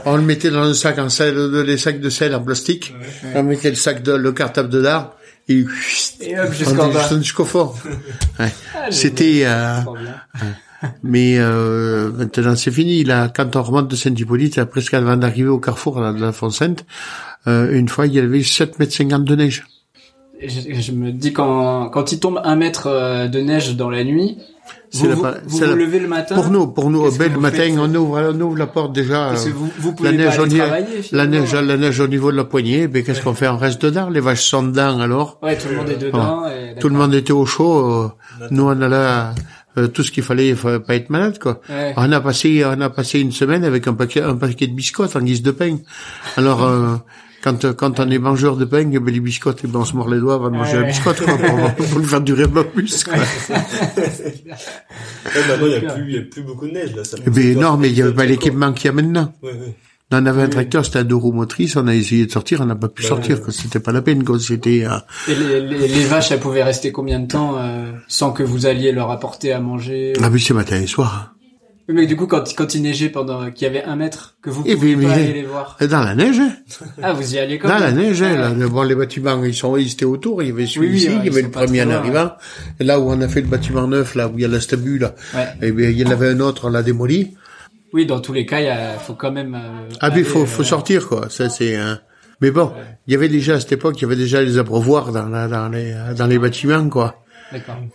on 0.06 0.16
le 0.16 0.22
mettait 0.22 0.50
dans 0.50 0.62
un 0.62 0.72
sac 0.72 0.98
en 0.98 1.10
sel, 1.10 1.34
de- 1.34 1.60
les 1.60 1.76
sacs 1.76 2.00
de 2.00 2.08
sel 2.08 2.34
en 2.34 2.40
plastique. 2.42 2.94
On 3.34 3.42
mettait 3.42 3.68
le 3.70 3.76
sac 3.76 4.02
de, 4.02 4.12
le 4.12 4.32
cartable 4.32 4.70
dedans, 4.70 5.10
et, 5.50 5.64
Et 6.20 6.38
hop, 6.38 6.52
jusqu'en 6.52 6.92
bas. 6.92 7.08
jusqu'au. 7.18 7.44
Ouais. 8.38 8.52
Ah, 8.74 8.90
C'était, 8.90 9.42
euh, 9.44 9.80
mais 11.02 11.36
euh, 11.38 12.10
maintenant 12.12 12.56
c'est 12.56 12.70
fini. 12.70 13.04
Là, 13.04 13.28
quand 13.34 13.56
on 13.56 13.62
remonte 13.62 13.88
de 13.88 13.96
Saint-Hippolyte, 13.96 14.64
presque 14.64 14.94
avant 14.94 15.16
d'arriver 15.16 15.48
au 15.48 15.58
carrefour 15.58 16.00
là, 16.00 16.12
de 16.12 16.20
la 16.20 16.32
Fontaine, 16.32 16.76
euh, 17.46 17.70
une 17.72 17.88
fois 17.88 18.06
il 18.06 18.14
y 18.14 18.18
avait 18.18 18.42
7 18.42 18.78
mètres 18.78 18.94
50 18.94 19.24
de 19.24 19.36
neige. 19.36 19.64
Je, 20.42 20.80
je 20.80 20.92
me 20.92 21.12
dis 21.12 21.34
quand 21.34 21.90
quand 21.90 22.12
il 22.12 22.20
tombe 22.20 22.40
un 22.44 22.56
mètre 22.56 22.86
euh, 22.86 23.28
de 23.28 23.40
neige 23.40 23.76
dans 23.76 23.90
la 23.90 24.04
nuit, 24.04 24.38
vous 24.92 25.08
la 25.08 25.14
vous, 25.14 25.24
vous, 25.46 25.60
la- 25.60 25.74
levez 25.74 25.98
le 26.00 26.08
matin. 26.08 26.34
Pour 26.34 26.50
nous, 26.50 26.66
pour 26.68 26.90
nous, 26.90 27.10
ben, 27.16 27.32
vous 27.32 27.40
matin, 27.40 27.68
on 27.78 27.94
ouvre, 27.94 28.32
on 28.34 28.40
ouvre 28.40 28.56
la 28.56 28.66
porte 28.66 28.92
déjà. 28.92 29.28
Parce 29.28 29.44
que 29.44 29.50
vous 29.50 29.70
la 29.88 29.92
pouvez 29.92 30.12
neige, 30.12 30.34
travailler. 30.34 30.62
la 31.12 31.26
neige, 31.26 31.54
la 31.54 31.76
neige 31.76 32.00
au 32.00 32.08
niveau 32.08 32.32
de 32.32 32.36
la 32.36 32.44
poignée. 32.44 32.88
Ben 32.88 33.02
qu'est-ce 33.04 33.22
qu'on 33.22 33.34
fait 33.34 33.48
On 33.48 33.56
reste 33.56 33.80
dedans. 33.82 34.08
Les 34.10 34.20
vaches 34.20 34.42
sont 34.44 34.62
dedans 34.64 34.98
alors. 35.00 35.38
Ouais, 35.42 35.56
tout 35.56 35.68
le 35.68 35.76
monde 35.76 35.90
est 35.90 35.96
dedans. 35.96 36.44
et 36.48 36.78
Tout 36.80 36.88
le 36.88 36.94
monde 36.96 37.14
était 37.14 37.32
au 37.32 37.46
chaud. 37.46 37.78
euh, 37.88 38.08
nous 38.50 38.64
on 38.64 38.80
a 38.80 38.88
là 38.88 39.34
euh, 39.78 39.86
tout 39.86 40.02
ce 40.02 40.10
qu'il 40.10 40.24
fallait, 40.24 40.48
il 40.48 40.56
fallait 40.56 40.80
pas 40.80 40.96
être 40.96 41.10
malade 41.10 41.38
quoi. 41.38 41.60
Ouais. 41.68 41.94
On 41.96 42.10
a 42.10 42.20
passé, 42.20 42.64
on 42.64 42.80
a 42.80 42.90
passé 42.90 43.20
une 43.20 43.30
semaine 43.32 43.62
avec 43.64 43.86
un 43.86 43.94
paquet, 43.94 44.20
un 44.22 44.34
paquet 44.34 44.66
de 44.66 44.72
biscottes 44.74 45.14
en 45.14 45.20
guise 45.20 45.42
de 45.42 45.52
pain. 45.52 45.76
Alors, 46.36 46.64
euh, 46.64 46.96
quand, 47.42 47.72
quand 47.74 48.00
on 48.00 48.10
est 48.10 48.18
mangeur 48.18 48.56
de 48.56 48.64
pain, 48.64 48.84
ben, 48.84 49.04
les 49.06 49.20
biscottes, 49.20 49.64
ben, 49.66 49.80
on 49.80 49.84
se 49.84 49.94
mord 49.96 50.08
les 50.10 50.18
doigts 50.20 50.34
avant 50.34 50.50
de 50.50 50.56
manger 50.56 50.74
Ouais. 50.76 50.82
la 50.82 50.86
biscotte, 50.88 51.20
quoi, 51.22 51.34
pour, 51.36 51.74
pour 51.88 51.98
le 51.98 52.04
faire 52.06 52.20
durer 52.20 52.42
un 52.44 52.48
peu 52.48 52.64
plus, 52.64 53.04
quoi. 53.04 53.14
Ouais, 53.14 53.20
maintenant, 55.48 55.66
il 55.66 55.72
y 55.72 55.76
a 55.76 55.92
plus, 55.94 56.04
il 56.08 56.14
y 56.14 56.18
a 56.18 56.22
plus 56.22 56.42
beaucoup 56.42 56.66
de 56.66 56.72
neige, 56.72 56.94
là. 56.94 57.04
Ça 57.04 57.16
ben, 57.26 57.58
non, 57.58 57.76
mais 57.76 57.88
il 57.90 57.96
y 57.96 58.02
avait 58.02 58.12
pas 58.14 58.24
l'équipement 58.26 58.72
qu'il 58.72 58.86
y 58.86 58.88
a 58.88 58.92
maintenant. 58.92 59.32
Ouais, 59.42 59.52
ouais. 59.52 59.74
On 60.12 60.26
avait 60.26 60.42
un 60.42 60.48
tracteur, 60.48 60.84
c'était 60.84 60.98
à 60.98 61.04
deux 61.04 61.14
roues 61.14 61.30
motrices, 61.32 61.76
on 61.76 61.86
a 61.86 61.94
essayé 61.94 62.26
de 62.26 62.32
sortir, 62.32 62.60
on 62.60 62.64
n'a 62.66 62.74
pas 62.74 62.88
pu 62.88 63.02
Bah, 63.02 63.08
sortir, 63.10 63.36
ouais. 63.36 63.42
quoi. 63.44 63.52
C'était 63.52 63.78
pas 63.78 63.92
la 63.92 64.02
peine, 64.02 64.24
quoi. 64.24 64.40
C'était, 64.40 64.84
euh, 64.84 64.96
Et 65.28 65.34
les, 65.36 65.60
les, 65.60 65.86
les 65.86 66.04
vaches, 66.04 66.32
elles 66.32 66.40
pouvaient 66.40 66.64
rester 66.64 66.90
combien 66.90 67.20
de 67.20 67.28
temps 67.28 67.56
euh, 67.58 67.92
sans 68.08 68.32
que 68.32 68.42
vous 68.42 68.66
alliez 68.66 68.90
leur 68.90 69.10
apporter 69.12 69.52
à 69.52 69.60
manger? 69.60 70.14
Ah 70.20 70.28
oui, 70.32 70.40
c'est 70.40 70.52
matin 70.54 70.80
et 70.80 70.88
soir. 70.88 71.34
Mais 71.92 72.06
du 72.06 72.16
coup, 72.16 72.26
quand, 72.26 72.44
quand 72.56 72.74
il 72.74 72.82
neigeait 72.82 73.08
pendant 73.08 73.50
qu'il 73.50 73.66
y 73.66 73.70
avait 73.70 73.84
un 73.84 73.96
mètre, 73.96 74.36
que 74.42 74.50
vous 74.50 74.62
Eh 74.66 74.74
pouviez 74.76 74.94
pas 74.96 75.00
mais- 75.02 75.12
aller 75.12 75.32
les 75.32 75.42
voir. 75.44 75.76
Et 75.80 75.88
Dans 75.88 76.02
la 76.02 76.14
neige, 76.14 76.38
hein. 76.38 76.52
Ah, 77.02 77.12
vous 77.12 77.34
y 77.34 77.38
alliez 77.38 77.58
quand 77.58 77.68
Dans 77.68 77.78
la 77.78 77.92
neige, 77.92 78.22
hein, 78.22 78.34
Ah, 78.36 78.40
là, 78.40 78.50
ouais. 78.52 78.66
bon, 78.68 78.82
les 78.82 78.94
bâtiments, 78.94 79.42
ils 79.44 79.54
sont, 79.54 79.76
ils 79.76 79.92
étaient 79.92 80.04
autour, 80.04 80.42
il 80.42 80.48
y 80.50 80.52
avait 80.52 80.66
celui 80.66 80.88
Oui, 80.88 81.06
oui, 81.08 81.16
il 81.20 81.26
y 81.26 81.28
avait 81.30 81.42
le 81.42 81.50
premier 81.50 81.82
en 81.82 81.86
loin, 81.86 81.94
arrivant. 81.96 82.30
Et 82.78 82.84
là 82.84 83.00
où 83.00 83.10
on 83.10 83.20
a 83.20 83.28
fait 83.28 83.40
le 83.40 83.48
bâtiment 83.48 83.86
neuf, 83.86 84.14
là 84.14 84.28
où 84.28 84.32
il 84.36 84.42
y 84.42 84.44
a 84.44 84.48
la 84.48 84.60
stabule, 84.60 85.00
là, 85.02 85.14
Ouais. 85.34 85.46
eh 85.62 85.72
bien, 85.72 85.88
il 85.90 85.98
y 85.98 86.04
en 86.06 86.10
avait 86.10 86.28
un 86.28 86.40
autre, 86.40 86.66
on 86.66 86.70
l'a 86.70 86.82
démoli. 86.82 87.34
Oui, 87.92 88.06
dans 88.06 88.20
tous 88.20 88.32
les 88.32 88.46
cas, 88.46 88.60
il 88.60 88.66
y 88.66 88.68
a, 88.68 88.92
faut 88.98 89.14
quand 89.14 89.32
même. 89.32 89.54
euh, 89.54 89.88
Ah, 90.00 90.10
mais 90.14 90.22
faut, 90.22 90.46
faut 90.46 90.62
euh, 90.62 90.64
sortir, 90.64 91.08
quoi. 91.08 91.28
Ça, 91.28 91.48
c'est. 91.48 91.76
Mais 92.40 92.50
bon, 92.52 92.72
il 93.06 93.12
y 93.12 93.16
avait 93.16 93.28
déjà, 93.28 93.54
à 93.56 93.60
cette 93.60 93.72
époque, 93.72 93.96
il 93.98 94.02
y 94.02 94.04
avait 94.04 94.16
déjà 94.16 94.40
les 94.40 94.56
abreuvoirs 94.58 95.12
dans, 95.12 95.26
la- 95.28 95.46
dans 95.48 95.68
les, 95.68 95.94
dans 96.16 96.26
les 96.26 96.38
bâtiments, 96.38 96.88
quoi. 96.88 97.19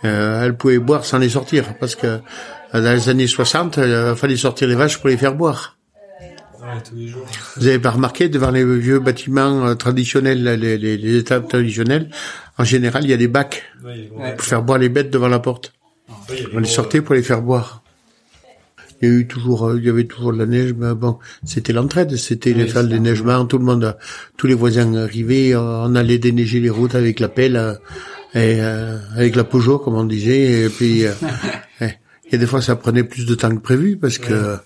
Euh, 0.03 0.43
elles 0.45 0.55
pouvaient 0.57 0.79
boire 0.79 1.05
sans 1.05 1.17
les 1.17 1.29
sortir, 1.29 1.75
parce 1.79 1.95
que, 1.95 2.07
euh, 2.07 2.19
dans 2.73 2.93
les 2.93 3.09
années 3.09 3.27
60, 3.27 3.77
euh, 3.77 4.11
il 4.13 4.17
fallait 4.17 4.35
sortir 4.37 4.67
les 4.67 4.75
vaches 4.75 4.97
pour 4.99 5.09
les 5.09 5.17
faire 5.17 5.35
boire. 5.35 5.77
Ouais, 6.59 6.81
tous 6.87 6.95
les 6.95 7.07
jours. 7.07 7.25
Vous 7.57 7.67
avez 7.67 7.79
pas 7.79 7.91
remarqué, 7.91 8.27
devant 8.29 8.51
les 8.51 8.65
vieux 8.65 8.99
bâtiments 8.99 9.65
euh, 9.67 9.75
traditionnels, 9.75 10.43
les, 10.43 10.77
les, 10.77 10.97
les 10.97 11.17
étables 11.17 11.47
traditionnelles, 11.47 12.09
en 12.57 12.63
général, 12.63 13.03
il 13.03 13.09
y 13.09 13.13
a 13.13 13.17
des 13.17 13.27
bacs 13.27 13.63
Ouais, 13.83 14.09
Ouais. 14.17 14.35
pour 14.35 14.45
faire 14.45 14.61
boire 14.63 14.79
les 14.79 14.89
bêtes 14.89 15.09
devant 15.11 15.27
la 15.27 15.39
porte. 15.39 15.73
On 16.53 16.59
les 16.59 16.67
sortait 16.67 17.01
pour 17.01 17.15
les 17.15 17.23
faire 17.23 17.41
boire. 17.41 17.81
Il 19.01 19.09
y 19.09 19.11
a 19.11 19.15
eu 19.15 19.27
toujours, 19.27 19.75
il 19.75 19.83
y 19.83 19.89
avait 19.89 20.05
toujours 20.05 20.31
de 20.33 20.37
la 20.39 20.45
neige, 20.45 20.73
mais 20.77 20.93
bon, 20.95 21.19
c'était 21.43 21.73
l'entraide, 21.73 22.15
c'était 22.15 22.51
Oui, 22.53 22.61
les 22.63 22.69
salles 22.69 22.85
c'est 22.89 22.93
déneigement, 22.93 23.45
tout 23.45 23.57
le 23.57 23.65
monde, 23.65 23.97
tous 24.37 24.47
les 24.47 24.53
voisins 24.53 24.95
arrivaient, 24.95 25.53
on 25.55 25.93
allait 25.95 26.17
déneiger 26.17 26.61
les 26.61 26.69
routes 26.69 26.95
avec 26.95 27.19
la 27.19 27.27
pelle, 27.27 27.77
et, 28.35 28.57
euh, 28.59 28.97
avec 29.15 29.35
la 29.35 29.43
Peugeot, 29.43 29.79
comme 29.79 29.95
on 29.95 30.03
disait, 30.03 30.65
et 30.65 30.69
puis, 30.69 31.05
euh, 31.05 31.13
eh, 31.81 31.91
et 32.31 32.37
des 32.37 32.45
fois 32.45 32.61
ça 32.61 32.75
prenait 32.75 33.03
plus 33.03 33.25
de 33.25 33.33
temps 33.33 33.49
que 33.49 33.61
prévu, 33.61 33.97
parce 33.97 34.17
que, 34.17 34.57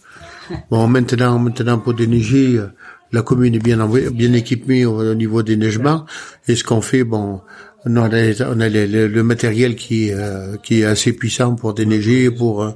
bon, 0.72 0.88
maintenant, 0.88 1.40
maintenant 1.40 1.78
pour 1.78 1.94
déneiger, 1.94 2.58
euh, 2.58 2.68
la 3.12 3.22
commune 3.22 3.56
est 3.56 3.60
bien, 3.60 3.88
bien 4.12 4.34
équipée 4.34 4.86
au, 4.86 5.00
au 5.00 5.16
niveau 5.16 5.44
des 5.44 5.56
neigements, 5.56 6.06
et 6.48 6.56
ce 6.56 6.64
qu'on 6.64 6.82
fait, 6.82 7.04
bon, 7.04 7.42
on 7.86 7.96
a, 7.96 8.10
on 8.10 8.60
a 8.60 8.70
le, 8.70 9.08
le 9.08 9.24
matériel 9.24 9.76
qui, 9.76 10.12
euh, 10.12 10.58
qui 10.58 10.82
est 10.82 10.86
assez 10.86 11.14
puissant 11.14 11.56
pour 11.56 11.74
déneiger, 11.74 12.30
pour, 12.32 12.64
euh, 12.64 12.72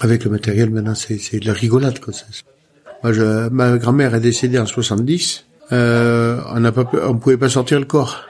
avec 0.00 0.24
le 0.24 0.30
matériel, 0.30 0.70
maintenant, 0.70 0.94
c'est, 0.94 1.18
c'est 1.18 1.38
de 1.38 1.46
la 1.46 1.52
rigolade, 1.52 2.00
quoi. 2.00 2.12
Moi, 3.02 3.12
je, 3.12 3.48
ma 3.48 3.78
grand-mère 3.78 4.14
est 4.16 4.20
décédée 4.20 4.58
en 4.58 4.66
70. 4.66 5.44
Euh, 5.70 6.40
on 6.50 6.60
n'a 6.60 6.72
pas, 6.72 6.90
on 7.06 7.16
pouvait 7.16 7.36
pas 7.36 7.48
sortir 7.48 7.78
le 7.78 7.84
corps. 7.84 8.27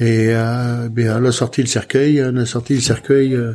Et 0.00 0.28
euh, 0.32 0.88
bien, 0.88 1.20
on 1.20 1.24
a 1.26 1.32
sorti 1.32 1.60
le 1.60 1.66
cercueil, 1.66 2.22
on 2.24 2.36
a 2.36 2.46
sorti 2.46 2.74
le 2.74 2.80
cercueil 2.80 3.34
euh, 3.34 3.52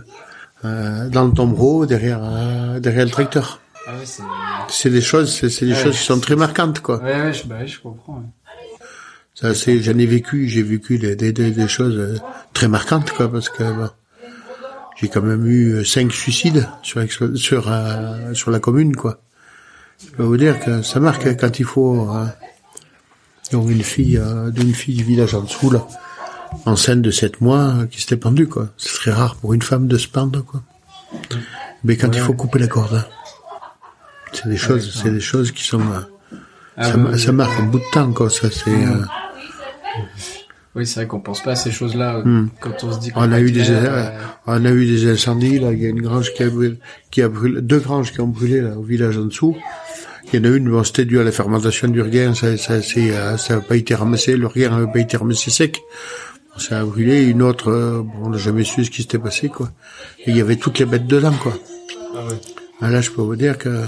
euh, 0.66 1.08
dans 1.10 1.26
le 1.26 1.32
tombereau 1.32 1.86
derrière, 1.86 2.20
euh, 2.24 2.80
derrière 2.80 3.06
le 3.06 3.12
tracteur. 3.12 3.62
Ah 3.88 3.92
ouais, 3.92 4.06
c'est. 4.06 4.24
C'est 4.70 4.90
des 4.90 5.02
choses, 5.02 5.34
c'est, 5.34 5.50
c'est 5.50 5.66
des 5.66 5.74
Ouais. 5.74 5.84
choses 5.84 5.98
qui 5.98 6.04
sont 6.04 6.20
très 6.20 6.36
marquantes, 6.36 6.80
quoi. 6.82 7.02
Ouais, 7.04 7.22
ouais, 7.22 7.34
je, 7.34 7.46
bah, 7.46 7.66
je 7.66 7.80
comprends. 7.80 8.16
ouais. 8.18 8.48
Ça, 9.36 9.54
c'est, 9.56 9.82
j'en 9.82 9.98
ai 9.98 10.06
vécu, 10.06 10.48
j'ai 10.48 10.64
vécu 10.64 10.98
des, 11.00 11.16
des, 11.16 11.34
des, 11.34 11.52
des 11.52 11.68
choses 11.68 11.98
euh, 11.98 12.18
très 12.54 12.68
marquantes, 12.68 13.12
quoi, 13.12 13.32
parce 13.32 13.50
que 13.50 13.64
bon, 13.64 13.90
j'ai 14.98 15.08
quand 15.10 15.22
même 15.22 15.46
eu 15.48 15.74
euh, 15.74 15.84
cinq 15.84 16.12
suicides 16.14 16.68
sur 16.82 17.02
sur 17.36 17.66
euh, 17.72 18.34
sur 18.34 18.52
la 18.52 18.60
commune, 18.60 18.96
quoi. 18.96 19.22
Je 20.06 20.12
peux 20.12 20.24
vous 20.24 20.38
dire 20.38 20.60
que 20.60 20.82
ça 20.82 21.00
marque 21.00 21.26
hein, 21.26 21.36
quand 21.40 21.58
il 21.60 21.66
faut. 21.66 22.10
Euh, 22.14 22.26
donc 23.52 23.70
une 23.70 23.84
fille, 23.84 24.18
euh, 24.18 24.50
d'une 24.52 24.74
fille 24.74 24.96
du 24.96 25.04
village 25.04 25.34
en 25.36 25.42
dessous 25.42 25.70
là, 25.72 25.86
enceinte 26.66 27.02
de 27.02 27.12
sept 27.12 27.42
mois, 27.42 27.74
euh, 27.82 27.86
qui 27.86 28.02
s'était 28.02 28.18
pendue, 28.18 28.48
quoi. 28.48 28.70
C'est 28.78 28.94
très 28.94 29.12
rare 29.12 29.36
pour 29.36 29.54
une 29.54 29.62
femme 29.62 29.88
de 29.88 29.98
se 29.98 30.08
pendre, 30.08 30.44
quoi. 30.44 30.62
Mais 31.84 31.98
quand 31.98 32.10
il 32.14 32.20
faut 32.20 32.34
couper 32.34 32.60
la 32.60 32.68
corde, 32.68 32.96
hein. 32.96 33.06
c'est 34.32 34.48
des 34.48 34.58
choses, 34.58 35.00
c'est 35.02 35.12
des 35.12 35.20
choses 35.20 35.52
qui 35.52 35.64
sont, 35.64 35.82
euh, 35.82 36.38
Ah, 36.78 36.92
ça, 36.92 36.98
oui, 36.98 37.32
marque 37.34 37.60
un 37.60 37.64
bout 37.64 37.80
de 37.80 37.92
temps, 37.92 38.12
quoi. 38.14 38.30
Ça, 38.30 38.50
c'est, 38.50 38.72
euh, 38.72 39.04
Oui, 40.76 40.88
c'est 40.88 41.02
vrai 41.02 41.08
qu'on 41.08 41.20
pense 41.20 41.44
pas 41.44 41.52
à 41.52 41.56
ces 41.56 41.72
choses-là 41.72 42.16
euh, 42.16 42.24
Hmm. 42.24 42.50
quand 42.60 42.84
on 42.84 42.94
se 42.94 43.00
dit 43.00 43.12
qu'on 43.12 43.30
on 43.30 43.32
a 43.32 43.40
eu 43.40 43.52
des, 43.52 43.70
euh, 43.70 44.10
on 44.48 44.66
a 44.66 44.72
eu 44.72 44.86
des 44.88 45.12
incendies, 45.12 45.60
là. 45.60 45.72
Il 45.72 45.80
y 45.82 45.86
a 45.86 45.90
une 45.90 46.02
grange 46.02 46.34
qui 46.34 46.42
a 46.42 46.50
brûlé, 46.50 46.80
qui 47.12 47.22
a 47.22 47.30
brûlé, 47.30 47.62
deux 47.62 47.80
granges 47.80 48.12
qui 48.12 48.22
ont 48.22 48.28
brûlé, 48.28 48.62
là, 48.62 48.76
au 48.78 48.82
village 48.84 49.18
en 49.18 49.26
dessous. 49.26 49.56
Il 50.32 50.40
y 50.40 50.48
en 50.48 50.52
a 50.52 50.56
une, 50.56 50.68
bon, 50.70 50.84
c'était 50.84 51.06
dû 51.06 51.20
à 51.20 51.24
la 51.24 51.32
fermentation 51.32 51.88
du 51.90 52.02
regain, 52.02 52.34
ça, 52.34 52.58
ça, 52.58 52.82
c'est, 52.82 53.12
ça 53.38 53.56
n'a 53.56 53.62
pas 53.62 53.76
été 53.76 53.94
ramassé, 53.94 54.36
le 54.36 54.48
regain 54.48 54.72
n'avait 54.72 54.92
pas 54.92 55.00
été 55.00 55.16
ramassé 55.18 55.52
sec. 55.52 55.80
Ça 56.58 56.80
a 56.80 56.86
brûlé, 56.86 57.24
une 57.24 57.42
autre, 57.42 57.70
euh, 57.72 58.02
bon, 58.04 58.26
on 58.28 58.30
n'a 58.30 58.38
jamais 58.38 58.64
su 58.64 58.86
ce 58.86 58.92
qui 58.92 59.02
s'était 59.02 59.18
passé, 59.20 59.50
quoi. 59.50 59.72
Et 60.26 60.32
il 60.32 60.38
y 60.38 60.42
avait 60.42 60.56
toutes 60.56 60.80
les 60.80 60.86
bêtes 60.86 61.08
dedans, 61.08 61.34
quoi. 61.42 61.54
Ah 62.16 62.26
ouais. 62.28 62.40
Ah, 62.82 62.90
là, 62.90 63.02
je 63.02 63.10
peux 63.12 63.22
vous 63.22 63.36
dire 63.36 63.58
que 63.58 63.84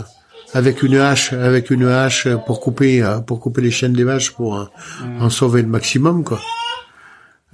avec 0.53 0.81
une 0.83 0.95
hache, 0.97 1.33
avec 1.33 1.69
une 1.69 1.85
hache 1.85 2.27
pour 2.45 2.59
couper, 2.61 3.03
euh, 3.03 3.19
pour 3.19 3.39
couper 3.39 3.61
les 3.61 3.71
chaînes 3.71 3.93
des 3.93 4.03
vaches, 4.03 4.31
pour 4.31 4.57
euh, 4.57 4.65
en 5.19 5.29
sauver 5.29 5.61
le 5.61 5.67
maximum, 5.67 6.23
quoi. 6.23 6.39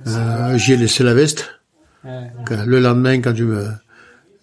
Euh, 0.08 0.58
J'y 0.58 0.74
ai 0.74 0.78
laissé 0.78 1.04
la 1.04 1.14
veste. 1.14 1.60
ouais. 2.06 2.32
Le 2.66 2.80
lendemain, 2.80 3.20
quand 3.22 3.36
je 3.36 3.44
me, 3.44 3.68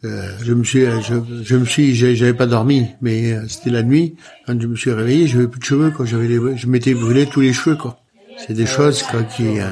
euh, 0.04 0.28
je 0.42 0.52
me 0.52 0.64
suis, 0.64 0.84
je, 0.84 1.14
je 1.42 1.56
me 1.56 1.64
suis, 1.64 1.94
j'avais 1.94 2.34
pas 2.34 2.46
dormi, 2.46 2.86
mais 3.00 3.36
c'était 3.48 3.70
la 3.70 3.82
nuit. 3.82 4.16
Quand 4.46 4.60
je 4.60 4.66
me 4.66 4.76
suis 4.76 4.92
réveillé, 4.92 5.26
j'avais 5.26 5.48
plus 5.48 5.60
de 5.60 5.64
cheveux, 5.64 5.90
quoi. 5.90 6.04
J'avais 6.06 6.28
je 6.56 6.66
m'étais 6.66 6.94
brûlé 6.94 7.26
tous 7.26 7.40
les 7.40 7.52
cheveux, 7.52 7.76
quoi. 7.76 8.00
C'est 8.46 8.52
des 8.54 8.66
choses 8.66 9.02
quoi, 9.02 9.22
qui, 9.24 9.58
euh, 9.58 9.70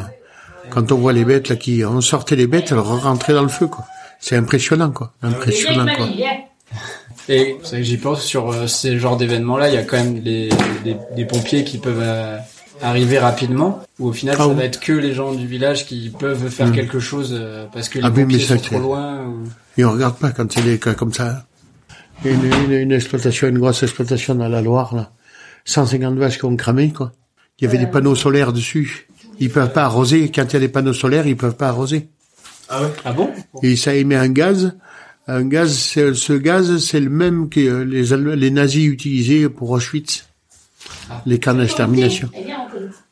quand 0.70 0.92
on 0.92 0.96
voit 0.96 1.12
les 1.12 1.24
bêtes 1.24 1.48
là, 1.48 1.56
qui, 1.56 1.84
on 1.84 2.00
sortait 2.00 2.36
les 2.36 2.46
bêtes, 2.46 2.72
elles 2.72 2.78
rentraient 2.78 3.34
dans 3.34 3.42
le 3.42 3.48
feu, 3.48 3.66
quoi. 3.66 3.84
C'est 4.20 4.36
impressionnant, 4.36 4.90
quoi. 4.90 5.12
Impressionnant, 5.22 5.86
quoi. 5.96 6.06
Et 7.28 7.56
c'est 7.62 7.70
vrai 7.70 7.78
que 7.78 7.82
j'y 7.82 7.96
pense 7.96 8.22
sur 8.22 8.50
euh, 8.52 8.66
ces 8.66 8.98
genres 8.98 9.16
d'événements-là, 9.16 9.68
il 9.68 9.74
y 9.74 9.78
a 9.78 9.82
quand 9.82 9.96
même 9.96 10.20
des, 10.20 10.48
des, 10.84 10.96
des 11.16 11.24
pompiers 11.24 11.64
qui 11.64 11.78
peuvent 11.78 11.98
euh, 12.00 12.38
arriver 12.82 13.18
rapidement, 13.18 13.82
ou 13.98 14.08
au 14.08 14.12
final 14.12 14.36
Ah 14.38 14.44
ça 14.44 14.48
oui. 14.48 14.54
va 14.54 14.64
être 14.64 14.78
que 14.78 14.92
les 14.92 15.12
gens 15.12 15.32
du 15.34 15.46
village 15.46 15.86
qui 15.86 16.10
peuvent 16.16 16.48
faire 16.48 16.70
quelque 16.70 17.00
chose 17.00 17.34
euh, 17.36 17.66
parce 17.72 17.88
que 17.88 17.98
les 17.98 18.04
Ah 18.04 18.10
oui, 18.14 18.24
mais 18.24 18.34
pompiers 18.34 18.46
ça, 18.46 18.54
sont 18.56 18.62
trop 18.62 18.78
loin. 18.78 19.24
Ou... 19.26 19.44
Et 19.76 19.84
on 19.84 19.92
regarde 19.92 20.16
pas 20.18 20.30
quand 20.30 20.50
c'est 20.52 20.62
des 20.62 20.78
cas 20.78 20.94
comme 20.94 21.12
ça. 21.12 21.46
Il 22.24 22.30
Une, 22.32 22.44
une, 22.44 22.72
une 22.72 22.92
exploitation, 22.92 23.48
une 23.48 23.58
grosse 23.58 23.82
exploitation 23.82 24.34
dans 24.36 24.48
la 24.48 24.62
Loire, 24.62 24.94
là. 24.94 25.10
150 25.64 26.16
vaches 26.16 26.38
qui 26.38 26.44
ont 26.44 26.54
cramé, 26.56 26.92
quoi. 26.92 27.12
Il 27.58 27.64
y 27.64 27.66
avait 27.68 27.78
des 27.78 27.86
panneaux 27.88 28.14
solaires 28.14 28.52
dessus. 28.52 29.08
Ils 29.38 29.50
peuvent 29.50 29.72
pas 29.72 29.84
arroser. 29.84 30.30
Quand 30.34 30.44
il 30.44 30.52
y 30.54 30.56
a 30.56 30.60
des 30.60 30.68
panneaux 30.68 30.92
solaires, 30.92 31.26
ils 31.26 31.36
peuvent 31.36 31.56
pas 31.56 31.68
arroser. 31.68 32.08
Ah 32.68 32.82
ouais? 32.82 32.88
Ah 33.04 33.12
bon? 33.12 33.30
Et 33.62 33.76
ça 33.76 33.94
émet 33.94 34.16
un 34.16 34.28
gaz. 34.28 34.74
Un 35.28 35.44
gaz, 35.44 35.72
ce 35.72 36.32
gaz, 36.34 36.78
c'est 36.78 37.00
le 37.00 37.10
même 37.10 37.48
que 37.48 37.60
euh, 37.60 38.36
les, 38.36 38.50
nazis 38.50 38.86
utilisaient 38.86 39.48
pour 39.48 39.70
Auschwitz. 39.70 40.24
Les 41.26 41.40
camps 41.40 41.54
d'extermination. 41.54 42.30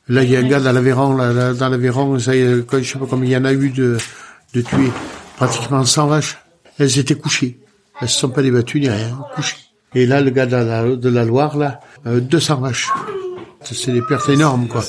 Là, 0.09 0.23
il 0.23 0.31
y 0.31 0.37
a 0.37 0.41
un 0.41 0.49
gars 0.49 0.61
dans 0.61 0.71
l'Aveyron, 0.71 1.17
là, 1.17 1.33
là, 1.33 1.55
dans 1.55 1.69
l'Aveyron, 1.69 2.19
ça, 2.19 2.37
y 2.37 2.41
est, 2.41 2.67
quoi, 2.67 2.81
je 2.81 2.93
sais 2.93 2.99
pas 2.99 3.07
combien 3.09 3.31
il 3.31 3.33
y 3.33 3.37
en 3.37 3.45
a 3.45 3.53
eu 3.53 3.71
de, 3.71 3.97
de 4.53 4.61
tués. 4.61 4.93
Pratiquement 5.37 5.85
100 5.85 6.07
vaches. 6.07 6.39
Elles 6.79 6.99
étaient 6.99 7.17
couchées. 7.17 7.59
Elles 8.01 8.09
se 8.09 8.21
sont 8.21 8.29
pas 8.29 8.43
débattues 8.43 8.81
ni 8.81 8.89
rien, 8.89 9.19
couchées. 9.35 9.57
Et 9.95 10.07
là, 10.07 10.21
le 10.21 10.31
gars 10.31 10.47
de 10.47 10.57
la, 10.57 10.97
de 10.97 11.09
la 11.09 11.25
Loire, 11.25 11.57
là, 11.57 11.81
euh, 12.07 12.21
200 12.21 12.61
vaches. 12.61 12.91
C'est 13.73 13.93
des 13.93 14.03
pertes 14.03 14.29
énormes, 14.29 14.69
quoi. 14.69 14.83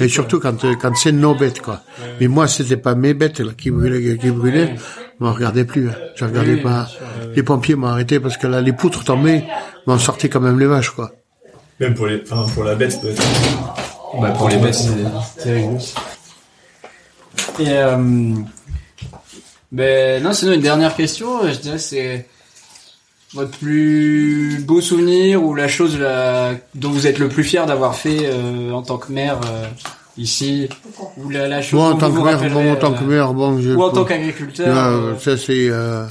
Et 0.00 0.08
surtout 0.08 0.40
quand, 0.40 0.56
quand 0.80 0.94
c'est 0.96 1.12
nos 1.12 1.34
bêtes, 1.34 1.60
quoi. 1.60 1.82
Mais 2.20 2.28
moi, 2.28 2.48
c'était 2.48 2.76
pas 2.76 2.94
mes 2.94 3.14
bêtes, 3.14 3.40
là, 3.40 3.52
qui 3.56 3.70
brûlaient, 3.70 4.16
qui 4.16 4.30
brûlaient. 4.30 4.74
Je 4.76 5.24
m'en 5.24 5.32
regardais 5.32 5.64
plus, 5.64 5.88
hein. 5.88 5.94
Je 6.16 6.24
regardais 6.24 6.54
Oui, 6.54 6.62
pas. 6.62 6.88
Les 7.34 7.42
pompiers 7.42 7.74
m'ont 7.74 7.88
arrêté 7.88 8.20
parce 8.20 8.36
que 8.36 8.46
là, 8.46 8.60
les 8.60 8.72
poutres 8.72 9.04
tombaient, 9.04 9.44
mais 9.86 9.92
on 9.92 9.98
sortait 9.98 10.28
quand 10.28 10.40
même 10.40 10.58
les 10.58 10.66
vaches, 10.66 10.90
quoi. 10.90 11.12
Même 11.80 11.94
pour 11.94 12.06
les, 12.06 12.22
enfin, 12.30 12.50
pour 12.54 12.64
la 12.64 12.74
bête, 12.74 12.92
ça 12.92 13.00
doit 13.00 13.10
être. 13.10 13.22
Bah 14.20 14.30
pour 14.32 14.48
les 14.48 14.56
bêtes, 14.58 14.74
c'est 14.74 14.92
c'est 15.38 15.54
rigolo. 15.54 15.78
Et 17.58 17.68
euh, 17.68 18.34
ben 19.72 20.22
non, 20.22 20.32
sinon 20.32 20.52
une 20.52 20.60
dernière 20.60 20.94
question, 20.94 21.48
je 21.50 21.58
dirais 21.58 21.78
c'est 21.78 22.26
votre 23.34 23.50
plus 23.58 24.62
beau 24.66 24.80
souvenir 24.80 25.42
ou 25.42 25.54
la 25.54 25.68
chose 25.68 25.98
la- 25.98 26.52
dont 26.74 26.90
vous 26.90 27.06
êtes 27.06 27.18
le 27.18 27.28
plus 27.28 27.44
fier 27.44 27.64
d'avoir 27.66 27.94
fait 27.94 28.18
euh, 28.24 28.72
en 28.72 28.82
tant 28.82 28.98
que 28.98 29.10
maire 29.12 29.38
euh, 29.46 29.66
ici 30.18 30.68
ou 31.16 31.30
la, 31.30 31.48
la 31.48 31.62
chose 31.62 31.72
Moi, 31.80 31.88
en 31.88 31.94
tant 31.96 32.10
vous 32.10 32.22
que 32.22 32.26
maire, 32.26 32.50
bon, 32.52 32.72
en 32.72 32.76
tant 32.76 32.92
que 32.92 33.04
maire, 33.04 33.32
bon, 33.32 33.60
je... 33.60 33.70
ou 33.70 33.82
en 33.82 33.90
tant 33.90 34.04
qu'agriculteur. 34.04 34.74
Là, 34.74 34.88
euh, 34.90 35.14
ça 35.18 35.36
c'est 35.38 35.68
euh, 35.70 36.04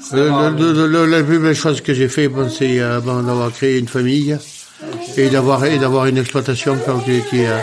c'est 0.00 0.16
le, 0.16 0.26
avoir- 0.28 0.50
le- 0.50 0.72
le- 0.72 0.86
le- 0.86 1.06
la 1.06 1.22
plus 1.22 1.38
belle 1.38 1.54
chose 1.54 1.80
que 1.82 1.92
j'ai 1.92 2.08
fait, 2.08 2.28
bon, 2.28 2.48
c'est 2.48 2.80
euh, 2.80 3.00
bon, 3.00 3.22
d'avoir 3.22 3.52
créé 3.52 3.78
une 3.78 3.88
famille 3.88 4.36
et 5.18 5.28
d'avoir 5.28 5.64
et 5.66 5.78
d'avoir 5.78 6.06
une 6.06 6.16
exploitation 6.18 6.76
qui 7.04 7.20
qui, 7.28 7.44
euh, 7.44 7.58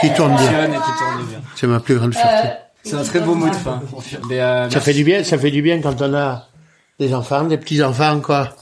qui 0.00 0.10
tourne 0.14 0.30
bien. 0.36 0.38
fonctionne 0.38 0.70
et 0.72 0.76
qui 0.76 0.98
tourne 0.98 1.26
bien. 1.28 1.38
C'est 1.54 1.66
ma 1.66 1.80
plus 1.80 1.96
grande 1.96 2.14
fierté. 2.14 2.48
C'est 2.82 2.94
un 2.96 3.02
très 3.02 3.20
beau 3.20 3.34
mot 3.34 3.48
de 3.48 3.54
fin. 3.54 3.80
Mais, 4.28 4.40
euh, 4.40 4.68
Ça 4.70 4.80
fait 4.80 4.92
du 4.94 5.04
bien, 5.04 5.22
ça 5.24 5.36
fait 5.38 5.50
du 5.50 5.60
bien 5.62 5.80
quand 5.80 6.00
on 6.02 6.14
a 6.14 6.48
des 6.98 7.14
enfants, 7.14 7.44
des 7.44 7.58
petits 7.58 7.82
enfants, 7.82 8.20
quoi, 8.20 8.56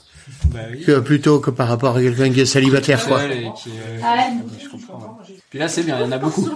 bah 0.45 0.59
oui. 0.71 0.83
que 0.83 0.99
plutôt 0.99 1.39
que 1.39 1.51
par 1.51 1.67
rapport 1.67 1.97
à 1.97 2.01
quelqu'un 2.01 2.31
qui 2.31 2.41
est 2.41 2.45
célibataire, 2.45 3.05
quoi. 3.05 3.23
et 3.25 3.51
qui, 3.55 3.69
euh, 3.69 3.99
je 4.61 4.69
comprends. 4.69 5.17
ouais. 5.27 5.35
Puis 5.49 5.59
là, 5.59 5.67
c'est 5.67 5.83
bien, 5.83 5.97
il 5.99 6.05
y 6.05 6.05
en 6.05 6.11
a 6.11 6.17
beaucoup. 6.17 6.49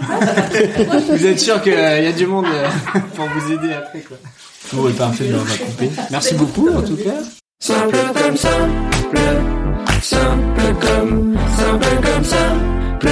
vous 1.10 1.26
êtes 1.26 1.40
sûr 1.40 1.62
qu'il 1.62 1.74
y 1.74 1.76
a 1.76 2.12
du 2.12 2.26
monde 2.26 2.48
euh, 2.48 2.68
pour 3.16 3.26
vous 3.26 3.52
aider 3.52 3.74
après, 3.74 4.00
quoi. 4.00 4.18
Bon, 4.74 4.92
parfait, 4.94 5.30
on 5.34 5.38
va 5.38 5.58
couper. 5.58 5.90
Merci 6.12 6.34
beaucoup, 6.36 6.70
en 6.70 6.82
tout 6.82 6.98
cas. 6.98 7.20
Simple 7.60 7.98
comme 8.14 8.38
simple, 8.38 9.20
simple 10.02 10.76
comme, 10.80 11.38
simple 11.58 12.02
comme 12.04 12.24
simple, 12.24 13.08